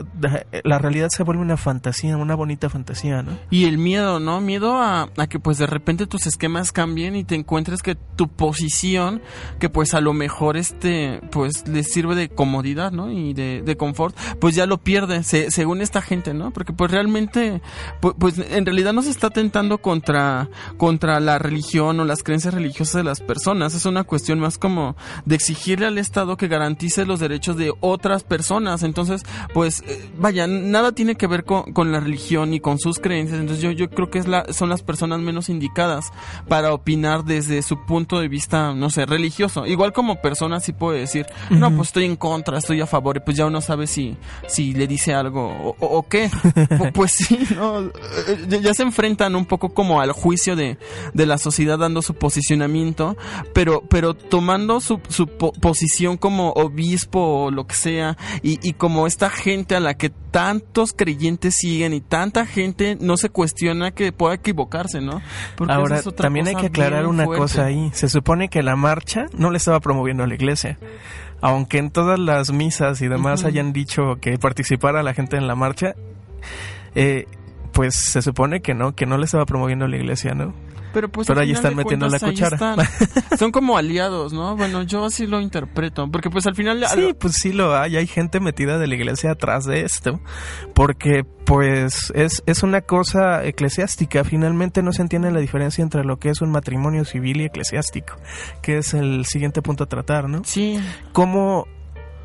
la 0.64 0.78
realidad 0.78 1.08
se 1.10 1.22
vuelve 1.22 1.42
una 1.42 1.56
fantasía, 1.56 2.16
una 2.16 2.34
bonita 2.34 2.68
fantasía, 2.70 3.22
¿no? 3.22 3.32
Y 3.50 3.64
el 3.64 3.78
miedo, 3.78 4.20
¿no? 4.20 4.40
Miedo 4.40 4.76
a, 4.76 5.08
a 5.16 5.26
que 5.26 5.38
pues 5.38 5.58
de 5.58 5.66
repente 5.66 6.06
tus 6.06 6.26
esquemas 6.26 6.72
cambien 6.72 7.16
y 7.16 7.24
te 7.24 7.34
encuentres 7.34 7.82
que 7.82 7.94
tu 7.94 8.28
posición, 8.28 9.20
que 9.58 9.68
pues 9.68 9.94
a 9.94 10.00
lo 10.00 10.12
mejor 10.12 10.56
este, 10.56 11.20
pues 11.30 11.66
les 11.68 11.92
sirve 11.92 12.14
de 12.14 12.28
comodidad, 12.28 12.92
¿no? 12.92 13.10
Y 13.10 13.34
de, 13.34 13.62
de 13.62 13.76
confort, 13.76 14.16
pues 14.40 14.54
ya 14.54 14.66
lo 14.66 14.78
pierde, 14.78 15.22
se- 15.22 15.50
según 15.50 15.80
esta 15.80 16.00
gente, 16.00 16.32
¿no? 16.32 16.50
Porque 16.52 16.72
pues 16.72 16.90
realmente, 16.90 17.60
pu- 18.00 18.14
pues, 18.18 18.38
en 18.38 18.64
realidad 18.64 18.92
no 18.92 19.02
se 19.02 19.10
está 19.10 19.30
tentando 19.30 19.78
contra, 19.78 20.48
contra 20.76 21.20
la 21.20 21.38
religión 21.38 21.98
o 22.00 22.04
las 22.04 22.22
creencias 22.22 22.54
religiosas 22.54 22.94
de 22.94 23.04
las 23.04 23.20
personas, 23.20 23.74
es 23.74 23.86
una 23.86 24.04
cuestión 24.04 24.38
más 24.38 24.56
como 24.58 24.96
de 25.24 25.34
exigirle 25.34 25.86
al 25.86 25.98
Estado 25.98 26.36
que 26.36 26.48
garantice 26.48 27.04
los 27.04 27.20
derechos 27.20 27.56
de 27.56 27.72
otras 27.80 28.22
personas. 28.22 28.35
Entonces, 28.82 29.22
pues, 29.54 29.82
eh, 29.86 30.08
vaya, 30.18 30.46
nada 30.46 30.92
tiene 30.92 31.14
que 31.16 31.26
ver 31.26 31.44
con, 31.44 31.72
con 31.72 31.92
la 31.92 32.00
religión 32.00 32.52
y 32.54 32.60
con 32.60 32.78
sus 32.78 32.98
creencias. 32.98 33.40
Entonces, 33.40 33.62
yo, 33.62 33.70
yo 33.70 33.88
creo 33.90 34.10
que 34.10 34.18
es 34.18 34.26
la, 34.26 34.52
son 34.52 34.68
las 34.68 34.82
personas 34.82 35.20
menos 35.20 35.48
indicadas 35.48 36.12
para 36.48 36.72
opinar 36.72 37.24
desde 37.24 37.62
su 37.62 37.84
punto 37.84 38.20
de 38.20 38.28
vista, 38.28 38.72
no 38.74 38.90
sé, 38.90 39.06
religioso. 39.06 39.66
Igual 39.66 39.92
como 39.92 40.20
persona 40.20 40.60
sí 40.60 40.72
puede 40.72 41.00
decir, 41.00 41.26
no, 41.50 41.70
pues 41.74 41.88
estoy 41.88 42.04
en 42.04 42.16
contra, 42.16 42.58
estoy 42.58 42.80
a 42.80 42.86
favor, 42.86 43.16
y 43.16 43.20
pues 43.20 43.36
ya 43.36 43.46
uno 43.46 43.60
sabe 43.60 43.86
si, 43.86 44.16
si 44.48 44.72
le 44.74 44.86
dice 44.86 45.14
algo 45.14 45.46
o, 45.48 45.76
o- 45.80 45.98
o 45.98 46.02
qué. 46.08 46.30
Pu- 46.54 46.92
pues 46.92 47.12
sí, 47.12 47.38
¿no? 47.54 47.80
Eh, 47.80 47.90
ya- 48.48 48.58
ya 48.58 48.74
se 48.74 48.82
enfrentan 48.82 49.34
un 49.36 49.46
poco 49.46 49.74
como 49.74 50.00
al 50.00 50.12
juicio 50.12 50.56
de, 50.56 50.78
de 51.14 51.26
la 51.26 51.38
sociedad 51.38 51.78
dando 51.78 52.02
su 52.02 52.14
posicionamiento, 52.14 53.16
pero, 53.52 53.82
pero 53.88 54.14
tomando 54.14 54.80
su, 54.80 55.00
su 55.08 55.26
po- 55.26 55.52
posición 55.52 56.16
como 56.16 56.50
obispo 56.50 57.20
o 57.44 57.50
lo 57.50 57.66
que 57.66 57.74
sea, 57.74 58.16
y, 58.42 58.58
y 58.66 58.72
como 58.74 59.06
esta 59.06 59.30
gente 59.30 59.76
a 59.76 59.80
la 59.80 59.94
que 59.94 60.10
tantos 60.10 60.92
creyentes 60.92 61.56
siguen 61.56 61.94
y 61.94 62.00
tanta 62.00 62.46
gente 62.46 62.96
no 63.00 63.16
se 63.16 63.30
cuestiona 63.30 63.90
que 63.90 64.12
pueda 64.12 64.34
equivocarse, 64.34 65.00
¿no? 65.00 65.22
Porque 65.56 65.72
Ahora, 65.72 65.98
es 65.98 66.14
también 66.14 66.48
hay 66.48 66.54
que 66.56 66.66
aclarar 66.66 67.06
una 67.06 67.24
fuerte. 67.24 67.40
cosa 67.42 67.64
ahí. 67.66 67.90
Se 67.92 68.08
supone 68.08 68.48
que 68.48 68.62
la 68.62 68.76
marcha 68.76 69.26
no 69.36 69.50
le 69.50 69.58
estaba 69.58 69.80
promoviendo 69.80 70.24
a 70.24 70.26
la 70.26 70.34
iglesia. 70.34 70.78
Aunque 71.40 71.78
en 71.78 71.90
todas 71.90 72.18
las 72.18 72.50
misas 72.52 73.02
y 73.02 73.08
demás 73.08 73.44
hayan 73.44 73.72
dicho 73.72 74.16
que 74.20 74.38
participara 74.38 75.02
la 75.02 75.12
gente 75.14 75.36
en 75.36 75.46
la 75.46 75.54
marcha, 75.54 75.94
eh, 76.94 77.26
pues 77.72 77.94
se 77.94 78.22
supone 78.22 78.60
que 78.60 78.74
no, 78.74 78.94
que 78.94 79.04
no 79.06 79.18
le 79.18 79.26
estaba 79.26 79.44
promoviendo 79.44 79.84
a 79.84 79.88
la 79.88 79.96
iglesia, 79.96 80.34
¿no? 80.34 80.54
Pero 80.96 81.10
pues 81.10 81.26
Pero 81.26 81.42
ahí 81.42 81.52
están 81.52 81.76
metiendo 81.76 82.08
la 82.08 82.18
cuentas, 82.18 82.50
ahí 82.50 82.58
cuchara. 82.58 82.82
están. 82.82 83.38
Son 83.38 83.52
como 83.52 83.76
aliados, 83.76 84.32
¿no? 84.32 84.56
Bueno, 84.56 84.82
yo 84.82 85.04
así 85.04 85.26
lo 85.26 85.42
interpreto, 85.42 86.10
porque 86.10 86.30
pues 86.30 86.46
al 86.46 86.54
final 86.54 86.82
Sí, 86.88 87.14
pues 87.18 87.34
sí 87.34 87.52
lo 87.52 87.76
hay. 87.76 87.98
Hay 87.98 88.06
gente 88.06 88.40
metida 88.40 88.78
de 88.78 88.86
la 88.86 88.94
iglesia 88.94 89.32
atrás 89.32 89.66
de 89.66 89.82
esto. 89.82 90.20
Porque, 90.72 91.26
pues, 91.44 92.10
es, 92.14 92.42
es 92.46 92.62
una 92.62 92.80
cosa 92.80 93.44
eclesiástica. 93.44 94.24
Finalmente 94.24 94.82
no 94.82 94.94
se 94.94 95.02
entiende 95.02 95.30
la 95.30 95.40
diferencia 95.40 95.82
entre 95.82 96.02
lo 96.02 96.18
que 96.18 96.30
es 96.30 96.40
un 96.40 96.50
matrimonio 96.50 97.04
civil 97.04 97.42
y 97.42 97.44
eclesiástico. 97.44 98.16
Que 98.62 98.78
es 98.78 98.94
el 98.94 99.26
siguiente 99.26 99.60
punto 99.60 99.84
a 99.84 99.88
tratar, 99.88 100.30
¿no? 100.30 100.44
Sí. 100.44 100.80
Cómo, 101.12 101.66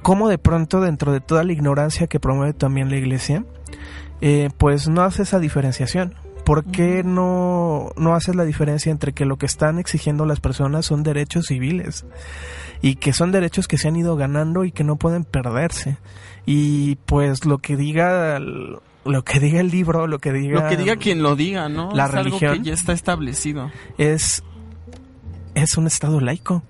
cómo 0.01 0.29
de 0.29 0.37
pronto, 0.37 0.79
dentro 0.79 1.11
de 1.11 1.19
toda 1.19 1.43
la 1.43 1.51
ignorancia 1.51 2.07
que 2.07 2.21
promueve 2.21 2.53
también 2.53 2.89
la 2.89 2.95
iglesia, 2.95 3.43
eh, 4.21 4.49
pues 4.57 4.87
no 4.87 5.01
hace 5.01 5.23
esa 5.23 5.39
diferenciación. 5.39 6.15
¿Por 6.45 6.65
qué 6.65 7.03
no, 7.03 7.91
no 7.97 8.15
haces 8.15 8.35
la 8.35 8.43
diferencia 8.45 8.91
entre 8.91 9.13
que 9.13 9.25
lo 9.25 9.37
que 9.37 9.45
están 9.45 9.79
exigiendo 9.79 10.25
las 10.25 10.39
personas 10.39 10.85
son 10.85 11.03
derechos 11.03 11.45
civiles? 11.47 12.05
Y 12.81 12.95
que 12.95 13.13
son 13.13 13.31
derechos 13.31 13.67
que 13.67 13.77
se 13.77 13.87
han 13.87 13.95
ido 13.95 14.15
ganando 14.15 14.63
y 14.65 14.71
que 14.71 14.83
no 14.83 14.95
pueden 14.95 15.23
perderse. 15.23 15.97
Y 16.45 16.95
pues 17.05 17.45
lo 17.45 17.59
que 17.59 17.77
diga 17.77 18.37
el- 18.37 18.77
lo 19.05 19.23
que 19.23 19.39
diga 19.39 19.59
el 19.59 19.69
libro, 19.69 20.07
lo 20.07 20.19
que 20.19 20.31
diga 20.31 20.61
lo 20.63 20.69
que 20.69 20.77
diga 20.77 20.95
quien 20.95 21.23
lo 21.23 21.35
diga, 21.35 21.69
¿no? 21.69 21.91
la 21.93 22.05
es 22.05 22.09
algo 22.13 22.23
religión. 22.23 22.57
que 22.57 22.69
ya 22.69 22.73
está 22.73 22.93
establecido. 22.93 23.71
es 23.97 24.43
es 25.55 25.77
un 25.77 25.85
estado 25.87 26.19
laico. 26.21 26.63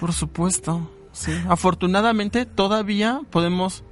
Por 0.00 0.12
supuesto. 0.12 0.90
Sí. 1.12 1.32
Afortunadamente 1.48 2.46
todavía 2.46 3.20
podemos 3.30 3.84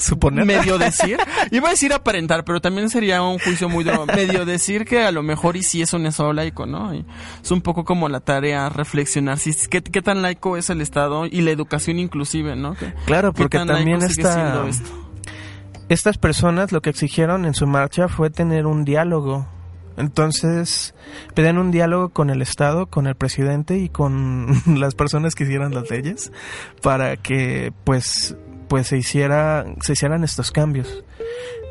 Suponer. 0.00 0.44
medio 0.44 0.78
decir, 0.78 1.18
iba 1.50 1.68
a 1.68 1.70
decir 1.70 1.92
aparentar, 1.92 2.44
pero 2.44 2.60
también 2.60 2.90
sería 2.90 3.22
un 3.22 3.38
juicio 3.38 3.68
muy 3.68 3.84
duro, 3.84 4.06
medio 4.14 4.44
decir 4.44 4.84
que 4.84 5.04
a 5.04 5.12
lo 5.12 5.22
mejor 5.22 5.56
y 5.56 5.62
sí 5.62 5.82
es 5.82 5.92
un 5.92 6.06
estado 6.06 6.32
laico, 6.32 6.66
¿no? 6.66 6.94
Y 6.94 7.04
es 7.42 7.50
un 7.50 7.60
poco 7.60 7.84
como 7.84 8.08
la 8.08 8.20
tarea 8.20 8.68
reflexionar 8.68 9.38
si 9.38 9.52
qué, 9.68 9.82
qué 9.82 10.02
tan 10.02 10.22
laico 10.22 10.56
es 10.56 10.70
el 10.70 10.80
estado 10.80 11.26
y 11.26 11.42
la 11.42 11.50
educación 11.50 11.98
inclusive, 11.98 12.56
¿no? 12.56 12.74
Que- 12.74 12.92
Claro, 13.06 13.32
porque 13.32 13.58
también 13.58 14.02
está 14.02 14.64
estas 15.88 16.18
personas 16.18 16.70
lo 16.72 16.82
que 16.82 16.90
exigieron 16.90 17.44
en 17.44 17.54
su 17.54 17.66
marcha 17.66 18.08
fue 18.08 18.30
tener 18.30 18.66
un 18.66 18.84
diálogo. 18.84 19.48
Entonces, 19.96 20.94
pedían 21.34 21.58
un 21.58 21.72
diálogo 21.72 22.10
con 22.10 22.30
el 22.30 22.40
Estado, 22.42 22.86
con 22.86 23.06
el 23.08 23.16
presidente 23.16 23.76
y 23.78 23.88
con 23.88 24.46
las 24.80 24.94
personas 24.94 25.34
que 25.34 25.44
hicieran 25.44 25.74
las 25.74 25.90
leyes 25.90 26.30
para 26.80 27.16
que 27.16 27.72
pues 27.84 28.36
pues 28.70 28.86
se 28.86 28.96
hiciera 28.96 29.66
se 29.82 29.94
hicieran 29.94 30.22
estos 30.22 30.52
cambios. 30.52 31.02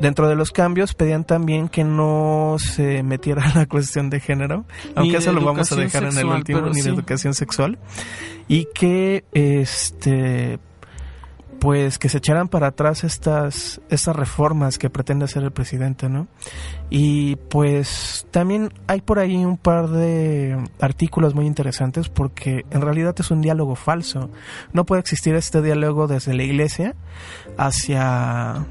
Dentro 0.02 0.28
de 0.28 0.34
los 0.34 0.50
cambios 0.50 0.92
pedían 0.92 1.24
también 1.24 1.70
que 1.70 1.82
no 1.82 2.56
se 2.58 3.02
metiera 3.02 3.42
la 3.54 3.64
cuestión 3.64 4.10
de 4.10 4.20
género, 4.20 4.66
aunque 4.94 5.16
eso 5.16 5.32
lo 5.32 5.40
vamos 5.40 5.72
a 5.72 5.76
dejar 5.76 6.04
en 6.04 6.18
el 6.18 6.26
último, 6.26 6.60
ni 6.60 6.74
sí. 6.74 6.82
de 6.82 6.90
educación 6.90 7.32
sexual 7.32 7.78
y 8.48 8.66
que 8.74 9.24
este 9.32 10.58
pues 11.60 11.98
que 11.98 12.08
se 12.08 12.18
echaran 12.18 12.48
para 12.48 12.68
atrás 12.68 13.04
estas 13.04 13.80
estas 13.90 14.16
reformas 14.16 14.78
que 14.78 14.88
pretende 14.88 15.26
hacer 15.26 15.44
el 15.44 15.52
presidente, 15.52 16.08
¿no? 16.08 16.26
Y 16.88 17.36
pues 17.36 18.26
también 18.30 18.72
hay 18.86 19.02
por 19.02 19.18
ahí 19.18 19.36
un 19.44 19.58
par 19.58 19.88
de 19.88 20.56
artículos 20.80 21.34
muy 21.34 21.46
interesantes 21.46 22.08
porque 22.08 22.64
en 22.70 22.80
realidad 22.80 23.14
es 23.18 23.30
un 23.30 23.42
diálogo 23.42 23.76
falso. 23.76 24.30
No 24.72 24.86
puede 24.86 25.00
existir 25.00 25.34
este 25.34 25.60
diálogo 25.60 26.06
desde 26.06 26.34
la 26.34 26.42
iglesia 26.42 26.96
hacia 27.58 28.66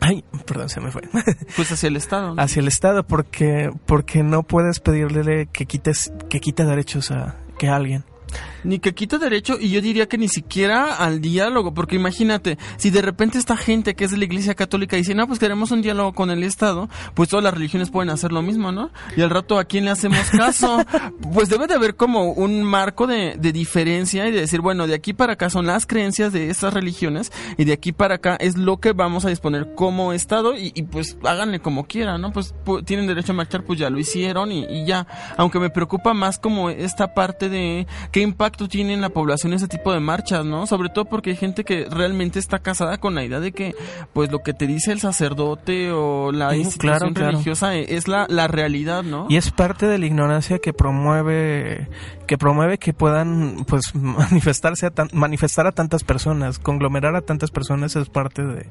Ay, 0.00 0.24
perdón, 0.46 0.68
se 0.68 0.80
me 0.80 0.90
fue. 0.90 1.02
Pues 1.56 1.72
hacia 1.72 1.88
el 1.88 1.96
Estado. 1.96 2.34
¿no? 2.34 2.42
hacia 2.42 2.60
el 2.60 2.68
Estado 2.68 3.04
porque 3.04 3.72
porque 3.86 4.22
no 4.22 4.44
puedes 4.44 4.78
pedirle 4.78 5.48
que 5.52 5.66
quites 5.66 6.12
que 6.28 6.40
quite 6.40 6.64
derechos 6.64 7.10
a 7.10 7.36
que 7.58 7.68
a 7.68 7.74
alguien. 7.74 8.04
Ni 8.64 8.78
que 8.78 8.94
quita 8.94 9.18
derecho 9.18 9.56
y 9.60 9.70
yo 9.70 9.80
diría 9.80 10.08
que 10.08 10.18
ni 10.18 10.28
siquiera 10.28 10.94
al 10.96 11.20
diálogo, 11.20 11.72
porque 11.74 11.96
imagínate, 11.96 12.58
si 12.76 12.90
de 12.90 13.02
repente 13.02 13.38
esta 13.38 13.56
gente 13.56 13.94
que 13.94 14.04
es 14.04 14.10
de 14.10 14.18
la 14.18 14.24
Iglesia 14.24 14.54
Católica 14.54 14.96
dice, 14.96 15.14
no, 15.14 15.26
pues 15.26 15.38
queremos 15.38 15.70
un 15.70 15.82
diálogo 15.82 16.12
con 16.12 16.30
el 16.30 16.42
Estado, 16.42 16.88
pues 17.14 17.28
todas 17.28 17.42
las 17.44 17.54
religiones 17.54 17.90
pueden 17.90 18.10
hacer 18.10 18.32
lo 18.32 18.42
mismo, 18.42 18.72
¿no? 18.72 18.90
Y 19.16 19.22
al 19.22 19.30
rato, 19.30 19.58
¿a 19.58 19.64
quién 19.64 19.84
le 19.86 19.90
hacemos 19.92 20.28
caso? 20.30 20.78
pues 21.32 21.48
debe 21.48 21.66
de 21.66 21.74
haber 21.74 21.96
como 21.96 22.32
un 22.32 22.62
marco 22.62 23.06
de, 23.06 23.36
de 23.38 23.52
diferencia 23.52 24.26
y 24.28 24.32
de 24.32 24.40
decir, 24.40 24.60
bueno, 24.60 24.86
de 24.86 24.94
aquí 24.94 25.12
para 25.12 25.34
acá 25.34 25.48
son 25.50 25.66
las 25.66 25.86
creencias 25.86 26.32
de 26.32 26.50
estas 26.50 26.74
religiones 26.74 27.32
y 27.56 27.64
de 27.64 27.72
aquí 27.72 27.92
para 27.92 28.16
acá 28.16 28.36
es 28.36 28.56
lo 28.56 28.78
que 28.78 28.92
vamos 28.92 29.24
a 29.24 29.28
disponer 29.30 29.74
como 29.74 30.12
Estado 30.12 30.54
y, 30.56 30.72
y, 30.74 30.82
pues 30.82 31.16
háganle 31.24 31.60
como 31.60 31.84
quieran, 31.86 32.20
¿no? 32.20 32.32
Pues 32.32 32.54
pu- 32.64 32.84
tienen 32.84 33.06
derecho 33.06 33.32
a 33.32 33.36
marchar, 33.36 33.64
pues 33.64 33.78
ya 33.78 33.88
lo 33.90 33.98
hicieron 33.98 34.52
y, 34.52 34.64
y 34.64 34.84
ya. 34.86 35.06
Aunque 35.36 35.58
me 35.58 35.70
preocupa 35.70 36.12
más 36.14 36.38
como 36.38 36.68
esta 36.70 37.14
parte 37.14 37.48
de 37.48 37.86
qué 38.12 38.20
impacto 38.20 38.49
tiene 38.50 38.94
en 38.94 39.00
la 39.00 39.08
población 39.10 39.52
ese 39.52 39.68
tipo 39.68 39.92
de 39.92 40.00
marchas, 40.00 40.44
¿no? 40.44 40.66
Sobre 40.66 40.88
todo 40.88 41.04
porque 41.06 41.30
hay 41.30 41.36
gente 41.36 41.64
que 41.64 41.86
realmente 41.90 42.38
está 42.38 42.58
casada 42.58 42.98
con 42.98 43.14
la 43.14 43.24
idea 43.24 43.40
de 43.40 43.52
que, 43.52 43.74
pues 44.12 44.30
lo 44.30 44.40
que 44.40 44.52
te 44.54 44.66
dice 44.66 44.92
el 44.92 45.00
sacerdote 45.00 45.90
o 45.92 46.32
la 46.32 46.50
Sí, 46.50 46.58
institución 46.60 47.14
claro, 47.14 47.30
religiosa 47.32 47.74
e- 47.76 47.94
es 47.96 48.08
la, 48.08 48.26
la 48.28 48.46
realidad, 48.48 49.02
¿no? 49.02 49.26
Y 49.28 49.36
es 49.36 49.50
parte 49.50 49.86
de 49.86 49.98
la 49.98 50.06
ignorancia 50.06 50.58
que 50.58 50.72
promueve 50.72 51.88
que 52.26 52.38
promueve 52.38 52.78
que 52.78 52.92
puedan 52.92 53.64
pues 53.66 53.82
manifestarse 53.94 54.86
a 54.86 54.90
tan- 54.90 55.10
manifestar 55.12 55.66
a 55.66 55.72
tantas 55.72 56.04
personas, 56.04 56.58
conglomerar 56.58 57.16
a 57.16 57.22
tantas 57.22 57.50
personas 57.50 57.96
es 57.96 58.08
parte 58.08 58.42
de 58.44 58.66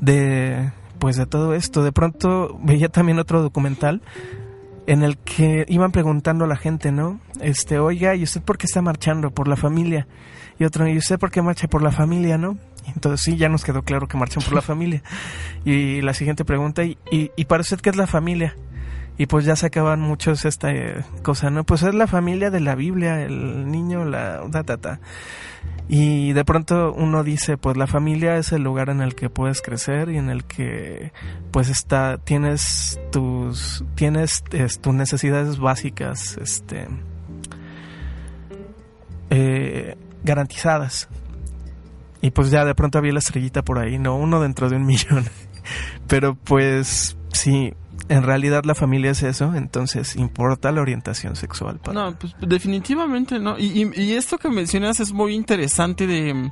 de 0.00 0.72
pues 0.98 1.16
de 1.16 1.26
todo 1.26 1.54
esto. 1.54 1.84
De 1.84 1.92
pronto 1.92 2.58
veía 2.62 2.88
también 2.88 3.18
otro 3.18 3.40
documental 3.42 4.02
en 4.88 5.02
el 5.02 5.18
que 5.18 5.66
iban 5.68 5.92
preguntando 5.92 6.46
a 6.46 6.48
la 6.48 6.56
gente, 6.56 6.92
¿no? 6.92 7.20
Este, 7.42 7.78
oiga, 7.78 8.14
¿y 8.14 8.22
usted 8.22 8.40
por 8.40 8.56
qué 8.56 8.64
está 8.64 8.80
marchando? 8.80 9.30
Por 9.30 9.46
la 9.46 9.54
familia. 9.54 10.06
Y 10.58 10.64
otro, 10.64 10.88
¿y 10.88 10.96
usted 10.96 11.18
por 11.18 11.30
qué 11.30 11.42
marcha 11.42 11.68
por 11.68 11.82
la 11.82 11.92
familia, 11.92 12.38
no? 12.38 12.56
Entonces 12.86 13.20
sí, 13.20 13.36
ya 13.36 13.50
nos 13.50 13.64
quedó 13.64 13.82
claro 13.82 14.08
que 14.08 14.16
marchan 14.16 14.42
por 14.42 14.54
la 14.54 14.62
familia. 14.62 15.02
Y 15.66 16.00
la 16.00 16.14
siguiente 16.14 16.46
pregunta, 16.46 16.84
¿y, 16.84 16.96
y, 17.10 17.30
y 17.36 17.44
para 17.44 17.60
usted 17.60 17.80
qué 17.80 17.90
es 17.90 17.96
la 17.96 18.06
familia? 18.06 18.56
Y 19.18 19.26
pues 19.26 19.44
ya 19.44 19.56
se 19.56 19.66
acaban 19.66 20.00
muchos 20.00 20.46
esta 20.46 20.72
eh, 20.72 21.04
cosa, 21.22 21.50
¿no? 21.50 21.64
Pues 21.64 21.82
es 21.82 21.94
la 21.94 22.06
familia 22.06 22.50
de 22.50 22.60
la 22.60 22.74
Biblia, 22.74 23.22
el 23.22 23.70
niño, 23.70 24.06
la... 24.06 24.40
Ta, 24.50 24.62
ta, 24.62 24.78
ta. 24.78 25.00
Y 25.88 26.34
de 26.34 26.44
pronto 26.44 26.92
uno 26.92 27.24
dice, 27.24 27.56
pues 27.56 27.78
la 27.78 27.86
familia 27.86 28.36
es 28.36 28.52
el 28.52 28.62
lugar 28.62 28.90
en 28.90 29.00
el 29.00 29.14
que 29.14 29.30
puedes 29.30 29.62
crecer 29.62 30.10
y 30.10 30.18
en 30.18 30.28
el 30.28 30.44
que 30.44 31.12
pues 31.50 31.70
está 31.70 32.18
tienes 32.18 33.00
tus 33.10 33.84
tienes 33.94 34.44
es, 34.52 34.80
tus 34.80 34.92
necesidades 34.92 35.58
básicas 35.58 36.36
este 36.42 36.88
eh, 39.30 39.96
garantizadas. 40.22 41.08
Y 42.20 42.32
pues 42.32 42.50
ya 42.50 42.66
de 42.66 42.74
pronto 42.74 42.98
había 42.98 43.12
la 43.12 43.20
estrellita 43.20 43.62
por 43.62 43.78
ahí, 43.78 43.98
no 43.98 44.16
uno 44.16 44.40
dentro 44.40 44.68
de 44.68 44.76
un 44.76 44.84
millón. 44.86 45.24
Pero 46.06 46.34
pues 46.34 47.16
sí, 47.32 47.72
en 48.08 48.22
realidad 48.22 48.64
la 48.64 48.74
familia 48.74 49.10
es 49.10 49.22
eso, 49.22 49.54
entonces 49.54 50.16
importa 50.16 50.72
la 50.72 50.80
orientación 50.80 51.36
sexual. 51.36 51.80
No, 51.92 52.14
pues 52.18 52.34
definitivamente 52.40 53.38
no. 53.38 53.58
Y, 53.58 53.90
y, 53.94 54.14
esto 54.14 54.38
que 54.38 54.48
mencionas 54.48 55.00
es 55.00 55.12
muy 55.12 55.34
interesante 55.34 56.06
de, 56.06 56.50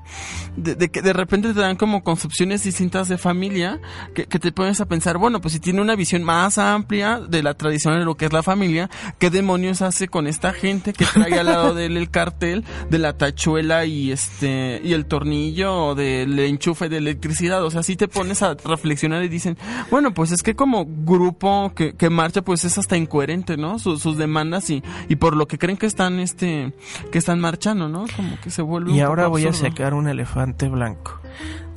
de, 0.57 0.89
que 0.91 1.03
de 1.03 1.13
repente 1.13 1.55
te 1.55 1.61
dan 1.61 1.77
como 1.77 2.03
concepciones 2.03 2.63
distintas 2.63 3.09
de 3.09 3.19
familia, 3.19 3.81
que, 4.15 4.27
que, 4.27 4.39
te 4.39 4.53
pones 4.53 4.81
a 4.81 4.87
pensar, 4.87 5.19
bueno, 5.19 5.41
pues 5.41 5.55
si 5.55 5.61
tiene 5.61 5.81
una 5.81 5.97
visión 5.97 6.23
más 6.23 6.59
amplia 6.59 7.21
de 7.21 7.43
la 7.43 7.55
tradición 7.55 7.99
de 7.99 8.05
lo 8.05 8.17
que 8.17 8.27
es 8.27 8.33
la 8.33 8.43
familia, 8.43 8.91
¿qué 9.19 9.31
demonios 9.31 9.83
hace 9.83 10.09
con 10.09 10.27
esta 10.27 10.53
gente 10.53 10.93
que 10.93 11.07
trae 11.07 11.39
al 11.39 11.47
lado 11.47 11.75
de 11.75 11.87
él 11.87 11.97
el 11.97 12.11
cartel 12.11 12.65
de 12.91 12.99
la 12.99 13.15
tachuela 13.15 13.87
y 13.87 14.13
este 14.13 14.81
y 14.85 14.93
el 14.93 15.07
tornillo 15.07 15.75
o 15.75 15.95
del 15.95 16.39
enchufe 16.39 16.89
de 16.89 16.99
electricidad? 16.99 17.65
O 17.65 17.71
sea, 17.71 17.83
si 17.83 17.97
te 17.97 18.09
pones 18.09 18.43
a 18.43 18.55
reflexionar 18.55 19.25
y 19.25 19.29
dicen, 19.29 19.57
bueno, 19.91 20.13
pues 20.13 20.33
es 20.33 20.43
que 20.43 20.55
como 20.55 20.87
grupo 20.87 21.46
que, 21.75 21.95
que, 21.95 22.11
marcha 22.11 22.43
pues 22.43 22.65
es 22.65 22.79
hasta 22.79 22.97
incoherente, 22.97 23.57
¿no? 23.57 23.79
Sus, 23.79 24.03
sus, 24.03 24.17
demandas 24.17 24.71
y, 24.71 24.83
y 25.09 25.17
por 25.17 25.37
lo 25.37 25.47
que 25.47 25.59
creen 25.59 25.77
que 25.77 25.87
están 25.87 26.19
este 26.19 26.73
que 27.11 27.19
están 27.19 27.41
marchando, 27.41 27.89
¿no? 27.89 28.07
Como 28.15 28.41
que 28.41 28.51
se 28.51 28.63
vuelve 28.63 28.93
Y 28.93 29.01
ahora 29.01 29.27
voy 29.29 29.47
absurdo. 29.47 29.67
a 29.67 29.71
sacar 29.71 29.95
un 29.95 30.09
elefante 30.09 30.69
blanco. 30.69 31.21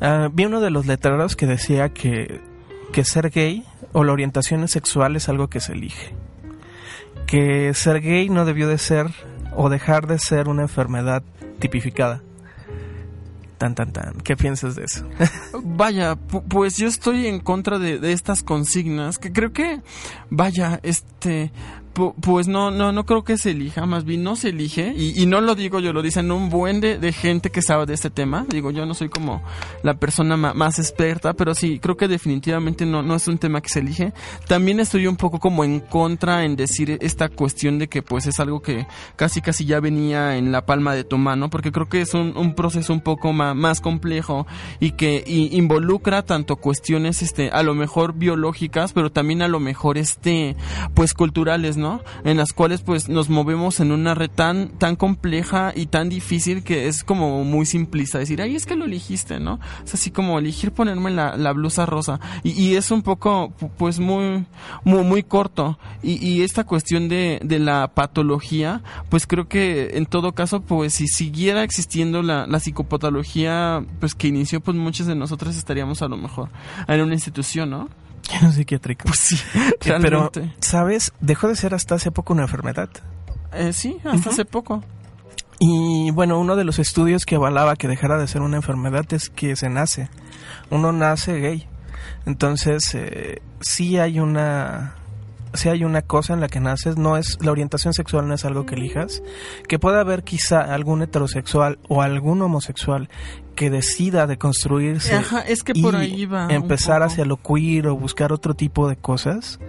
Uh, 0.02 0.30
vi 0.32 0.46
uno 0.46 0.62
de 0.62 0.72
los 0.72 0.86
letreros 0.86 1.36
que 1.36 1.46
decía 1.46 1.90
que 1.90 2.42
que 2.92 3.04
ser 3.04 3.30
gay 3.30 3.66
o 3.94 4.04
la 4.04 4.14
orientación 4.14 4.68
sexual 4.68 5.16
es 5.16 5.30
algo 5.30 5.48
que 5.48 5.60
se 5.60 5.74
elige. 5.74 6.14
Que 7.28 7.74
ser 7.74 8.02
gay 8.02 8.30
no 8.30 8.46
debió 8.46 8.68
de 8.68 8.78
ser 8.78 9.08
o 9.56 9.70
dejar 9.70 10.08
de 10.08 10.20
ser 10.20 10.48
una 10.48 10.64
enfermedad 10.64 11.24
tipificada. 11.60 12.22
Tan, 13.60 13.76
tan, 13.76 13.92
tan. 13.92 14.14
¿Qué 14.24 14.38
piensas 14.38 14.76
de 14.76 14.86
eso? 14.86 15.06
vaya, 15.64 16.16
pues 16.16 16.78
yo 16.78 16.88
estoy 16.88 17.28
en 17.28 17.42
contra 17.42 17.78
de, 17.78 18.00
de, 18.00 18.14
estas 18.14 18.42
consignas, 18.42 19.18
que 19.18 19.34
creo 19.34 19.52
que, 19.52 19.82
vaya, 20.30 20.80
este, 20.82 21.52
pues 21.94 22.48
no, 22.48 22.72
no, 22.72 22.92
no 22.92 23.06
creo 23.06 23.24
que 23.24 23.38
se 23.38 23.52
elija, 23.52 23.86
más 23.86 24.06
bien 24.06 24.24
no 24.24 24.36
se 24.36 24.50
elige, 24.50 24.94
y, 24.96 25.26
no 25.26 25.42
lo 25.42 25.56
digo 25.56 25.80
yo, 25.80 25.94
lo 25.94 26.02
dicen 26.02 26.32
un 26.32 26.50
buen 26.50 26.80
de, 26.82 27.12
gente 27.12 27.50
que 27.50 27.62
sabe 27.62 27.86
de 27.86 27.94
este 27.94 28.10
tema, 28.10 28.46
digo 28.50 28.72
yo 28.72 28.86
no 28.86 28.94
soy 28.94 29.10
como 29.10 29.42
la 29.84 29.96
persona 29.96 30.38
más 30.38 30.80
experta, 30.80 31.34
pero 31.34 31.54
sí, 31.56 31.80
creo 31.80 31.98
que 31.98 32.08
definitivamente 32.08 32.86
no, 32.86 33.02
no 33.02 33.16
es 33.16 33.28
un 33.28 33.38
tema 33.38 33.62
que 33.62 33.70
se 33.70 33.80
elige. 33.80 34.14
También 34.48 34.80
estoy 34.80 35.08
un 35.08 35.16
poco 35.16 35.40
como 35.40 35.64
en 35.64 35.80
contra 35.80 36.46
en 36.46 36.56
decir 36.56 36.98
esta 37.02 37.30
cuestión 37.30 37.80
de 37.80 37.88
que 37.88 38.02
pues 38.02 38.28
es 38.28 38.40
algo 38.40 38.62
que 38.62 38.88
casi 39.16 39.42
casi 39.42 39.66
ya 39.66 39.80
venía 39.80 40.38
en 40.38 40.52
la 40.52 40.66
palma 40.66 40.94
de 40.94 41.04
tu 41.04 41.18
mano, 41.18 41.50
porque 41.50 41.72
creo 41.72 41.90
que 41.90 42.02
es 42.02 42.14
un, 42.14 42.38
un 42.38 42.56
proceso 42.56 42.94
un 42.94 43.02
poco 43.02 43.34
más, 43.34 43.56
más 43.56 43.82
complejo 43.82 44.48
y 44.80 44.92
que 44.92 45.24
y 45.26 45.58
involucra 45.58 46.24
tanto 46.24 46.56
cuestiones 46.56 47.22
este 47.22 47.50
a 47.50 47.64
lo 47.64 47.74
mejor 47.74 48.14
biológicas, 48.14 48.94
pero 48.94 49.12
también 49.12 49.42
a 49.42 49.48
lo 49.48 49.60
mejor 49.60 49.98
este 49.98 50.56
pues 50.94 51.14
culturales, 51.14 51.78
¿no? 51.80 52.02
En 52.24 52.38
las 52.38 52.54
cuales 52.54 52.82
pues 52.82 53.10
nos 53.10 53.30
movemos 53.30 53.80
en 53.80 53.92
una 53.92 54.14
red 54.14 54.30
tan, 54.30 54.70
tan 54.70 54.96
compleja 54.96 55.74
y 55.76 55.88
tan 55.88 56.10
difícil 56.10 56.64
que 56.64 56.88
es 56.88 57.04
como 57.04 57.44
muy 57.44 57.66
simplista 57.66 58.20
decir, 58.20 58.42
ay, 58.42 58.56
es 58.56 58.66
que 58.66 58.76
lo 58.76 58.86
elegiste, 58.86 59.40
¿no? 59.40 59.60
Es 59.84 59.94
así 59.94 60.12
como 60.12 60.38
elegir 60.40 60.72
ponerme 60.72 61.12
la, 61.12 61.38
la 61.38 61.54
blusa 61.54 61.86
rosa. 61.86 62.20
Y, 62.44 62.70
es 62.70 62.92
un 62.92 63.02
poco 63.02 63.52
pues 63.78 64.00
muy, 64.00 64.46
muy, 64.84 65.04
muy 65.04 65.24
corto. 65.24 65.80
Y, 66.04 66.26
y 66.26 66.44
esta 66.44 66.64
cuestión 66.64 67.10
de, 67.10 67.40
de, 67.44 67.60
la 67.60 67.90
patología, 67.94 68.82
pues 69.10 69.26
creo 69.26 69.48
que 69.48 69.98
en 69.98 70.06
todo 70.06 70.34
caso, 70.34 70.62
pues 70.62 70.94
si 70.94 71.08
siguiera 71.08 71.64
existiendo 71.64 72.22
la, 72.22 72.48
la 72.48 72.60
psicopatología 72.60 73.84
pues 74.00 74.16
que 74.16 74.28
inició, 74.28 74.62
pues 74.62 74.78
muchos 74.78 75.08
de 75.08 75.16
nosotros 75.16 75.56
estaríamos 75.56 76.02
a 76.02 76.08
lo 76.08 76.18
mejor 76.18 76.50
en 76.88 77.02
una 77.02 77.14
institución, 77.14 77.70
¿no? 77.70 77.90
Psiquiátrico. 78.54 79.06
Pues 79.06 79.20
sí, 79.20 79.38
pero, 80.02 80.32
¿sabes? 80.60 81.12
Dejó 81.20 81.48
de 81.48 81.56
ser 81.56 81.74
hasta 81.74 81.96
hace 81.96 82.12
poco 82.12 82.34
una 82.34 82.44
enfermedad. 82.44 82.90
Eh, 83.54 83.74
sí, 83.74 83.98
hasta 84.04 84.10
uh 84.10 84.20
-huh. 84.20 84.30
hace 84.30 84.46
poco. 84.46 84.84
Y 85.60 86.12
bueno, 86.12 86.40
uno 86.40 86.56
de 86.56 86.64
los 86.64 86.80
estudios 86.80 87.26
que 87.26 87.36
avalaba 87.36 87.76
que 87.76 87.88
dejara 87.88 88.18
de 88.18 88.28
ser 88.28 88.42
una 88.42 88.58
enfermedad 88.58 89.06
es 89.12 89.30
que 89.30 89.56
se 89.56 89.70
nace. 89.70 90.10
Uno 90.70 90.92
nace 90.94 91.40
gay. 91.40 91.68
Entonces, 92.26 92.96
eh, 92.96 93.42
sí 93.60 93.98
hay 93.98 94.20
una 94.20 94.96
si 95.54 95.70
hay 95.70 95.84
una 95.84 96.02
cosa 96.02 96.34
en 96.34 96.42
la 96.42 96.48
que 96.48 96.60
naces, 96.60 96.98
no 96.98 97.18
es 97.18 97.38
la 97.42 97.52
orientación 97.52 97.94
sexual 97.94 98.28
no 98.28 98.36
es 98.36 98.46
algo 98.46 98.66
que 98.66 98.76
elijas, 98.76 99.24
que 99.68 99.80
pueda 99.80 100.00
haber 100.02 100.24
quizá 100.24 100.62
algún 100.62 101.02
heterosexual 101.02 101.80
o 101.88 102.02
algún 102.02 102.42
homosexual 102.42 103.10
que 103.60 103.70
decida 103.70 104.26
de 104.26 104.38
construirse 104.38 105.14
Ajá, 105.14 105.42
es 105.42 105.64
que 105.64 105.74
por 105.74 105.94
y 105.96 105.98
ahí 105.98 106.26
va 106.26 106.48
empezar 106.50 107.04
hacia 107.04 107.26
lo 107.26 107.36
queer 107.36 107.88
o 107.88 107.98
buscar 107.98 108.32
otro 108.32 108.54
tipo 108.54 108.88
de 108.88 108.96
cosas 108.96 109.60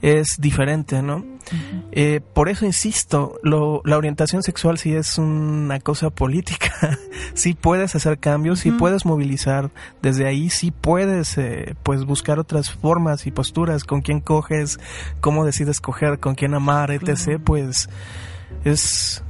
es 0.00 0.36
diferente, 0.38 1.02
¿no? 1.02 1.16
Uh 1.16 1.20
-huh. 1.20 1.84
eh, 1.92 2.20
por 2.32 2.48
eso 2.48 2.64
insisto, 2.64 3.38
lo, 3.42 3.82
la 3.84 3.98
orientación 3.98 4.42
sexual 4.42 4.78
sí 4.78 4.94
es 4.94 5.18
una 5.18 5.80
cosa 5.80 6.08
política, 6.08 6.98
sí 7.34 7.52
puedes 7.52 7.94
hacer 7.94 8.18
cambios, 8.18 8.60
sí 8.60 8.70
uh 8.70 8.72
-huh. 8.72 8.78
puedes 8.78 9.04
movilizar 9.04 9.70
desde 10.00 10.26
ahí, 10.26 10.48
sí 10.48 10.70
puedes 10.70 11.36
eh, 11.36 11.74
pues 11.82 12.06
buscar 12.06 12.38
otras 12.38 12.70
formas 12.70 13.26
y 13.26 13.32
posturas, 13.32 13.84
con 13.84 14.00
quién 14.00 14.20
coges, 14.20 14.80
cómo 15.20 15.44
decides 15.44 15.82
coger, 15.82 16.20
con 16.20 16.36
quién 16.36 16.54
amar, 16.54 16.90
etc. 16.90 17.38
Pues 17.44 17.90
es 18.64 19.22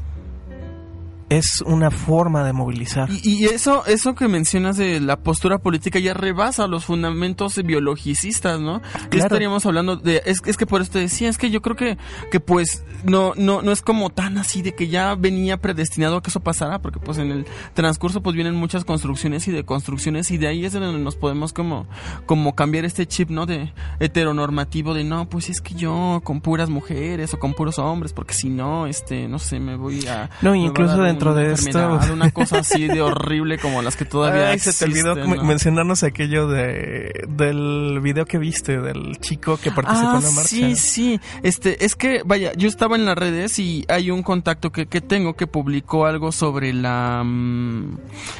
es 1.28 1.60
una 1.64 1.90
forma 1.90 2.44
de 2.44 2.52
movilizar. 2.52 3.08
Y, 3.10 3.20
y, 3.24 3.44
eso, 3.46 3.84
eso 3.86 4.14
que 4.14 4.28
mencionas 4.28 4.76
de 4.76 5.00
la 5.00 5.16
postura 5.16 5.58
política 5.58 5.98
ya 5.98 6.14
rebasa 6.14 6.66
los 6.68 6.84
fundamentos 6.84 7.60
biologicistas, 7.64 8.60
¿no? 8.60 8.80
Claro. 8.80 9.08
Ya 9.10 9.18
estaríamos 9.18 9.66
hablando 9.66 9.96
de, 9.96 10.22
es, 10.24 10.40
es, 10.46 10.56
que 10.56 10.66
por 10.66 10.82
esto 10.82 10.98
decía, 10.98 11.28
es 11.28 11.36
que 11.36 11.50
yo 11.50 11.62
creo 11.62 11.74
que, 11.74 11.98
que 12.30 12.38
pues 12.38 12.84
no, 13.04 13.32
no, 13.36 13.60
no 13.62 13.72
es 13.72 13.82
como 13.82 14.10
tan 14.10 14.38
así 14.38 14.62
de 14.62 14.74
que 14.74 14.88
ya 14.88 15.14
venía 15.16 15.56
predestinado 15.56 16.18
a 16.18 16.22
que 16.22 16.30
eso 16.30 16.40
pasara, 16.40 16.80
porque 16.80 17.00
pues 17.00 17.18
en 17.18 17.32
el 17.32 17.46
transcurso 17.74 18.22
pues 18.22 18.36
vienen 18.36 18.54
muchas 18.54 18.84
construcciones 18.84 19.48
y 19.48 19.52
deconstrucciones 19.52 20.30
y 20.30 20.38
de 20.38 20.46
ahí 20.46 20.64
es 20.64 20.74
donde 20.74 20.98
nos 20.98 21.16
podemos 21.16 21.52
como, 21.52 21.86
como 22.26 22.54
cambiar 22.54 22.84
este 22.84 23.06
chip, 23.06 23.30
¿no? 23.30 23.46
De 23.46 23.72
heteronormativo 23.98 24.94
de 24.94 25.02
no, 25.02 25.28
pues 25.28 25.48
es 25.48 25.60
que 25.60 25.74
yo 25.74 26.20
con 26.22 26.40
puras 26.40 26.70
mujeres 26.70 27.34
o 27.34 27.38
con 27.40 27.52
puros 27.54 27.80
hombres, 27.80 28.12
porque 28.12 28.34
si 28.34 28.48
no, 28.48 28.86
este, 28.86 29.26
no 29.26 29.40
sé, 29.40 29.58
me 29.58 29.76
voy 29.76 30.06
a... 30.06 30.30
No, 30.40 30.54
incluso 30.54 31.02
de 31.02 31.15
dentro 31.15 31.15
de 31.18 31.52
esto. 31.52 32.00
Una 32.12 32.30
cosa 32.30 32.58
así 32.60 32.86
de 32.86 33.00
horrible 33.00 33.58
como 33.58 33.82
las 33.82 33.96
que 33.96 34.04
todavía 34.04 34.50
Ay, 34.50 34.58
se 34.58 34.72
te 34.72 34.84
olvidó 34.84 35.14
¿no? 35.14 35.42
mencionarnos 35.42 36.02
aquello 36.02 36.48
de 36.48 37.26
del 37.28 38.00
video 38.00 38.24
que 38.24 38.38
viste 38.38 38.80
del 38.80 39.18
chico 39.18 39.56
que 39.56 39.70
participó 39.70 40.10
ah, 40.10 40.18
en 40.18 40.24
la 40.24 40.30
marcha. 40.30 40.48
Sí, 40.48 40.76
sí. 40.76 41.20
Este, 41.42 41.84
es 41.84 41.96
que, 41.96 42.22
vaya, 42.24 42.52
yo 42.54 42.68
estaba 42.68 42.96
en 42.96 43.04
las 43.04 43.16
redes 43.16 43.58
y 43.58 43.84
hay 43.88 44.10
un 44.10 44.22
contacto 44.22 44.70
que, 44.70 44.86
que 44.86 45.00
tengo 45.00 45.34
que 45.34 45.46
publicó 45.46 46.06
algo 46.06 46.32
sobre 46.32 46.72
la, 46.72 47.20
um, 47.22 47.96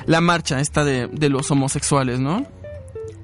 la 0.07 0.21
marcha 0.21 0.61
esta 0.61 0.85
de, 0.85 1.09
de 1.09 1.29
los 1.29 1.51
homosexuales, 1.51 2.19
¿no? 2.21 2.47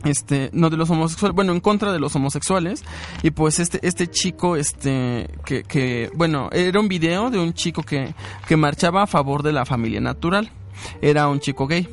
Este 0.04 0.50
no 0.52 0.70
de 0.70 0.76
los 0.76 0.90
homosexuales 0.90 1.34
bueno 1.34 1.52
en 1.52 1.60
contra 1.60 1.92
de 1.92 2.00
los 2.00 2.14
homosexuales. 2.16 2.84
Y 3.22 3.30
pues 3.30 3.58
este 3.58 3.86
este 3.86 4.08
chico 4.08 4.56
este 4.56 5.28
que, 5.44 5.62
que 5.64 6.10
bueno 6.14 6.48
era 6.52 6.80
un 6.80 6.88
video 6.88 7.30
de 7.30 7.38
un 7.38 7.54
chico 7.54 7.82
que 7.82 8.14
que 8.46 8.56
marchaba 8.56 9.02
a 9.02 9.06
favor 9.06 9.42
de 9.42 9.52
la 9.52 9.64
familia 9.64 10.00
natural. 10.00 10.50
Era 11.00 11.28
un 11.28 11.40
chico 11.40 11.66
gay 11.66 11.88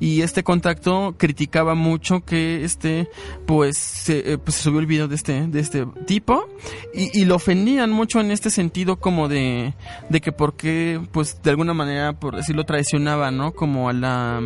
y 0.00 0.22
este 0.22 0.42
contacto 0.42 1.14
criticaba 1.18 1.74
mucho 1.74 2.24
que 2.24 2.64
este 2.64 3.08
pues 3.46 3.78
se, 3.78 4.32
eh, 4.32 4.38
pues 4.38 4.56
se 4.56 4.62
subió 4.62 4.80
el 4.80 4.86
video 4.86 5.08
de 5.08 5.14
este 5.14 5.46
de 5.46 5.60
este 5.60 5.86
tipo 6.06 6.46
y, 6.94 7.22
lo 7.24 7.36
ofendían 7.36 7.90
mucho 7.90 8.20
en 8.20 8.30
este 8.30 8.50
sentido 8.50 8.96
como 8.96 9.28
de 9.28 9.74
de 10.08 10.20
que 10.20 10.32
porque 10.32 11.00
pues 11.12 11.40
de 11.42 11.50
alguna 11.50 11.72
manera 11.72 12.12
por 12.14 12.36
decirlo 12.36 12.64
traicionaba 12.64 13.30
no 13.30 13.52
como 13.52 13.88
a 13.88 13.92
la 13.92 14.42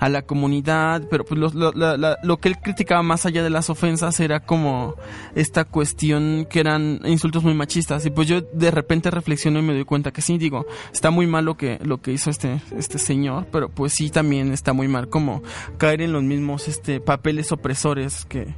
a 0.00 0.08
la 0.08 0.22
comunidad 0.22 1.02
pero 1.10 1.24
pues 1.24 1.40
lo, 1.40 1.50
lo, 1.50 1.72
la, 1.72 2.18
lo 2.22 2.36
que 2.38 2.48
él 2.48 2.58
criticaba 2.58 3.02
más 3.02 3.24
allá 3.24 3.42
de 3.42 3.50
las 3.50 3.70
ofensas 3.70 4.18
era 4.20 4.40
como 4.40 4.96
esta 5.34 5.64
cuestión 5.64 6.46
que 6.50 6.60
eran 6.60 7.00
insultos 7.04 7.44
muy 7.44 7.54
machistas 7.54 8.04
y 8.04 8.10
pues 8.10 8.28
yo 8.28 8.40
de 8.40 8.70
repente 8.70 9.10
reflexiono 9.10 9.60
y 9.60 9.62
me 9.62 9.72
doy 9.72 9.84
cuenta 9.84 10.12
que 10.12 10.22
sí 10.22 10.38
digo 10.38 10.66
está 10.92 11.10
muy 11.10 11.26
mal 11.26 11.44
lo 11.44 11.56
que 11.56 11.78
lo 11.82 12.00
que 12.00 12.12
hizo 12.12 12.30
este 12.30 12.60
este 12.76 12.98
señor 12.98 13.46
pero 13.50 13.68
pues 13.68 13.92
sí 13.94 14.10
también 14.10 14.41
está 14.50 14.72
muy 14.72 14.88
mal 14.88 15.08
como 15.08 15.42
caer 15.78 16.02
en 16.02 16.12
los 16.12 16.22
mismos 16.22 16.68
este 16.68 17.00
papeles 17.00 17.52
opresores 17.52 18.24
que 18.24 18.54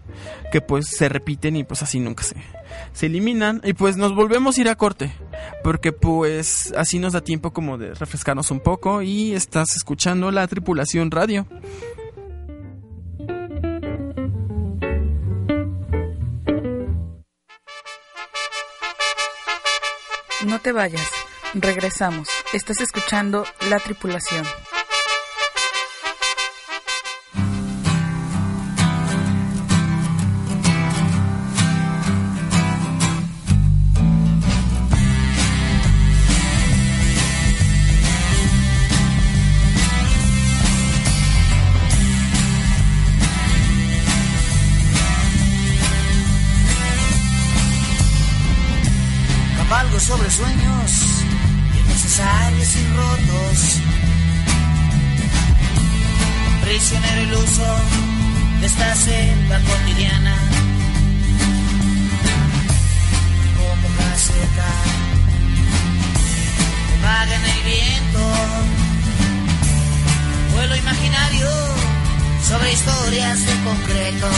que 0.52 0.60
pues 0.60 0.86
se 0.86 1.08
repiten 1.08 1.56
y 1.56 1.64
pues 1.64 1.82
así 1.82 2.00
nunca 2.00 2.22
se 2.22 2.36
se 2.92 3.06
eliminan 3.06 3.60
y 3.64 3.72
pues 3.74 3.96
nos 3.96 4.14
volvemos 4.14 4.56
a 4.56 4.60
ir 4.60 4.68
a 4.68 4.76
corte 4.76 5.12
porque 5.62 5.92
pues 5.92 6.72
así 6.76 6.98
nos 6.98 7.12
da 7.12 7.20
tiempo 7.20 7.52
como 7.52 7.76
de 7.78 7.94
refrescarnos 7.94 8.50
un 8.50 8.60
poco 8.60 9.02
y 9.02 9.32
estás 9.34 9.76
escuchando 9.76 10.30
la 10.30 10.46
tripulación 10.46 11.10
radio 11.10 11.46
No 20.46 20.60
te 20.60 20.72
vayas, 20.72 21.10
regresamos. 21.54 22.28
Estás 22.52 22.80
escuchando 22.80 23.46
La 23.70 23.78
Tripulación. 23.78 24.44
Sobre 50.16 50.30
sueños 50.30 50.92
innecesarios 51.74 52.76
y 52.76 52.96
rotos. 52.96 53.80
Prisionero 56.62 57.22
iluso 57.22 57.66
de 58.60 58.66
esta 58.66 58.94
selva 58.94 59.58
cotidiana. 59.58 60.36
Como 63.58 63.88
caseta 63.98 64.70
vaga 67.02 67.34
en 67.34 67.44
el 67.44 67.62
viento. 67.64 68.20
Vuelo 70.52 70.76
imaginario 70.76 71.48
sobre 72.48 72.72
historias 72.72 73.46
de 73.46 73.54
concreto. 73.64 74.28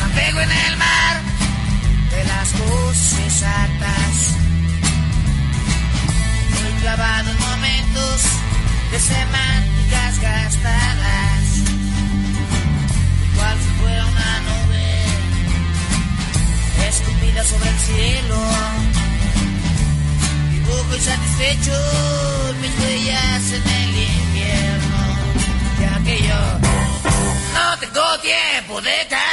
Navego 0.00 0.40
en 0.40 0.50
el 0.50 0.77
las 2.88 2.96
voces 2.96 3.42
altas. 3.42 4.34
Muy 6.50 6.72
clavado 6.80 7.30
en 7.30 7.38
momentos 7.38 8.22
de 8.90 8.98
semánticas 9.00 10.20
gastadas. 10.20 11.44
Igual 13.32 13.56
si 13.58 13.70
fuera 13.80 14.04
una 14.06 14.40
nube 14.48 14.88
escupida 16.88 17.44
sobre 17.44 17.68
el 17.68 17.78
cielo. 17.78 18.40
Dibujo 20.52 20.96
insatisfecho 20.96 21.78
mis 22.60 22.72
huellas 22.80 23.52
en 23.52 23.68
el 23.82 23.96
invierno. 24.16 25.00
Ya 25.80 25.94
que 26.04 26.16
yo 26.26 26.40
no 27.54 27.78
tengo 27.78 28.18
tiempo 28.20 28.80
de 28.80 28.96
cambiar. 29.08 29.27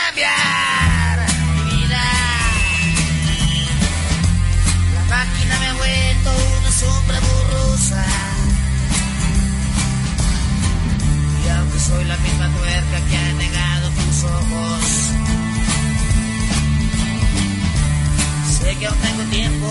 Sé 18.66 18.76
que 18.80 18.88
aún 18.88 18.98
tengo 18.98 19.24
tiempo 19.30 19.68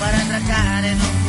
para 0.00 0.18
atracar 0.18 0.84
en 0.84 0.98
un 1.00 1.27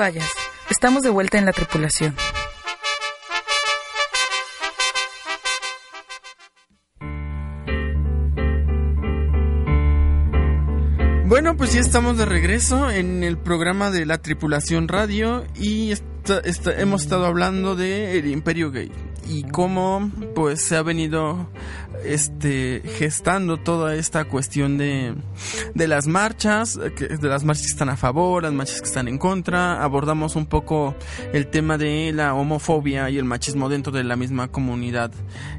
vayas. 0.00 0.28
Estamos 0.70 1.02
de 1.02 1.10
vuelta 1.10 1.38
en 1.38 1.44
la 1.44 1.52
tripulación. 1.52 2.16
Bueno, 11.26 11.56
pues 11.56 11.72
ya 11.72 11.80
estamos 11.80 12.18
de 12.18 12.24
regreso 12.24 12.90
en 12.90 13.22
el 13.22 13.38
programa 13.38 13.90
de 13.92 14.04
la 14.04 14.18
tripulación 14.18 14.88
radio 14.88 15.44
y 15.54 15.92
esta- 15.92 16.40
esta- 16.40 16.78
hemos 16.80 17.02
estado 17.02 17.24
hablando 17.26 17.76
de 17.76 18.18
Imperio 18.26 18.72
Gay 18.72 18.90
y 19.28 19.44
cómo 19.44 20.10
pues 20.34 20.60
se 20.60 20.76
ha 20.76 20.82
venido 20.82 21.48
este 22.04 22.82
gestando 22.98 23.56
toda 23.56 23.94
esta 23.94 24.24
cuestión 24.24 24.78
de, 24.78 25.14
de 25.74 25.88
las 25.88 26.06
marchas, 26.06 26.78
de 26.78 27.28
las 27.28 27.44
marchas 27.44 27.66
que 27.66 27.72
están 27.72 27.88
a 27.88 27.96
favor, 27.96 28.42
las 28.42 28.52
marchas 28.52 28.80
que 28.80 28.88
están 28.88 29.08
en 29.08 29.18
contra, 29.18 29.82
abordamos 29.82 30.36
un 30.36 30.46
poco 30.46 30.94
el 31.32 31.46
tema 31.48 31.78
de 31.78 32.12
la 32.12 32.34
homofobia 32.34 33.10
y 33.10 33.18
el 33.18 33.24
machismo 33.24 33.68
dentro 33.68 33.92
de 33.92 34.04
la 34.04 34.16
misma 34.16 34.48
comunidad 34.48 35.12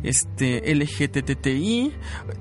este 0.03 0.73
LGTTI, 0.73 1.93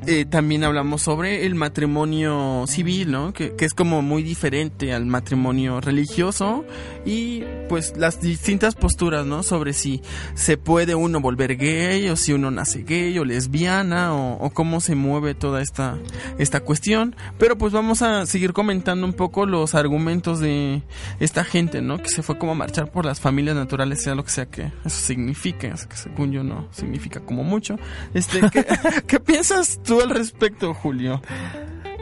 Eh, 0.07 0.25
también 0.25 0.65
hablamos 0.65 1.03
sobre 1.03 1.45
el 1.47 1.55
matrimonio 1.55 2.65
civil, 2.67 3.11
¿no? 3.11 3.33
Que, 3.33 3.55
que 3.55 3.65
es 3.65 3.75
como 3.75 4.03
muy 4.03 4.23
diferente 4.23 4.93
al 4.93 5.07
matrimonio 5.07 5.81
religioso 5.81 6.65
y 7.05 7.43
pues 7.69 7.97
las 7.97 8.21
distintas 8.21 8.75
posturas, 8.75 9.27
¿no? 9.27 9.43
Sobre 9.43 9.73
si 9.73 10.01
se 10.35 10.57
puede 10.57 10.95
uno 10.95 11.21
volver 11.21 11.57
gay 11.57 12.09
o 12.09 12.17
si 12.17 12.33
uno 12.33 12.51
nace 12.51 12.83
gay 12.83 13.19
o 13.19 13.25
lesbiana 13.25 13.90
o, 13.93 14.35
o 14.35 14.51
cómo 14.51 14.81
se 14.81 14.95
mueve 14.95 15.35
toda 15.35 15.63
esta, 15.63 15.99
esta 16.39 16.61
cuestión. 16.61 17.17
Pero 17.39 17.57
pues 17.57 17.73
vamos 17.73 18.03
a 18.03 18.27
seguir 18.27 18.53
comentando 18.53 19.07
un 19.07 19.13
poco 19.13 19.47
los 19.47 19.75
argumentos 19.75 20.41
de 20.41 20.83
esta 21.19 21.45
gente, 21.45 21.83
¿no? 21.83 21.99
Que 21.99 22.09
se 22.09 22.23
fue 22.23 22.39
como 22.39 22.53
a 22.53 22.55
marchar 22.55 22.91
por 22.91 23.05
las 23.05 23.21
familias 23.21 23.57
naturales, 23.57 24.03
sea 24.03 24.15
lo 24.15 24.25
que 24.25 24.31
sea 24.31 24.47
que 24.47 24.73
eso 24.85 25.07
signifique, 25.07 25.73
que 25.89 25.97
según 25.97 26.33
yo 26.33 26.43
no 26.43 26.69
significa 26.71 27.21
como 27.21 27.45
mucho. 27.45 27.77
Este, 28.15 28.41
¿qué, 28.51 28.67
¿qué 29.07 29.21
piensas 29.21 29.81
tú 29.83 30.01
al 30.01 30.11
respecto, 30.11 30.75
Julio? 30.75 31.21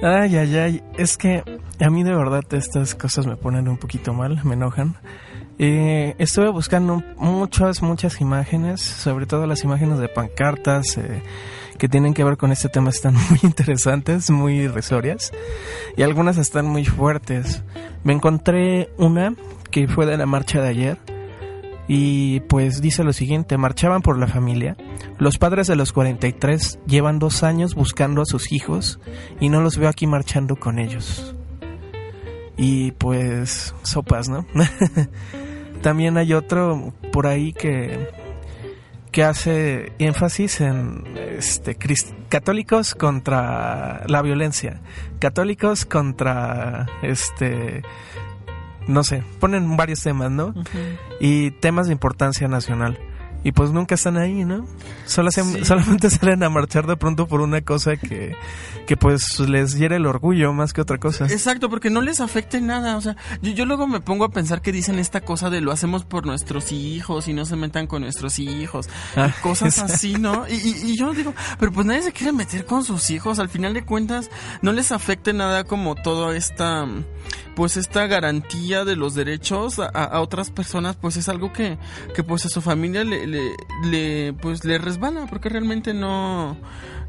Ay, 0.03 0.37
ay, 0.37 0.57
ay. 0.57 0.83
Es 0.97 1.17
que 1.17 1.43
a 1.81 1.91
mí 1.91 2.05
de 2.05 2.15
verdad 2.15 2.45
estas 2.53 2.95
cosas 2.95 3.27
me 3.27 3.37
ponen 3.37 3.69
un 3.69 3.79
poquito 3.79 4.13
mal, 4.13 4.41
me 4.45 4.55
enojan. 4.55 4.97
Eh, 5.59 6.15
estuve 6.19 6.51
buscando 6.51 7.03
muchas, 7.17 7.83
muchas 7.83 8.21
imágenes, 8.21 8.81
sobre 8.81 9.27
todo 9.27 9.47
las 9.47 9.65
imágenes 9.65 9.99
de 9.99 10.09
pancartas 10.09 10.97
eh, 10.99 11.21
que 11.79 11.89
tienen 11.89 12.15
que 12.15 12.25
ver 12.25 12.37
con 12.37 12.53
este 12.53 12.69
tema. 12.69 12.91
Están 12.91 13.15
muy 13.31 13.39
interesantes, 13.43 14.31
muy 14.31 14.61
irrisorias 14.61 15.33
y 15.97 16.03
algunas 16.03 16.37
están 16.37 16.67
muy 16.67 16.85
fuertes. 16.85 17.63
Me 18.05 18.13
encontré 18.13 18.91
una 18.99 19.35
que 19.71 19.89
fue 19.89 20.07
de 20.07 20.17
la 20.17 20.27
marcha 20.27 20.61
de 20.61 20.69
ayer 20.69 20.99
y 21.89 22.41
pues 22.41 22.83
dice 22.83 23.03
lo 23.03 23.15
siguiente, 23.15 23.57
marchaban 23.57 24.03
por 24.03 24.19
la 24.19 24.27
familia. 24.27 24.77
Los 25.19 25.39
padres 25.39 25.67
de 25.67 25.77
los 25.77 25.93
43 25.93 26.81
llevan 26.87 27.19
dos 27.19 27.43
años 27.43 27.75
buscando 27.75 28.21
a 28.21 28.27
sus 28.27 28.53
hijos 28.53 29.01
y 29.41 29.49
no 29.49 29.63
los 29.63 29.79
veo 29.79 29.89
aquí 29.89 30.07
marchando 30.07 30.57
con 30.57 30.79
ellos. 30.79 31.35
Y 32.59 32.93
pues 32.93 33.75
sopas, 33.83 34.29
¿no? 34.29 34.47
También 35.83 36.19
hay 36.19 36.35
otro 36.35 36.93
por 37.13 37.27
ahí 37.27 37.53
que 37.53 38.09
que 39.11 39.25
hace 39.25 39.93
énfasis 39.99 40.61
en 40.61 41.05
este 41.17 41.77
católicos 42.29 42.95
contra 42.95 44.03
la 44.07 44.23
violencia, 44.23 44.81
católicos 45.19 45.85
contra 45.85 46.87
este 47.03 47.83
no 48.89 49.05
sé, 49.05 49.23
ponen 49.39 49.77
varios 49.77 50.03
temas, 50.03 50.31
¿no? 50.31 50.55
Y 51.21 51.51
temas 51.53 51.87
de 51.87 51.93
importancia 51.93 52.49
nacional. 52.49 52.99
Y 53.45 53.53
pues 53.53 53.71
nunca 53.71 53.95
están 53.95 54.17
ahí, 54.17 54.45
¿no? 54.45 54.67
Solo 55.07 55.31
se- 55.31 55.45
Sí. 55.45 55.65
Solamente 55.65 56.11
salen 56.11 56.43
a 56.43 56.51
marchar 56.51 56.87
de 56.87 56.97
pronto 56.97 57.29
por 57.29 57.41
una 57.41 57.61
cosa 57.63 57.97
que, 57.97 58.35
que 58.87 58.97
pues 58.97 59.39
les 59.41 59.77
hiere 59.79 59.97
el 59.97 60.07
orgullo 60.07 60.53
más 60.53 60.73
que 60.73 60.81
otra 60.81 60.99
cosa. 60.99 61.27
Exacto, 61.27 61.71
porque 61.71 61.89
no 61.89 62.01
les 62.03 62.21
afecte 62.21 62.61
nada. 62.61 62.97
O 62.97 63.01
sea, 63.01 63.17
yo, 63.41 63.53
yo 63.53 63.65
luego 63.65 63.87
me 63.87 64.01
pongo 64.01 64.25
a 64.25 64.31
pensar 64.31 64.61
que 64.61 64.73
dicen 64.73 64.99
esta 64.99 65.21
cosa 65.21 65.51
de 65.51 65.61
lo 65.61 65.71
hacemos 65.71 66.05
por 66.05 66.27
nuestros 66.27 66.73
hijos 66.73 67.29
y 67.29 67.33
no 67.33 67.45
se 67.47 67.55
metan 67.55 67.87
con 67.87 68.03
nuestros 68.03 68.39
hijos. 68.41 68.89
Ah, 69.17 69.33
cosas 69.41 69.79
así, 69.79 70.15
¿no? 70.15 70.47
Y, 70.49 70.55
y- 70.55 70.91
y 70.93 70.97
yo 70.99 71.13
digo, 71.15 71.33
pero 71.61 71.71
pues 71.73 71.87
nadie 71.87 72.03
se 72.03 72.13
quiere 72.13 72.33
meter 72.33 72.67
con 72.67 72.85
sus 72.85 73.09
hijos. 73.11 73.39
Al 73.39 73.49
final 73.49 73.73
de 73.73 73.85
cuentas, 73.85 74.31
no 74.63 74.73
les 74.73 74.91
afecte 74.91 75.33
nada 75.33 75.63
como 75.63 75.95
toda 75.95 76.37
esta, 76.37 76.87
pues 77.55 77.77
esta 77.77 78.07
garantía 78.09 78.85
de 78.85 78.97
los 78.97 79.15
derechos 79.15 79.79
a, 79.79 79.85
a- 79.87 80.05
a 80.05 80.21
otras 80.21 80.51
personas, 80.51 80.97
pues 80.97 81.17
es 81.17 81.29
algo 81.29 81.53
que, 81.53 81.79
que 82.17 82.25
pues 82.25 82.45
a 82.45 82.49
su 82.49 82.61
familia 82.61 83.05
le, 83.05 83.27
le, 83.29 83.57
le, 83.85 84.33
pues 84.33 84.65
le 84.65 84.79
resbala, 84.79 85.27
porque 85.29 85.49
realmente 85.49 85.95
no, 85.95 86.57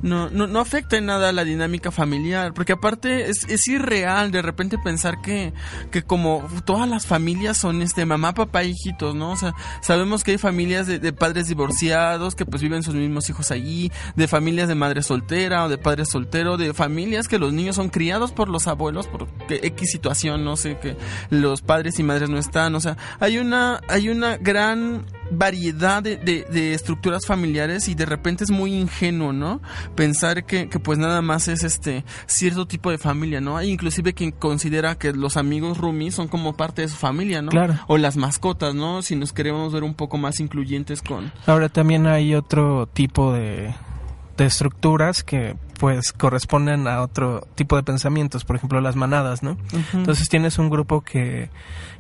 no, 0.02 0.30
no, 0.30 0.48
no 0.48 0.60
afecta 0.60 0.98
en 0.98 1.06
nada 1.08 1.32
la 1.32 1.44
dinámica 1.44 1.92
familiar, 1.92 2.54
porque 2.54 2.74
aparte 2.74 3.30
es, 3.30 3.44
es 3.50 3.68
irreal 3.68 4.32
de 4.32 4.42
repente 4.42 4.78
pensar 4.78 5.22
que, 5.22 5.54
que 5.92 6.04
como 6.04 6.48
todas 6.66 6.88
las 6.90 7.06
familias 7.06 7.58
son 7.58 7.82
este 7.82 8.06
mamá, 8.06 8.34
papá, 8.34 8.64
hijitos, 8.64 9.16
¿no? 9.16 9.32
O 9.32 9.36
sea, 9.38 9.54
sabemos 9.82 10.24
que 10.24 10.32
hay 10.32 10.38
familias 10.38 10.88
de, 10.88 11.00
de 11.00 11.14
padres 11.14 11.48
divorciados 11.48 12.36
que 12.36 12.46
pues 12.46 12.62
viven 12.62 12.84
sus 12.84 12.96
mismos 12.96 13.30
hijos 13.30 13.52
allí, 13.52 13.92
de 14.16 14.28
familias 14.28 14.68
de 14.68 14.76
madre 14.76 15.04
soltera 15.04 15.66
o 15.66 15.70
de 15.70 15.78
padre 15.78 16.06
soltero, 16.06 16.58
de 16.58 16.74
familias 16.74 17.28
que 17.28 17.40
los 17.40 17.54
niños 17.54 17.76
son 17.76 17.90
criados 17.90 18.32
por 18.32 18.50
los 18.50 18.68
abuelos 18.68 19.08
por 19.08 19.28
X 19.50 19.92
situación, 19.92 20.44
no 20.44 20.56
sé, 20.56 20.78
que 20.80 20.96
los 21.30 21.62
padres 21.62 22.00
y 22.00 22.04
madres 22.04 22.30
no 22.30 22.38
están, 22.38 22.76
o 22.76 22.80
sea, 22.80 22.98
hay 23.20 23.38
una, 23.38 23.82
hay 23.88 24.10
una 24.10 24.38
gran 24.38 25.06
variedad 25.32 26.02
de, 26.02 26.18
de- 26.18 26.46
de 26.52 26.74
estructuras 26.74 27.26
familiares 27.26 27.88
y 27.88 27.96
de 27.96 28.06
repente 28.06 28.44
es 28.44 28.50
muy 28.52 28.74
ingenuo, 28.74 29.32
¿no? 29.32 29.62
Pensar 29.96 30.46
que, 30.46 30.70
que 30.70 30.80
pues 30.80 30.98
nada 30.98 31.22
más 31.22 31.48
es 31.48 31.64
este 31.64 32.06
cierto 32.26 32.66
tipo 32.68 32.92
de 32.92 32.98
familia, 32.98 33.42
¿no? 33.42 33.58
Hay 33.58 33.70
inclusive 33.70 34.14
quien 34.14 34.32
considera 34.32 34.96
que 34.96 35.12
los 35.14 35.38
amigos 35.38 35.78
roomies 35.78 36.16
son 36.16 36.28
como 36.28 36.56
parte 36.56 36.82
de 36.82 36.88
su 36.88 36.96
familia, 36.96 37.42
¿no? 37.42 37.50
Claro. 37.50 37.76
O 37.88 37.98
las 37.98 38.18
mascotas, 38.18 38.76
¿no? 38.76 39.02
Si 39.02 39.16
nos 39.16 39.34
queremos 39.34 39.74
ver 39.74 39.84
un 39.84 39.94
poco 39.94 40.18
más 40.18 40.40
incluyentes 40.40 41.02
con... 41.02 41.32
Ahora 41.46 41.70
también 41.70 42.08
hay 42.08 42.34
otro 42.34 42.88
tipo 42.88 43.34
de, 43.34 43.74
de 44.38 44.46
estructuras 44.46 45.24
que 45.24 45.56
pues 45.80 46.12
corresponden 46.12 46.88
a 46.88 47.02
otro 47.02 47.48
tipo 47.56 47.78
de 47.78 47.84
pensamientos, 47.84 48.44
por 48.44 48.58
ejemplo 48.58 48.82
las 48.82 48.98
manadas, 48.98 49.44
¿no? 49.44 49.58
Entonces 49.94 50.28
tienes 50.28 50.60
un 50.60 50.70
grupo 50.70 51.02
que, 51.02 51.50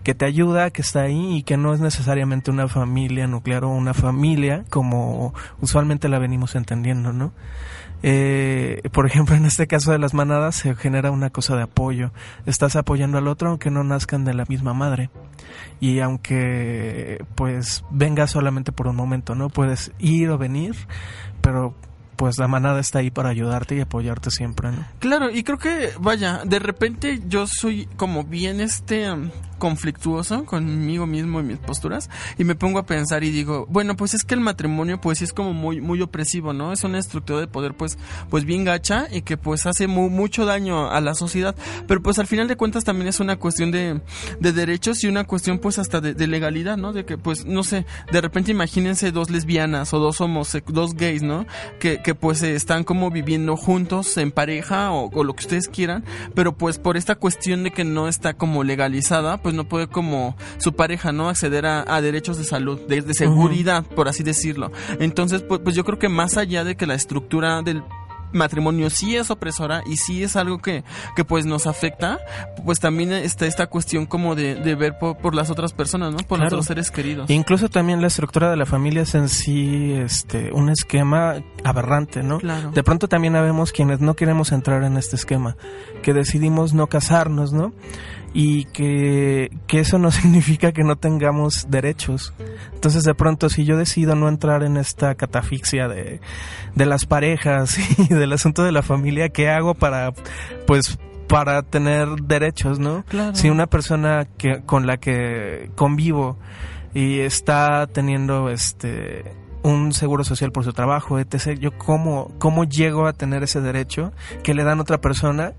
que 0.03 0.13
te 0.13 0.25
ayuda, 0.25 0.69
que 0.69 0.81
está 0.81 1.03
ahí 1.03 1.37
y 1.37 1.43
que 1.43 1.55
no 1.55 1.73
es 1.73 1.79
necesariamente 1.79 2.51
una 2.51 2.67
familia 2.67 3.25
nuclear 3.25 3.63
o 3.63 3.69
una 3.69 3.93
familia 3.93 4.65
como 4.69 5.33
usualmente 5.61 6.09
la 6.09 6.19
venimos 6.19 6.55
entendiendo, 6.55 7.13
¿no? 7.13 7.31
Eh, 8.03 8.81
por 8.91 9.05
ejemplo, 9.05 9.35
en 9.35 9.45
este 9.45 9.67
caso 9.67 9.91
de 9.93 9.99
las 9.99 10.13
manadas 10.13 10.55
se 10.55 10.75
genera 10.75 11.11
una 11.11 11.29
cosa 11.29 11.55
de 11.55 11.63
apoyo. 11.63 12.11
Estás 12.45 12.75
apoyando 12.75 13.17
al 13.17 13.27
otro 13.27 13.49
aunque 13.49 13.71
no 13.71 13.85
nazcan 13.85 14.25
de 14.25 14.33
la 14.33 14.43
misma 14.49 14.73
madre. 14.73 15.09
Y 15.79 15.99
aunque 15.99 17.23
pues 17.35 17.85
venga 17.91 18.27
solamente 18.27 18.73
por 18.73 18.87
un 18.87 18.97
momento, 18.97 19.35
¿no? 19.35 19.49
Puedes 19.49 19.93
ir 19.99 20.29
o 20.31 20.37
venir, 20.37 20.75
pero 21.41 21.75
pues 22.19 22.37
la 22.37 22.49
manada 22.49 22.81
está 22.81 22.99
ahí 22.99 23.11
para 23.11 23.29
ayudarte 23.29 23.77
y 23.77 23.79
apoyarte 23.79 24.29
siempre, 24.29 24.73
¿no? 24.73 24.85
Claro, 24.99 25.29
y 25.31 25.41
creo 25.43 25.57
que, 25.57 25.93
vaya, 26.01 26.41
de 26.43 26.59
repente 26.59 27.21
yo 27.29 27.47
soy 27.47 27.87
como 27.95 28.25
bien 28.25 28.59
este 28.59 29.09
um, 29.09 29.29
conflictuoso 29.59 30.45
conmigo 30.45 31.05
mismo 31.05 31.39
y 31.39 31.43
mis 31.43 31.57
posturas 31.57 32.09
y 32.37 32.43
me 32.43 32.55
pongo 32.55 32.79
a 32.79 32.85
pensar 32.85 33.23
y 33.23 33.29
digo, 33.31 33.67
bueno, 33.69 33.95
pues 33.95 34.13
es 34.13 34.23
que 34.23 34.33
el 34.33 34.39
matrimonio 34.41 34.99
pues 34.99 35.19
sí 35.19 35.25
es 35.25 35.33
como 35.33 35.53
muy 35.53 35.81
muy 35.81 36.01
opresivo, 36.01 36.53
¿no? 36.53 36.73
Es 36.73 36.83
una 36.83 36.97
estructura 36.99 37.39
de 37.39 37.47
poder 37.47 37.73
pues 37.75 37.97
pues 38.29 38.45
bien 38.45 38.63
gacha 38.63 39.07
y 39.11 39.21
que 39.21 39.37
pues 39.37 39.65
hace 39.65 39.87
mu- 39.87 40.09
mucho 40.09 40.45
daño 40.45 40.89
a 40.89 40.99
la 41.01 41.13
sociedad, 41.13 41.55
pero 41.87 42.01
pues 42.01 42.17
al 42.19 42.27
final 42.27 42.47
de 42.47 42.55
cuentas 42.55 42.83
también 42.83 43.07
es 43.07 43.19
una 43.19 43.35
cuestión 43.37 43.71
de, 43.71 44.01
de 44.39 44.53
derechos 44.53 45.03
y 45.03 45.07
una 45.07 45.25
cuestión 45.25 45.59
pues 45.59 45.77
hasta 45.79 46.01
de, 46.01 46.13
de 46.13 46.27
legalidad, 46.27 46.77
¿no? 46.77 46.93
De 46.93 47.05
que 47.05 47.17
pues 47.17 47.45
no 47.45 47.63
sé, 47.63 47.85
de 48.11 48.21
repente 48.21 48.51
imagínense 48.51 49.11
dos 49.11 49.29
lesbianas 49.29 49.93
o 49.93 49.99
dos 49.99 50.21
homose 50.21 50.63
dos 50.67 50.93
gays, 50.95 51.21
¿no? 51.21 51.45
Que, 51.79 52.01
que 52.01 52.15
pues 52.15 52.41
están 52.43 52.83
como 52.83 53.11
viviendo 53.11 53.57
juntos 53.57 54.17
en 54.17 54.31
pareja 54.31 54.91
o, 54.91 55.09
o 55.13 55.23
lo 55.23 55.33
que 55.35 55.41
ustedes 55.45 55.67
quieran, 55.67 56.03
pero 56.33 56.55
pues 56.55 56.77
por 56.79 56.95
esta 56.97 57.15
cuestión 57.15 57.63
de 57.63 57.71
que 57.71 57.83
no 57.83 58.07
está 58.07 58.33
como 58.33 58.63
legalizada, 58.63 59.37
pues 59.41 59.48
no 59.53 59.67
puede 59.67 59.87
como 59.87 60.35
su 60.57 60.73
pareja, 60.73 61.11
¿no? 61.11 61.29
Acceder 61.29 61.65
a, 61.65 61.83
a 61.87 62.01
derechos 62.01 62.37
de 62.37 62.43
salud, 62.43 62.79
de, 62.87 63.01
de 63.01 63.13
seguridad, 63.13 63.83
por 63.83 64.07
así 64.07 64.23
decirlo. 64.23 64.71
Entonces, 64.99 65.41
pues, 65.41 65.61
pues 65.63 65.75
yo 65.75 65.83
creo 65.83 65.99
que 65.99 66.09
más 66.09 66.37
allá 66.37 66.63
de 66.63 66.75
que 66.75 66.85
la 66.87 66.95
estructura 66.95 67.61
del 67.61 67.83
matrimonio 68.31 68.91
sí 68.91 69.15
es 69.15 69.31
opresora 69.31 69.81
y 69.87 69.97
sí 69.97 70.21
es 70.23 70.35
algo 70.35 70.59
que, 70.59 70.83
que 71.15 71.23
pues 71.25 71.47
nos 71.47 71.65
afecta, 71.65 72.19
pues 72.63 72.79
también 72.79 73.11
está 73.11 73.47
esta 73.47 73.65
cuestión 73.65 74.05
como 74.05 74.35
de, 74.35 74.53
de 74.53 74.75
ver 74.75 74.99
por, 74.99 75.17
por, 75.17 75.33
las 75.33 75.49
otras 75.49 75.73
personas, 75.73 76.11
¿no? 76.11 76.17
Por 76.17 76.37
Claro. 76.37 76.41
nuestros 76.57 76.65
seres 76.67 76.91
queridos. 76.91 77.27
Incluso 77.31 77.69
también 77.69 78.01
la 78.01 78.07
estructura 78.07 78.51
de 78.51 78.55
la 78.57 78.67
familia 78.67 79.01
es 79.01 79.15
en 79.15 79.29
sí 79.29 79.93
este, 79.93 80.51
un 80.53 80.69
esquema 80.69 81.41
aberrante, 81.63 82.21
¿no? 82.21 82.37
Claro. 82.37 82.69
De 82.69 82.83
pronto 82.83 83.07
también 83.07 83.35
habemos 83.35 83.71
quienes 83.71 83.99
no 83.99 84.13
queremos 84.15 84.51
entrar 84.51 84.83
en 84.83 84.97
este 84.97 85.15
esquema, 85.15 85.57
que 86.03 86.13
decidimos 86.13 86.73
no 86.75 86.85
casarnos, 86.85 87.51
¿no? 87.51 87.73
Y 88.33 88.65
que, 88.65 89.49
que 89.67 89.79
eso 89.79 89.97
no 89.97 90.11
significa 90.11 90.71
que 90.71 90.83
no 90.83 90.95
tengamos 90.95 91.67
derechos. 91.69 92.33
Entonces 92.73 93.03
de 93.03 93.15
pronto 93.15 93.49
si 93.49 93.65
yo 93.65 93.77
decido 93.77 94.15
no 94.15 94.29
entrar 94.29 94.63
en 94.63 94.77
esta 94.77 95.15
catafixia 95.15 95.87
de, 95.87 96.21
de 96.75 96.85
las 96.85 97.05
parejas 97.05 97.77
y 98.09 98.13
del 98.13 98.33
asunto 98.33 98.63
de 98.63 98.71
la 98.71 98.81
familia, 98.81 99.29
¿qué 99.29 99.49
hago 99.49 99.73
para, 99.73 100.11
pues, 100.67 100.99
para 101.27 101.61
tener 101.61 102.07
derechos, 102.23 102.79
¿no? 102.79 103.03
Claro. 103.07 103.35
Si 103.35 103.49
una 103.49 103.67
persona 103.67 104.27
que, 104.37 104.61
con 104.65 104.87
la 104.87 104.97
que 104.97 105.69
convivo 105.75 106.37
y 106.93 107.19
está 107.19 107.87
teniendo 107.87 108.49
este 108.49 109.38
un 109.63 109.91
seguro 109.93 110.23
social 110.23 110.51
por 110.51 110.63
su 110.63 110.73
trabajo, 110.73 111.19
etc. 111.19 111.57
Yo 111.59 111.77
cómo, 111.77 112.31
cómo 112.39 112.63
llego 112.63 113.07
a 113.07 113.13
tener 113.13 113.43
ese 113.43 113.61
derecho 113.61 114.11
que 114.43 114.53
le 114.53 114.63
dan 114.63 114.79
a 114.79 114.81
otra 114.83 114.99
persona, 115.01 115.53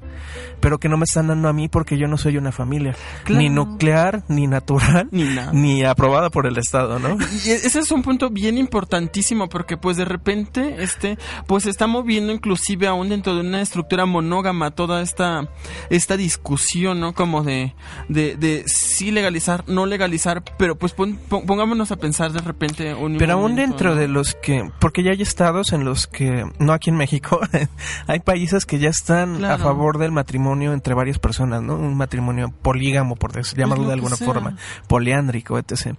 pero 0.61 0.79
que 0.79 0.89
no 0.89 0.97
me 0.97 1.05
están 1.05 1.27
dando 1.29 1.49
a 1.49 1.53
mí 1.53 1.69
porque 1.69 1.99
yo 1.99 2.09
no 2.09 2.17
soy 2.17 2.37
una 2.37 2.53
familia, 2.53 2.95
Claro. 3.25 3.41
ni 3.43 3.49
nuclear, 3.51 4.23
ni 4.29 4.47
natural, 4.47 5.09
Ni 5.11 5.25
nada. 5.25 5.53
ni 5.53 5.85
aprobada 5.85 6.31
por 6.31 6.47
el 6.47 6.57
Estado, 6.59 6.99
¿no? 6.99 7.17
Y 7.45 7.51
ese 7.51 7.79
es 7.81 7.91
un 7.91 8.03
punto 8.03 8.31
bien 8.31 8.59
importantísimo 8.59 9.49
porque 9.49 9.77
pues 9.77 9.97
de 9.97 10.05
repente 10.05 10.77
este 10.83 11.19
pues 11.47 11.65
se 11.65 11.71
está 11.71 11.87
moviendo 11.87 12.33
inclusive 12.33 12.87
aún 12.87 13.09
dentro 13.09 13.35
de 13.35 13.41
una 13.41 13.61
estructura 13.61 14.07
monógama 14.07 14.71
toda 14.71 15.03
esta 15.03 15.49
esta 15.91 16.17
discusión, 16.17 17.01
¿no? 17.01 17.13
Como 17.15 17.43
de 17.43 17.75
de, 18.09 18.37
de 18.37 18.65
sí 18.67 19.11
legalizar, 19.11 19.65
no 19.67 19.87
legalizar, 19.87 20.43
pero 20.59 20.77
pues 20.77 20.93
pon- 20.93 21.19
pon- 21.29 21.45
pongámonos 21.47 21.91
a 21.93 21.97
pensar 21.97 22.33
de 22.33 22.41
repente 22.41 22.95
un 22.95 23.17
Pero 23.19 23.35
aún 23.35 23.43
momento, 23.53 23.61
de 23.95 24.09
los 24.09 24.35
que, 24.35 24.71
porque 24.81 25.03
ya 25.03 25.11
hay 25.13 25.23
estados 25.23 25.73
en 25.73 25.85
los 25.85 26.07
que, 26.07 26.45
no 26.59 26.73
aquí 26.73 26.91
en 26.91 26.97
México, 26.97 27.41
hay 28.07 28.21
países 28.21 28.67
que 28.67 28.79
ya 28.79 28.89
están 28.89 29.37
Claro. 29.37 29.55
a 29.55 29.59
favor 29.59 29.99
del 29.99 30.13
matrimonio 30.13 30.73
entre 30.73 30.95
varias 30.95 31.19
personas, 31.19 31.63
¿no? 31.63 31.77
Un 31.77 31.97
matrimonio 31.97 32.53
polígamo, 32.63 33.17
por 33.17 33.33
des- 33.33 33.55
llamarlo 33.55 33.85
lo 33.85 33.89
de 33.89 33.95
alguna 33.95 34.17
sea. 34.17 34.27
forma, 34.27 34.57
poliándrico, 34.87 35.59
etc. 35.59 35.95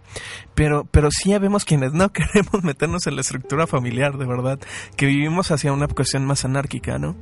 Pero, 0.55 0.85
pero 0.91 1.09
sí 1.11 1.33
habemos 1.33 1.65
quienes 1.65 1.93
no 1.93 2.09
queremos 2.13 2.63
meternos 2.63 3.07
en 3.07 3.15
la 3.15 3.21
estructura 3.21 3.67
familiar, 3.67 4.17
de 4.17 4.25
verdad, 4.25 4.59
que 4.95 5.05
vivimos 5.05 5.51
hacia 5.51 5.71
una 5.73 5.87
cuestión 5.87 6.25
más 6.25 6.45
anárquica, 6.45 6.99
¿no? 6.99 7.15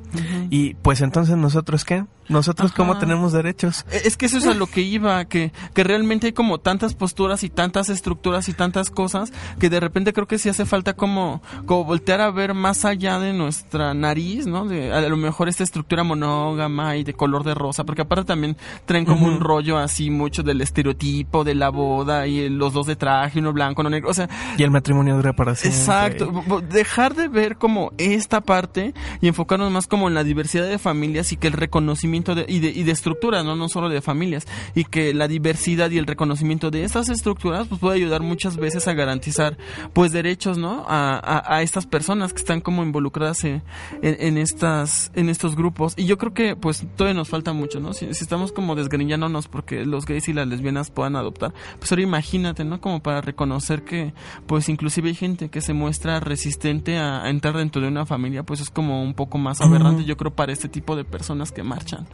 Y 0.50 0.74
pues 0.76 1.02
entonces 1.02 1.38
nosotros 1.38 1.86
qué? 1.86 2.06
Nosotros 2.28 2.72
cómo 2.74 2.92
Ajá. 2.92 3.00
tenemos 3.02 3.34
derechos? 3.34 3.86
Eh, 3.92 4.02
Es 4.06 4.16
que 4.16 4.28
eso 4.28 4.38
es 4.38 4.46
a 4.46 4.54
lo 4.54 4.68
que 4.68 4.82
iba, 4.82 5.26
que, 5.26 5.52
que 5.74 5.84
realmente 5.84 6.28
hay 6.28 6.34
como 6.34 6.60
tantas 6.60 6.94
posturas 6.94 7.44
y 7.44 7.50
tantas 7.50 7.90
estructuras 7.90 8.50
y 8.50 8.54
tantas 8.54 8.92
cosas 8.92 9.32
que 9.60 9.70
de 9.70 9.80
repente 9.80 10.14
creo 10.14 10.28
que 10.28 10.38
sí 10.38 10.48
hace 10.50 10.59
falta 10.66 10.93
como, 10.93 11.41
como 11.66 11.84
voltear 11.86 12.22
a 12.22 12.32
ver 12.32 12.53
más 12.53 12.86
allá 12.86 13.20
de 13.20 13.34
nuestra 13.34 13.93
nariz, 13.93 14.45
¿no? 14.47 14.66
De 14.66 14.91
a 14.93 15.01
lo 15.01 15.18
mejor 15.18 15.49
esta 15.49 15.64
estructura 15.64 16.03
monógama 16.03 16.95
y 16.97 17.03
de 17.03 17.14
color 17.14 17.43
de 17.43 17.53
rosa, 17.53 17.84
porque 17.84 18.01
aparte 18.03 18.26
también 18.26 18.57
traen 18.86 19.05
como 19.05 19.26
un 19.28 19.39
rollo 19.39 19.78
así 19.78 20.10
mucho 20.10 20.43
del 20.43 20.62
estereotipo 20.62 21.43
de 21.43 21.55
la 21.55 21.70
boda 21.70 22.28
y 22.28 22.39
el- 22.39 22.57
los 22.57 22.74
dos 22.74 22.88
de 22.88 22.95
traje, 22.95 23.39
uno 23.39 23.53
blanco, 23.53 23.82
uno 23.82 23.89
negro, 23.89 24.10
o 24.10 24.14
sea, 24.14 24.30
Y 24.57 24.64
el 24.64 24.72
matrimonio 24.72 25.16
dura 25.16 25.34
para 25.34 25.55
siempre. 25.55 25.80
Exacto, 25.80 26.32
dejar 26.70 27.16
de 27.16 27.28
ver 27.28 27.57
como 27.57 27.91
esta 27.97 28.41
parte 28.41 28.93
y 29.22 29.28
enfocarnos 29.28 29.72
más 29.72 29.88
como 29.88 30.07
en 30.07 30.14
la 30.14 30.24
diversidad 30.24 30.68
de 30.68 30.78
familias 30.80 31.32
y 31.32 31.38
que 31.38 31.47
el 31.47 31.53
reconocimiento 31.53 32.36
de, 32.36 32.45
y, 32.47 32.60
de, 32.60 32.70
y 32.70 32.84
de 32.84 32.91
estructuras, 32.91 33.45
¿no? 33.45 33.55
no 33.55 33.70
solo 33.70 33.89
de 33.89 34.01
familias, 34.01 34.47
y 34.76 34.84
que 34.86 35.14
la 35.14 35.28
diversidad 35.28 35.89
y 35.91 35.97
el 35.97 36.05
reconocimiento 36.07 36.72
de 36.72 36.84
estas 36.84 37.10
estructuras 37.10 37.68
pues 37.68 37.80
puede 37.80 37.97
ayudar 37.97 38.22
muchas 38.22 38.57
veces 38.57 38.88
a 38.88 38.93
garantizar 38.93 39.57
pues 39.93 40.12
derechos, 40.12 40.49
¿no? 40.58 40.86
A, 40.88 41.20
a, 41.20 41.56
a 41.56 41.62
estas 41.62 41.86
personas 41.86 42.34
que 42.34 42.39
están 42.39 42.62
como 42.62 42.84
involucradas 42.84 43.43
en, 43.43 43.62
en, 44.02 44.18
en 44.20 44.38
estas 44.38 45.12
en 45.16 45.30
estos 45.30 45.56
grupos 45.56 45.93
y 45.97 46.06
yo 46.06 46.18
creo 46.18 46.34
que 46.34 46.56
pues 46.56 46.86
todavía 46.95 47.18
nos 47.18 47.30
falta 47.30 47.54
mucho, 47.54 47.80
¿no? 47.80 47.93
Si, 47.93 48.14
si 48.14 48.24
estamos 48.24 48.52
como 48.52 48.76
desgreñándonos 48.76 49.47
porque 49.47 49.86
los 49.86 50.06
gays 50.06 50.28
y 50.30 50.34
las 50.34 50.47
lesbianas 50.47 50.91
puedan 50.91 51.16
adoptar, 51.16 51.54
pues 51.78 51.91
ahora 51.91 52.04
imagínate, 52.04 52.64
¿no? 52.64 52.82
Como 52.82 53.02
para 53.02 53.22
reconocer 53.22 53.84
que 53.84 54.14
pues 54.47 54.70
inclusive 54.70 55.10
hay 55.10 55.16
gente 55.16 55.50
que 55.50 55.62
se 55.62 55.74
muestra 55.74 56.20
resistente 56.20 56.97
a, 56.97 57.24
a 57.24 57.30
entrar 57.30 57.56
dentro 57.58 57.82
de 57.82 57.88
una 57.88 58.06
familia, 58.06 58.43
pues 58.43 58.62
es 58.62 58.70
como 58.70 59.04
un 59.04 59.14
poco 59.14 59.38
más 59.38 59.62
aberrante, 59.62 60.06
yo 60.06 60.18
creo, 60.18 60.34
para 60.34 60.52
este 60.52 60.70
tipo 60.70 60.95
de 60.95 61.06
personas 61.06 61.52
que 61.52 61.64
marchan. 61.64 62.08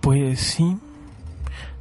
Pues 0.00 0.40
sí. 0.40 0.76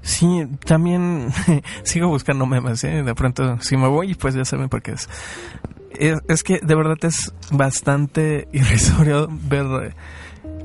Sí, 0.01 0.47
también 0.65 1.29
sigo 1.83 2.07
buscando 2.07 2.45
memes, 2.45 2.83
¿eh? 2.83 3.03
De 3.03 3.15
pronto, 3.15 3.59
si 3.61 3.77
me 3.77 3.87
voy, 3.87 4.15
pues 4.15 4.35
ya 4.35 4.45
saben 4.45 4.69
por 4.69 4.81
qué 4.81 4.91
es. 4.91 5.09
Es, 5.97 6.19
es 6.27 6.43
que 6.43 6.59
de 6.59 6.75
verdad 6.75 6.97
es 7.01 7.33
bastante 7.51 8.47
irrisorio 8.53 9.27
ver 9.29 9.93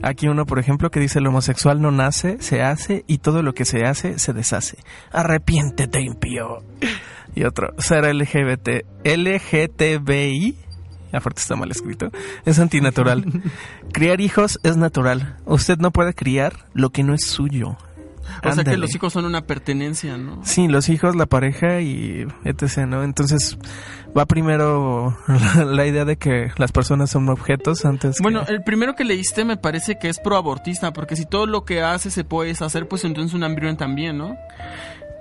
aquí 0.04 0.28
uno, 0.28 0.46
por 0.46 0.58
ejemplo, 0.58 0.90
que 0.90 1.00
dice 1.00 1.18
el 1.18 1.26
homosexual 1.26 1.80
no 1.80 1.90
nace, 1.90 2.36
se 2.40 2.62
hace 2.62 3.04
y 3.06 3.18
todo 3.18 3.42
lo 3.42 3.54
que 3.54 3.64
se 3.64 3.84
hace 3.84 4.18
se 4.18 4.32
deshace. 4.32 4.78
Arrepiéntete, 5.12 6.00
impío. 6.00 6.62
Y 7.34 7.44
otro, 7.44 7.74
ser 7.78 8.04
LGBT, 8.14 8.84
LGTBI, 9.04 10.56
aparte 11.12 11.40
está 11.40 11.56
mal 11.56 11.70
escrito, 11.70 12.10
es 12.44 12.58
antinatural. 12.58 13.24
Criar 13.92 14.20
hijos 14.20 14.60
es 14.62 14.76
natural. 14.76 15.36
Usted 15.46 15.78
no 15.78 15.90
puede 15.90 16.14
criar 16.14 16.66
lo 16.74 16.90
que 16.90 17.02
no 17.02 17.14
es 17.14 17.24
suyo. 17.24 17.76
O 18.38 18.42
sea 18.42 18.52
que 18.54 18.60
Ándale. 18.60 18.76
los 18.78 18.94
hijos 18.94 19.12
son 19.12 19.24
una 19.24 19.42
pertenencia, 19.42 20.16
¿no? 20.16 20.40
Sí, 20.44 20.68
los 20.68 20.88
hijos, 20.88 21.16
la 21.16 21.26
pareja 21.26 21.80
y 21.80 22.26
etc., 22.44 22.86
¿no? 22.86 23.02
Entonces 23.04 23.58
va 24.16 24.26
primero 24.26 25.16
la, 25.26 25.64
la 25.66 25.86
idea 25.86 26.04
de 26.04 26.16
que 26.16 26.50
las 26.56 26.72
personas 26.72 27.10
son 27.10 27.28
objetos 27.28 27.84
antes 27.84 28.16
Bueno, 28.20 28.44
que... 28.44 28.52
el 28.52 28.62
primero 28.62 28.94
que 28.94 29.04
leíste 29.04 29.44
me 29.44 29.56
parece 29.56 29.98
que 29.98 30.08
es 30.08 30.18
proabortista, 30.18 30.92
porque 30.92 31.16
si 31.16 31.26
todo 31.26 31.46
lo 31.46 31.64
que 31.64 31.82
hace 31.82 32.10
se 32.10 32.24
puede 32.24 32.48
deshacer, 32.50 32.86
pues 32.88 33.04
entonces 33.04 33.34
un 33.34 33.44
embrión 33.44 33.76
también, 33.76 34.18
¿no? 34.18 34.36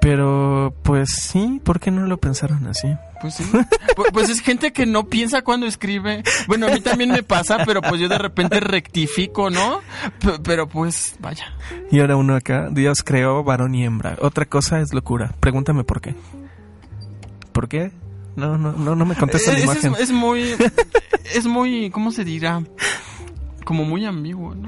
Pero 0.01 0.73
pues 0.83 1.09
sí, 1.11 1.61
¿por 1.63 1.79
qué 1.79 1.89
no 1.89 2.05
lo 2.07 2.17
pensaron 2.17 2.67
así? 2.67 2.93
Pues 3.23 3.35
sí. 3.35 3.43
Pu- 3.45 4.11
Pues 4.11 4.29
es 4.29 4.41
gente 4.41 4.73
que 4.73 4.85
no 4.85 5.05
piensa 5.07 5.41
cuando 5.43 5.65
escribe. 5.65 6.23
Bueno, 6.47 6.67
a 6.67 6.71
mí 6.71 6.81
también 6.81 7.09
me 7.09 7.23
pasa, 7.23 7.59
pero 7.65 7.81
pues 7.81 7.99
yo 8.01 8.09
de 8.09 8.17
repente 8.17 8.59
rectifico, 8.59 9.49
¿no? 9.49 9.79
P- 10.19 10.39
Pero 10.43 10.67
pues, 10.67 11.15
vaya. 11.21 11.45
Y 11.89 12.01
ahora 12.01 12.17
uno 12.17 12.35
acá, 12.35 12.67
Dios 12.69 13.01
creó 13.01 13.43
varón 13.45 13.73
y 13.75 13.85
hembra. 13.85 14.17
Otra 14.19 14.45
cosa 14.45 14.81
es 14.81 14.93
locura. 14.93 15.33
Pregúntame 15.39 15.83
por 15.85 16.01
qué. 16.01 16.15
¿Por 17.53 17.67
qué? 17.69 17.91
No, 18.35 18.57
no, 18.57 18.73
no, 18.73 18.95
no 18.95 19.05
me 19.05 19.15
contesta 19.15 19.51
la 19.53 19.57
Es, 19.59 19.63
imagen. 19.63 19.93
es, 19.93 19.99
es 20.01 20.11
muy, 20.11 20.55
es 21.33 21.45
muy, 21.45 21.89
¿cómo 21.91 22.11
se 22.11 22.25
dirá? 22.25 22.61
Como 23.63 23.85
muy 23.85 24.03
ambiguo, 24.05 24.53
¿no? 24.55 24.67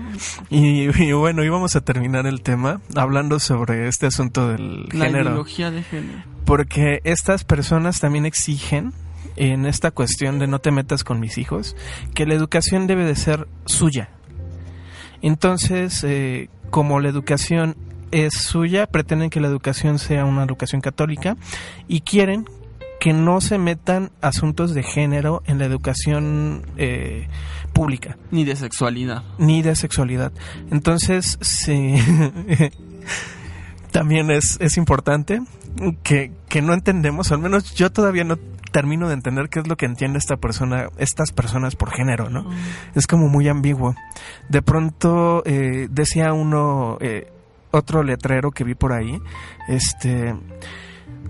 Y, 0.49 0.83
y 1.03 1.11
bueno, 1.11 1.43
íbamos 1.43 1.75
a 1.75 1.81
terminar 1.81 2.25
el 2.27 2.41
tema 2.41 2.79
hablando 2.95 3.39
sobre 3.39 3.89
este 3.89 4.05
asunto 4.05 4.47
del 4.47 4.83
La 4.93 5.07
género. 5.07 5.23
ideología 5.31 5.71
de 5.71 5.83
género. 5.83 6.23
Porque 6.45 7.01
estas 7.03 7.43
personas 7.43 7.99
también 7.99 8.25
exigen 8.25 8.93
en 9.35 9.65
esta 9.65 9.91
cuestión 9.91 10.39
de 10.39 10.47
no 10.47 10.59
te 10.59 10.71
metas 10.71 11.03
con 11.03 11.19
mis 11.19 11.37
hijos, 11.37 11.75
que 12.13 12.25
la 12.25 12.33
educación 12.33 12.87
debe 12.87 13.05
de 13.05 13.15
ser 13.15 13.47
suya. 13.65 14.09
Entonces, 15.21 16.03
eh, 16.03 16.49
como 16.69 16.99
la 16.99 17.09
educación 17.09 17.75
es 18.11 18.33
suya, 18.33 18.87
pretenden 18.87 19.29
que 19.29 19.41
la 19.41 19.47
educación 19.47 19.99
sea 19.99 20.25
una 20.25 20.43
educación 20.43 20.81
católica 20.81 21.35
y 21.87 22.01
quieren 22.01 22.45
que 22.99 23.13
no 23.13 23.41
se 23.41 23.57
metan 23.57 24.11
asuntos 24.21 24.73
de 24.73 24.83
género 24.83 25.43
en 25.45 25.59
la 25.59 25.65
educación 25.65 26.65
eh, 26.77 27.27
pública 27.73 28.17
Ni 28.31 28.45
de 28.45 28.55
sexualidad. 28.55 29.23
ni 29.37 29.61
de 29.61 29.75
sexualidad. 29.75 30.31
Entonces, 30.71 31.37
sí, 31.41 31.95
también 33.91 34.31
es, 34.31 34.57
es 34.59 34.77
importante 34.77 35.41
que, 36.03 36.31
que 36.49 36.61
no 36.61 36.73
entendemos, 36.73 37.31
al 37.31 37.39
menos 37.39 37.73
yo 37.75 37.91
todavía 37.91 38.23
no 38.23 38.37
termino 38.71 39.07
de 39.07 39.13
entender 39.13 39.49
qué 39.49 39.59
es 39.59 39.67
lo 39.67 39.77
que 39.77 39.85
entiende 39.85 40.19
esta 40.19 40.37
persona, 40.37 40.89
estas 40.97 41.31
personas 41.31 41.75
por 41.75 41.91
género, 41.91 42.29
¿no? 42.29 42.49
Es 42.93 43.07
como 43.07 43.29
muy 43.29 43.47
ambiguo. 43.47 43.95
De 44.49 44.61
pronto 44.61 45.43
eh, 45.45 45.87
decía 45.89 46.33
uno, 46.33 46.97
eh, 46.99 47.31
otro 47.71 48.03
letrero 48.03 48.51
que 48.51 48.63
vi 48.63 48.75
por 48.75 48.91
ahí, 48.91 49.21
este, 49.69 50.35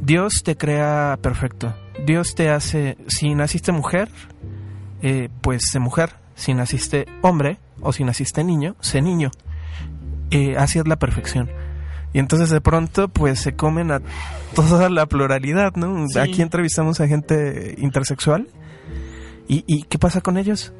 Dios 0.01 0.41
te 0.43 0.57
crea 0.57 1.17
perfecto. 1.21 1.75
Dios 2.05 2.35
te 2.35 2.49
hace, 2.49 2.97
si 3.07 3.33
naciste 3.35 3.71
mujer, 3.71 4.09
eh, 5.01 5.29
pues 5.41 5.63
sé 5.71 5.79
mujer. 5.79 6.13
Si 6.35 6.53
naciste 6.53 7.05
hombre 7.21 7.59
o 7.79 7.93
si 7.93 8.03
naciste 8.03 8.43
niño, 8.43 8.75
sé 8.81 9.01
niño. 9.01 9.31
Eh, 10.31 10.55
así 10.57 10.79
es 10.79 10.87
la 10.87 10.97
perfección. 10.97 11.49
Y 12.15 12.19
entonces 12.19 12.49
de 12.49 12.61
pronto 12.61 13.09
pues 13.09 13.41
se 13.41 13.57
comen 13.57 13.91
a 13.91 14.01
toda 14.55 14.89
la 14.89 15.05
pluralidad, 15.05 15.73
¿no? 15.75 16.07
Sí. 16.07 16.17
Aquí 16.17 16.41
entrevistamos 16.41 17.01
a 17.01 17.09
gente 17.09 17.75
intersexual. 17.77 18.47
¿Y, 19.49 19.65
y 19.67 19.83
qué 19.83 19.99
pasa 19.99 20.21
con 20.21 20.37
ellos? 20.37 20.71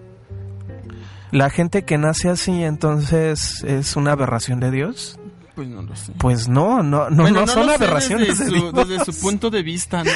La 1.32 1.50
gente 1.50 1.84
que 1.84 1.98
nace 1.98 2.30
así 2.30 2.64
entonces 2.64 3.66
es 3.66 3.98
una 3.98 4.14
aberración 4.14 4.62
de 4.62 4.72
Dios. 4.72 5.20
Pues 5.56 5.68
no 5.70 5.82
lo 5.82 5.96
sé. 5.96 6.12
Pues 6.18 6.48
no, 6.50 6.84
no, 6.84 7.10
no, 7.10 7.24
Bueno, 7.24 7.42
no 7.42 7.48
son 7.48 7.70
aberraciones 7.70 8.40
desde, 8.40 8.46
de 8.46 8.60
su, 8.60 8.72
Dios. 8.72 8.88
desde 8.90 9.06
su 9.12 9.20
punto 9.22 9.50
de 9.50 9.64
vista, 9.64 10.04
¿no? 10.04 10.12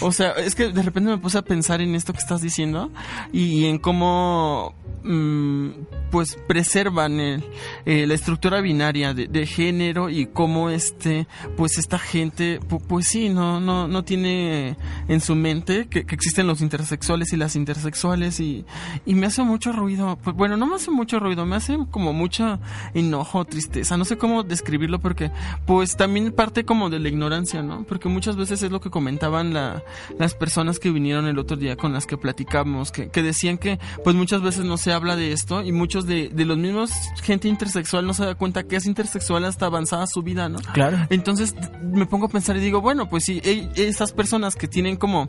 O 0.00 0.12
sea, 0.12 0.30
es 0.32 0.54
que 0.54 0.68
de 0.72 0.82
repente 0.82 1.10
me 1.10 1.18
puse 1.18 1.38
a 1.38 1.42
pensar 1.42 1.80
en 1.80 1.94
esto 1.94 2.12
que 2.12 2.20
estás 2.20 2.40
diciendo 2.40 2.90
y 3.32 3.64
en 3.66 3.78
cómo 3.78 4.74
mm, 5.02 5.68
pues 6.10 6.38
preservan 6.46 7.18
el, 7.20 7.44
eh, 7.84 8.06
la 8.06 8.14
estructura 8.14 8.60
binaria 8.60 9.12
de, 9.12 9.26
de 9.26 9.46
género 9.46 10.08
y 10.08 10.26
cómo 10.26 10.70
este 10.70 11.26
pues 11.56 11.78
esta 11.78 11.98
gente 11.98 12.60
pu- 12.60 12.80
pues 12.86 13.06
sí 13.08 13.28
no 13.28 13.60
no 13.60 13.88
no 13.88 14.04
tiene 14.04 14.76
en 15.08 15.20
su 15.20 15.34
mente 15.34 15.88
que, 15.88 16.04
que 16.06 16.14
existen 16.14 16.46
los 16.46 16.60
intersexuales 16.60 17.32
y 17.32 17.36
las 17.36 17.56
intersexuales 17.56 18.38
y, 18.40 18.64
y 19.04 19.14
me 19.14 19.26
hace 19.26 19.42
mucho 19.42 19.72
ruido 19.72 20.16
Pues, 20.22 20.36
bueno 20.36 20.56
no 20.56 20.66
me 20.66 20.76
hace 20.76 20.90
mucho 20.90 21.18
ruido 21.18 21.44
me 21.44 21.56
hace 21.56 21.76
como 21.90 22.12
mucho 22.12 22.58
enojo 22.94 23.44
tristeza 23.44 23.96
no 23.96 24.04
sé 24.04 24.16
cómo 24.16 24.42
describirlo 24.76 24.98
porque 25.00 25.30
pues 25.66 25.96
también 25.96 26.32
parte 26.32 26.64
como 26.64 26.90
de 26.90 26.98
la 26.98 27.08
ignorancia 27.08 27.62
no 27.62 27.84
porque 27.88 28.08
muchas 28.08 28.36
veces 28.36 28.62
es 28.62 28.70
lo 28.70 28.80
que 28.80 28.90
comentaban 28.90 29.54
la, 29.54 29.82
las 30.18 30.34
personas 30.34 30.78
que 30.78 30.90
vinieron 30.90 31.26
el 31.26 31.38
otro 31.38 31.56
día 31.56 31.76
con 31.76 31.92
las 31.92 32.06
que 32.06 32.16
platicamos 32.18 32.92
que, 32.92 33.08
que 33.08 33.22
decían 33.22 33.56
que 33.58 33.78
pues 34.04 34.14
muchas 34.14 34.42
veces 34.42 34.64
no 34.64 34.76
se 34.76 34.92
habla 34.92 35.16
de 35.16 35.32
esto 35.32 35.62
y 35.62 35.72
muchos 35.72 36.06
de, 36.06 36.28
de 36.28 36.44
los 36.44 36.58
mismos 36.58 36.90
gente 37.22 37.48
intersexual 37.48 38.06
no 38.06 38.12
se 38.14 38.24
da 38.26 38.34
cuenta 38.34 38.64
que 38.64 38.76
es 38.76 38.86
intersexual 38.86 39.44
hasta 39.46 39.66
avanzada 39.66 40.06
su 40.06 40.22
vida 40.22 40.48
no 40.48 40.58
Claro. 40.74 40.98
entonces 41.10 41.54
me 41.82 42.04
pongo 42.06 42.26
a 42.26 42.28
pensar 42.28 42.56
y 42.56 42.60
digo, 42.60 42.80
bueno, 42.82 43.08
pues 43.08 43.24
si 43.24 43.38
e- 43.44 43.70
esas 43.76 44.12
personas 44.12 44.56
que 44.56 44.68
tienen 44.68 44.96
como 44.96 45.28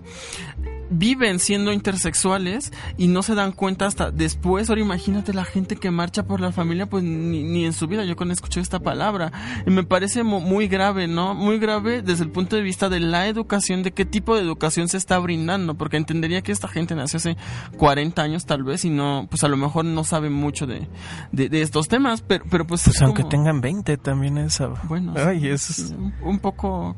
viven 0.89 1.39
siendo 1.39 1.71
intersexuales 1.73 2.71
y 2.97 3.07
no 3.07 3.21
se 3.23 3.35
dan 3.35 3.51
cuenta 3.51 3.85
hasta 3.85 4.11
después, 4.11 4.69
ahora 4.69 4.81
imagínate 4.81 5.33
la 5.33 5.45
gente 5.45 5.75
que 5.75 5.91
marcha 5.91 6.23
por 6.23 6.39
la 6.41 6.51
familia, 6.51 6.85
pues 6.87 7.03
ni, 7.03 7.43
ni 7.43 7.65
en 7.65 7.73
su 7.73 7.87
vida 7.87 8.05
yo 8.05 8.15
con 8.15 8.31
escuché 8.31 8.59
esta 8.61 8.79
palabra. 8.79 9.31
Y 9.65 9.71
me 9.71 9.83
parece 9.83 10.23
mu- 10.23 10.39
muy 10.41 10.67
grave, 10.67 11.07
¿no? 11.07 11.33
Muy 11.33 11.59
grave 11.59 12.01
desde 12.01 12.23
el 12.23 12.31
punto 12.31 12.55
de 12.55 12.61
vista 12.61 12.89
de 12.89 12.99
la 12.99 13.27
educación, 13.27 13.83
de 13.83 13.91
qué 13.91 14.05
tipo 14.05 14.35
de 14.35 14.41
educación 14.41 14.87
se 14.87 14.97
está 14.97 15.19
brindando, 15.19 15.75
porque 15.75 15.97
entendería 15.97 16.41
que 16.41 16.51
esta 16.51 16.67
gente 16.67 16.95
nació 16.95 17.17
hace 17.17 17.37
40 17.77 18.21
años 18.21 18.45
tal 18.45 18.63
vez 18.63 18.85
y 18.85 18.89
no, 18.89 19.27
pues 19.29 19.43
a 19.43 19.47
lo 19.47 19.57
mejor 19.57 19.85
no 19.85 20.03
sabe 20.03 20.29
mucho 20.29 20.67
de, 20.67 20.87
de, 21.31 21.49
de 21.49 21.61
estos 21.61 21.87
temas, 21.87 22.21
pero, 22.21 22.45
pero 22.49 22.65
pues... 22.67 22.83
Pues 22.83 22.95
es 22.97 23.01
aunque 23.01 23.23
como- 23.23 23.29
tengan 23.29 23.61
20 23.61 23.97
también 23.97 24.37
es... 24.37 24.61
bueno, 24.83 25.13
Ay, 25.17 25.47
es- 25.47 25.93
un 26.21 26.39
poco 26.39 26.95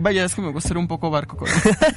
Vaya, 0.00 0.24
es 0.24 0.34
que 0.34 0.42
me 0.42 0.50
gusta 0.50 0.68
ser 0.68 0.78
un 0.78 0.88
poco 0.88 1.10
barco 1.10 1.36
con 1.36 1.48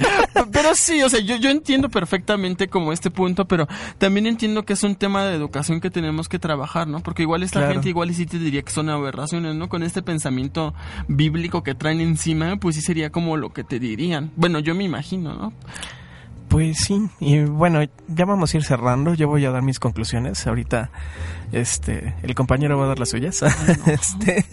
Pero 0.52 0.74
sí, 0.74 1.02
o 1.02 1.08
sea, 1.08 1.20
yo, 1.20 1.36
yo 1.36 1.50
entiendo 1.50 1.88
perfectamente 1.88 2.68
como 2.68 2.92
este 2.92 3.10
punto, 3.10 3.46
pero 3.46 3.66
también 3.98 4.26
entiendo 4.26 4.64
que 4.64 4.72
es 4.74 4.82
un 4.82 4.94
tema 4.96 5.24
de 5.24 5.34
educación 5.34 5.80
que 5.80 5.90
tenemos 5.90 6.28
que 6.28 6.38
trabajar, 6.38 6.86
¿no? 6.88 7.00
Porque 7.00 7.22
igual 7.22 7.42
esta 7.42 7.60
Claro. 7.60 7.74
gente 7.74 7.88
igual 7.88 8.10
y 8.10 8.14
sí 8.14 8.26
te 8.26 8.38
diría 8.38 8.62
que 8.62 8.72
son 8.72 8.88
aberraciones, 8.90 9.54
¿no? 9.54 9.68
Con 9.68 9.82
este 9.82 10.02
pensamiento 10.02 10.74
bíblico 11.08 11.62
que 11.62 11.74
traen 11.74 12.00
encima, 12.00 12.56
pues 12.56 12.76
sí 12.76 12.82
sería 12.82 13.10
como 13.10 13.36
lo 13.36 13.52
que 13.52 13.64
te 13.64 13.78
dirían. 13.78 14.30
Bueno, 14.36 14.58
yo 14.58 14.74
me 14.74 14.84
imagino, 14.84 15.34
¿no? 15.34 15.52
Pues 16.48 16.78
sí, 16.78 17.08
y 17.18 17.40
bueno, 17.40 17.80
ya 18.08 18.24
vamos 18.24 18.54
a 18.54 18.56
ir 18.56 18.64
cerrando, 18.64 19.14
yo 19.14 19.28
voy 19.28 19.44
a 19.44 19.50
dar 19.50 19.62
mis 19.62 19.80
conclusiones, 19.80 20.46
ahorita 20.46 20.90
este 21.52 22.14
el 22.22 22.34
compañero 22.34 22.78
va 22.78 22.84
a 22.84 22.88
dar 22.88 22.98
las 22.98 23.10
suyas. 23.10 23.42
este 23.86 24.44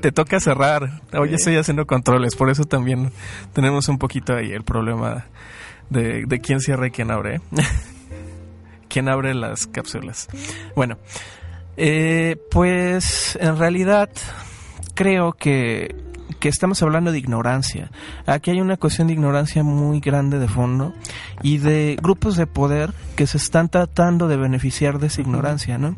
te 0.00 0.12
toca 0.12 0.40
cerrar. 0.40 1.00
Hoy 1.12 1.34
estoy 1.34 1.56
haciendo 1.56 1.86
controles, 1.86 2.36
por 2.36 2.50
eso 2.50 2.64
también 2.64 3.12
tenemos 3.52 3.88
un 3.88 3.98
poquito 3.98 4.34
ahí 4.34 4.52
el 4.52 4.62
problema 4.62 5.26
de, 5.88 6.24
de 6.26 6.40
quién 6.40 6.60
cierra 6.60 6.86
y 6.86 6.90
quién 6.90 7.10
abre. 7.10 7.40
quién 8.90 9.08
abre 9.08 9.34
las 9.34 9.66
cápsulas. 9.66 10.28
Bueno, 10.76 10.98
eh, 11.78 12.36
pues 12.50 13.38
en 13.40 13.56
realidad 13.56 14.10
creo 14.94 15.32
que, 15.32 15.96
que 16.38 16.48
estamos 16.48 16.82
hablando 16.82 17.12
de 17.12 17.18
ignorancia. 17.18 17.90
Aquí 18.26 18.50
hay 18.50 18.60
una 18.60 18.76
cuestión 18.76 19.08
de 19.08 19.14
ignorancia 19.14 19.62
muy 19.62 20.00
grande 20.00 20.38
de 20.38 20.48
fondo 20.48 20.94
y 21.42 21.58
de 21.58 21.98
grupos 22.00 22.36
de 22.36 22.46
poder 22.46 22.92
que 23.16 23.26
se 23.26 23.38
están 23.38 23.68
tratando 23.68 24.28
de 24.28 24.36
beneficiar 24.36 24.98
de 24.98 25.08
esa 25.08 25.20
ignorancia, 25.20 25.78
¿no? 25.78 25.96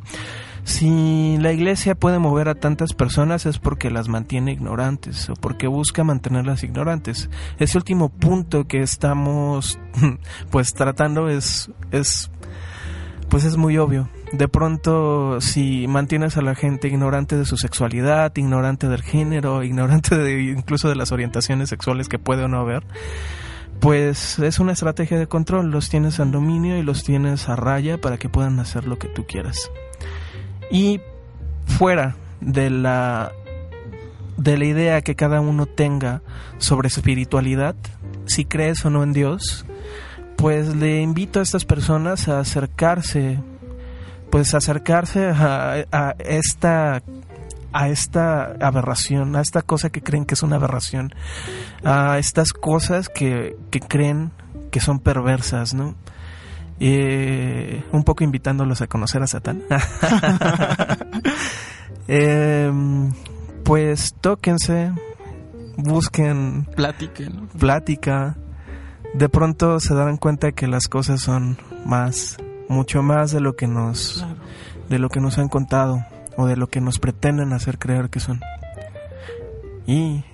Si 0.64 1.36
la 1.40 1.52
iglesia 1.52 1.96
puede 1.96 2.20
mover 2.20 2.48
a 2.48 2.54
tantas 2.54 2.94
personas 2.94 3.46
es 3.46 3.58
porque 3.58 3.90
las 3.90 4.08
mantiene 4.08 4.52
ignorantes 4.52 5.28
o 5.28 5.34
porque 5.34 5.66
busca 5.66 6.04
mantenerlas 6.04 6.62
ignorantes. 6.62 7.30
Ese 7.58 7.78
último 7.78 8.10
punto 8.10 8.68
que 8.68 8.80
estamos 8.80 9.80
pues 10.50 10.72
tratando 10.72 11.28
es 11.28 11.70
es 11.90 12.30
pues 13.28 13.44
es 13.44 13.56
muy 13.56 13.78
obvio. 13.78 14.08
De 14.32 14.48
pronto, 14.48 15.40
si 15.40 15.86
mantienes 15.88 16.36
a 16.36 16.42
la 16.42 16.54
gente 16.54 16.88
ignorante 16.88 17.36
de 17.36 17.44
su 17.44 17.56
sexualidad, 17.56 18.32
ignorante 18.36 18.88
del 18.88 19.02
género, 19.02 19.62
ignorante 19.64 20.16
de, 20.16 20.42
incluso 20.42 20.88
de 20.88 20.96
las 20.96 21.12
orientaciones 21.12 21.68
sexuales 21.68 22.08
que 22.08 22.18
puede 22.18 22.44
o 22.44 22.48
no 22.48 22.60
haber, 22.60 22.84
pues 23.80 24.38
es 24.38 24.58
una 24.58 24.72
estrategia 24.72 25.18
de 25.18 25.26
control. 25.26 25.70
Los 25.70 25.88
tienes 25.88 26.18
en 26.18 26.30
dominio 26.30 26.78
y 26.78 26.82
los 26.82 27.04
tienes 27.04 27.48
a 27.48 27.56
raya 27.56 28.00
para 28.00 28.18
que 28.18 28.28
puedan 28.28 28.58
hacer 28.60 28.86
lo 28.86 28.98
que 28.98 29.08
tú 29.08 29.26
quieras. 29.26 29.70
Y 30.70 31.00
fuera 31.66 32.16
de 32.40 32.70
la 32.70 33.32
de 34.36 34.56
la 34.56 34.64
idea 34.64 35.02
que 35.02 35.14
cada 35.14 35.40
uno 35.40 35.66
tenga 35.66 36.22
sobre 36.58 36.88
espiritualidad, 36.88 37.76
si 38.26 38.44
crees 38.44 38.84
o 38.84 38.90
no 38.90 39.02
en 39.02 39.12
Dios, 39.12 39.64
pues 40.42 40.74
le 40.74 41.00
invito 41.00 41.38
a 41.38 41.44
estas 41.44 41.64
personas 41.64 42.26
a 42.26 42.40
acercarse, 42.40 43.38
pues 44.28 44.54
acercarse 44.54 45.26
a, 45.26 45.86
a 45.92 46.14
esta 46.18 47.00
a 47.72 47.88
esta 47.88 48.56
aberración, 48.60 49.36
a 49.36 49.40
esta 49.40 49.62
cosa 49.62 49.90
que 49.90 50.02
creen 50.02 50.24
que 50.26 50.34
es 50.34 50.42
una 50.42 50.56
aberración, 50.56 51.14
a 51.84 52.18
estas 52.18 52.52
cosas 52.52 53.08
que, 53.08 53.56
que 53.70 53.78
creen 53.78 54.32
que 54.72 54.80
son 54.80 54.98
perversas, 54.98 55.74
¿no? 55.74 55.94
Eh, 56.80 57.84
un 57.92 58.02
poco 58.02 58.24
invitándolos 58.24 58.82
a 58.82 58.88
conocer 58.88 59.22
a 59.22 59.28
Satán. 59.28 59.62
Em, 62.08 63.12
pues 63.62 64.16
tóquense, 64.20 64.90
busquen 65.76 66.66
Platiquen, 66.74 67.46
plática, 67.56 68.36
de 69.14 69.28
pronto 69.28 69.80
se 69.80 69.94
darán 69.94 70.16
cuenta 70.16 70.52
que 70.52 70.66
las 70.66 70.88
cosas 70.88 71.20
son 71.20 71.58
más, 71.84 72.36
mucho 72.68 73.02
más 73.02 73.32
de 73.32 73.40
lo 73.40 73.56
que 73.56 73.66
nos, 73.66 74.24
de 74.88 74.98
lo 74.98 75.08
que 75.08 75.20
nos 75.20 75.38
han 75.38 75.48
contado 75.48 76.04
o 76.36 76.46
de 76.46 76.56
lo 76.56 76.68
que 76.68 76.80
nos 76.80 76.98
pretenden 76.98 77.52
hacer 77.52 77.78
creer 77.78 78.08
que 78.08 78.20
son. 78.20 78.40
Y 79.86 80.24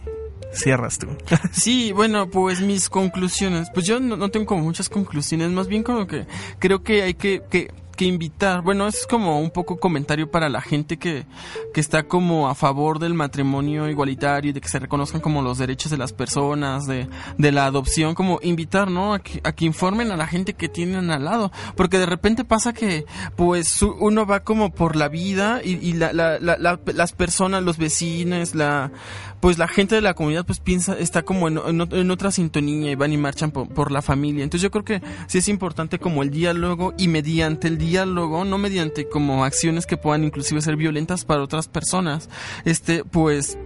cierras 0.52 0.98
tú. 0.98 1.08
Sí, 1.52 1.92
bueno, 1.92 2.28
pues 2.30 2.60
mis 2.60 2.88
conclusiones. 2.88 3.68
Pues 3.72 3.86
yo 3.86 4.00
no, 4.00 4.16
no 4.16 4.30
tengo 4.30 4.46
como 4.46 4.62
muchas 4.62 4.88
conclusiones, 4.88 5.50
más 5.50 5.68
bien 5.68 5.82
como 5.82 6.06
que 6.06 6.26
creo 6.58 6.82
que 6.82 7.02
hay 7.02 7.14
que, 7.14 7.42
que, 7.50 7.72
que 7.98 8.04
invitar. 8.06 8.62
Bueno, 8.62 8.86
es 8.86 9.06
como 9.06 9.40
un 9.40 9.50
poco 9.50 9.78
comentario 9.78 10.30
para 10.30 10.48
la 10.48 10.60
gente 10.62 10.96
que, 10.96 11.26
que 11.74 11.80
está 11.80 12.04
como 12.04 12.48
a 12.48 12.54
favor 12.54 12.98
del 13.00 13.12
matrimonio 13.12 13.88
igualitario 13.90 14.50
y 14.50 14.52
de 14.54 14.60
que 14.60 14.68
se 14.68 14.78
reconozcan 14.78 15.20
como 15.20 15.42
los 15.42 15.58
derechos 15.58 15.90
de 15.90 15.98
las 15.98 16.12
personas, 16.12 16.86
de, 16.86 17.08
de 17.36 17.52
la 17.52 17.66
adopción, 17.66 18.14
como 18.14 18.38
invitar, 18.42 18.88
¿no? 18.90 19.12
A 19.14 19.18
que, 19.18 19.40
a 19.42 19.52
que 19.52 19.64
informen 19.64 20.12
a 20.12 20.16
la 20.16 20.26
gente 20.28 20.54
que 20.54 20.68
tienen 20.68 21.10
al 21.10 21.24
lado. 21.24 21.50
Porque 21.76 21.98
de 21.98 22.06
repente 22.06 22.44
pasa 22.44 22.72
que, 22.72 23.04
pues, 23.36 23.82
uno 23.82 24.24
va 24.24 24.40
como 24.44 24.70
por 24.72 24.94
la 24.96 25.08
vida 25.08 25.60
y, 25.64 25.72
y 25.86 25.92
la, 25.94 26.12
la- 26.12 26.38
la- 26.38 26.78
las 26.94 27.12
personas, 27.12 27.62
los 27.64 27.76
vecinos, 27.78 28.54
la, 28.54 28.92
pues 29.40 29.58
la 29.58 29.68
gente 29.68 29.94
de 29.94 30.00
la 30.00 30.14
comunidad 30.14 30.44
pues 30.44 30.60
piensa, 30.60 30.98
está 30.98 31.22
como 31.22 31.48
en, 31.48 31.58
en 31.58 31.78
ot- 31.80 31.96
en 31.96 32.10
otra 32.10 32.30
sintonía 32.30 32.90
y 32.90 32.94
van 32.94 33.12
y 33.12 33.16
marchan 33.16 33.50
por, 33.50 33.68
por 33.68 33.92
la 33.92 34.02
familia. 34.02 34.42
Entonces 34.44 34.62
yo 34.62 34.70
creo 34.70 34.84
que 34.84 35.02
sí 35.26 35.38
es 35.38 35.48
importante 35.48 35.98
como 35.98 36.22
el 36.22 36.30
diálogo 36.30 36.94
y 36.98 37.08
mediante 37.08 37.68
el 37.68 37.78
diálogo, 37.78 38.44
no 38.44 38.58
mediante 38.58 39.08
como 39.08 39.44
acciones 39.44 39.86
que 39.86 39.96
puedan 39.96 40.24
inclusive 40.24 40.60
ser 40.60 40.76
violentas 40.76 41.24
para 41.24 41.42
otras 41.42 41.68
personas, 41.68 42.28
este, 42.64 43.04
pues 43.04 43.56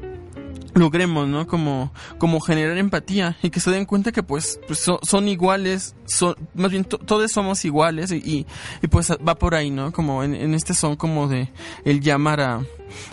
logremos, 0.74 1.28
¿no? 1.28 1.46
Como, 1.46 1.92
como 2.18 2.40
generar 2.40 2.78
empatía 2.78 3.36
y 3.42 3.50
que 3.50 3.60
se 3.60 3.70
den 3.70 3.84
cuenta 3.84 4.12
que 4.12 4.22
pues, 4.22 4.58
pues 4.66 4.78
so- 4.78 5.00
son 5.02 5.28
iguales, 5.28 5.94
son, 6.06 6.34
más 6.54 6.70
bien 6.70 6.84
to- 6.84 6.98
todos 6.98 7.30
somos 7.32 7.64
iguales 7.64 8.10
y, 8.12 8.46
y, 8.82 8.86
pues 8.88 9.10
va 9.10 9.34
por 9.34 9.54
ahí, 9.54 9.70
¿no? 9.70 9.92
Como 9.92 10.22
en, 10.24 10.34
en 10.34 10.54
este 10.54 10.74
son 10.74 10.96
como 10.96 11.28
de 11.28 11.50
el 11.84 12.00
llamar 12.00 12.40
a, 12.40 12.54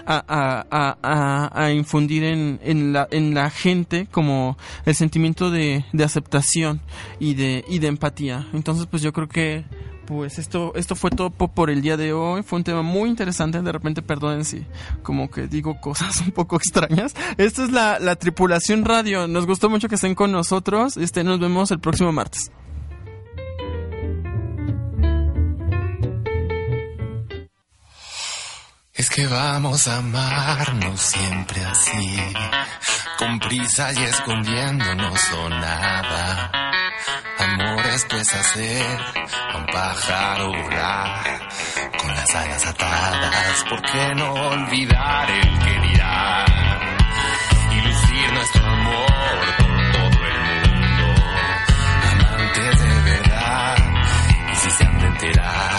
a, 0.05 0.23
a, 0.27 0.65
a, 0.71 0.97
a- 1.03 1.63
a 1.65 1.71
infundir 1.73 2.23
en, 2.23 2.59
en, 2.63 2.93
la, 2.93 3.07
en 3.11 3.33
la 3.33 3.49
gente 3.49 4.07
como 4.11 4.57
el 4.85 4.95
sentimiento 4.95 5.51
de, 5.51 5.85
de 5.93 6.03
aceptación 6.03 6.81
y 7.19 7.33
de, 7.33 7.65
y 7.67 7.79
de 7.79 7.87
empatía. 7.87 8.47
Entonces 8.53 8.85
pues 8.89 9.01
yo 9.01 9.11
creo 9.13 9.27
que 9.27 9.65
pues 10.09 10.39
esto, 10.39 10.73
esto 10.75 10.95
fue 10.95 11.11
todo 11.11 11.29
po- 11.29 11.47
por 11.49 11.69
el 11.69 11.81
día 11.83 11.95
de 11.95 12.11
hoy. 12.13 12.41
Fue 12.43 12.57
un 12.57 12.63
tema 12.63 12.81
muy 12.81 13.09
interesante. 13.09 13.61
De 13.61 13.71
repente, 13.71 14.01
perdonen 14.01 14.43
si 14.43 14.65
como 15.03 15.29
que 15.29 15.47
digo 15.47 15.79
cosas 15.79 16.19
un 16.25 16.31
poco 16.31 16.57
extrañas. 16.57 17.13
Esta 17.37 17.63
es 17.63 17.71
la, 17.71 17.99
la 17.99 18.15
tripulación 18.15 18.83
radio. 18.83 19.27
Nos 19.27 19.45
gustó 19.45 19.69
mucho 19.69 19.87
que 19.87 19.95
estén 19.95 20.15
con 20.15 20.31
nosotros. 20.31 20.97
Este, 20.97 21.23
nos 21.23 21.39
vemos 21.39 21.69
el 21.71 21.79
próximo 21.79 22.11
martes. 22.11 22.51
Es 28.93 29.09
que 29.09 29.27
vamos 29.27 29.87
a 29.87 29.97
amarnos 29.99 30.99
siempre 30.99 31.63
así, 31.63 32.17
con 33.17 33.39
prisa 33.39 33.93
y 33.93 33.97
escondiéndonos 34.03 35.31
o 35.33 35.49
nada. 35.49 36.51
Esto 37.95 38.17
es 38.17 38.33
hacer 38.33 38.85
a 39.51 39.57
un 39.57 39.65
pájaro 39.65 40.47
volar 40.47 41.49
con 41.97 42.13
las 42.13 42.35
alas 42.35 42.67
atadas. 42.67 43.65
¿Por 43.67 43.81
qué 43.81 44.15
no 44.15 44.31
olvidar 44.31 45.29
el 45.31 45.59
que 45.59 45.87
dirá? 45.87 46.45
Y 47.71 47.81
lucir 47.81 48.33
nuestro 48.33 48.65
amor 48.65 49.55
por 49.57 49.91
todo 49.91 50.25
el 50.27 50.71
mundo. 50.71 51.15
Amantes 52.11 52.79
de 52.79 53.01
verdad, 53.11 53.77
y 54.51 54.55
si 54.55 54.69
se 54.69 54.83
han 54.85 54.99
de 54.99 55.07
enterar, 55.07 55.78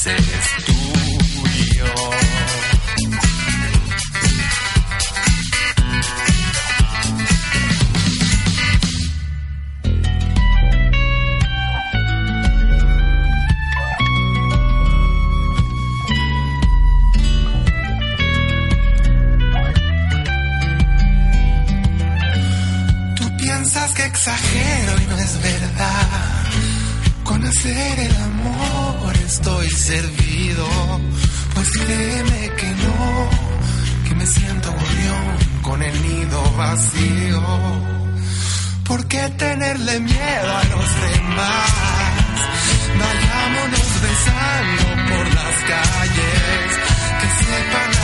felices 0.00 0.64
tú 0.64 0.72
y 1.44 1.76
yo. 1.76 1.84
Tú 23.16 23.36
piensas 23.36 23.94
que 23.94 24.04
exagero 24.04 25.00
y 25.00 25.06
no 25.06 25.18
es 25.18 25.42
verdad. 25.42 25.97
Con 27.38 27.46
hacer 27.46 28.00
el 28.00 28.16
amor 28.16 29.16
estoy 29.24 29.70
servido. 29.70 30.66
Pues 31.54 31.70
créeme 31.70 32.50
que 32.56 32.66
no, 32.66 33.30
que 34.08 34.14
me 34.16 34.26
siento 34.26 34.72
gorrión 34.72 35.62
con 35.62 35.80
el 35.80 36.02
nido 36.02 36.42
vacío. 36.56 37.42
¿Por 38.88 39.06
qué 39.06 39.28
tenerle 39.38 40.00
miedo 40.00 40.56
a 40.56 40.64
los 40.64 40.88
demás? 41.10 41.70
Vayámonos 42.98 43.88
besando 44.02 44.82
por 45.08 45.26
las 45.34 45.56
calles, 45.70 46.70
que 47.20 47.28
sepan 47.44 47.97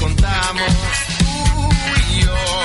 contamos 0.00 0.72
tú 1.18 1.68
y 2.12 2.22
yo. 2.22 2.57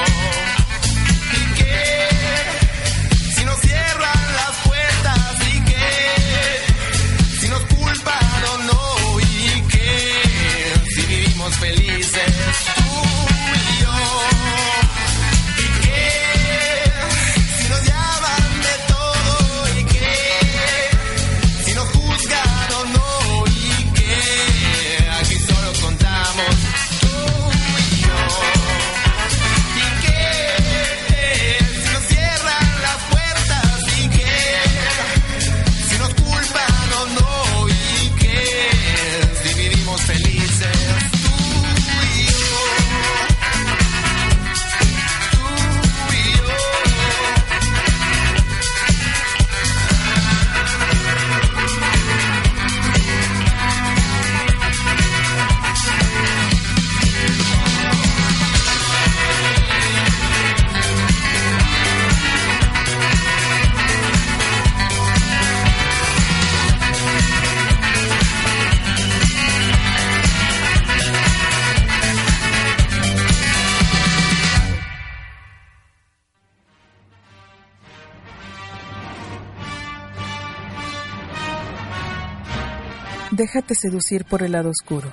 Déjate 83.43 83.75
seducir 83.75 84.23
por 84.23 84.41
el 84.41 84.53
lado 84.53 84.69
oscuro. 84.69 85.11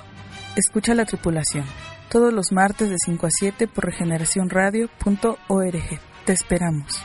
Escucha 0.54 0.94
la 0.94 1.04
tripulación. 1.04 1.64
Todos 2.10 2.32
los 2.32 2.52
martes 2.52 2.88
de 2.88 2.94
5 3.04 3.26
a 3.26 3.28
7 3.28 3.66
por 3.66 3.86
regeneracionradio.org. 3.86 6.00
Te 6.26 6.32
esperamos. 6.32 7.02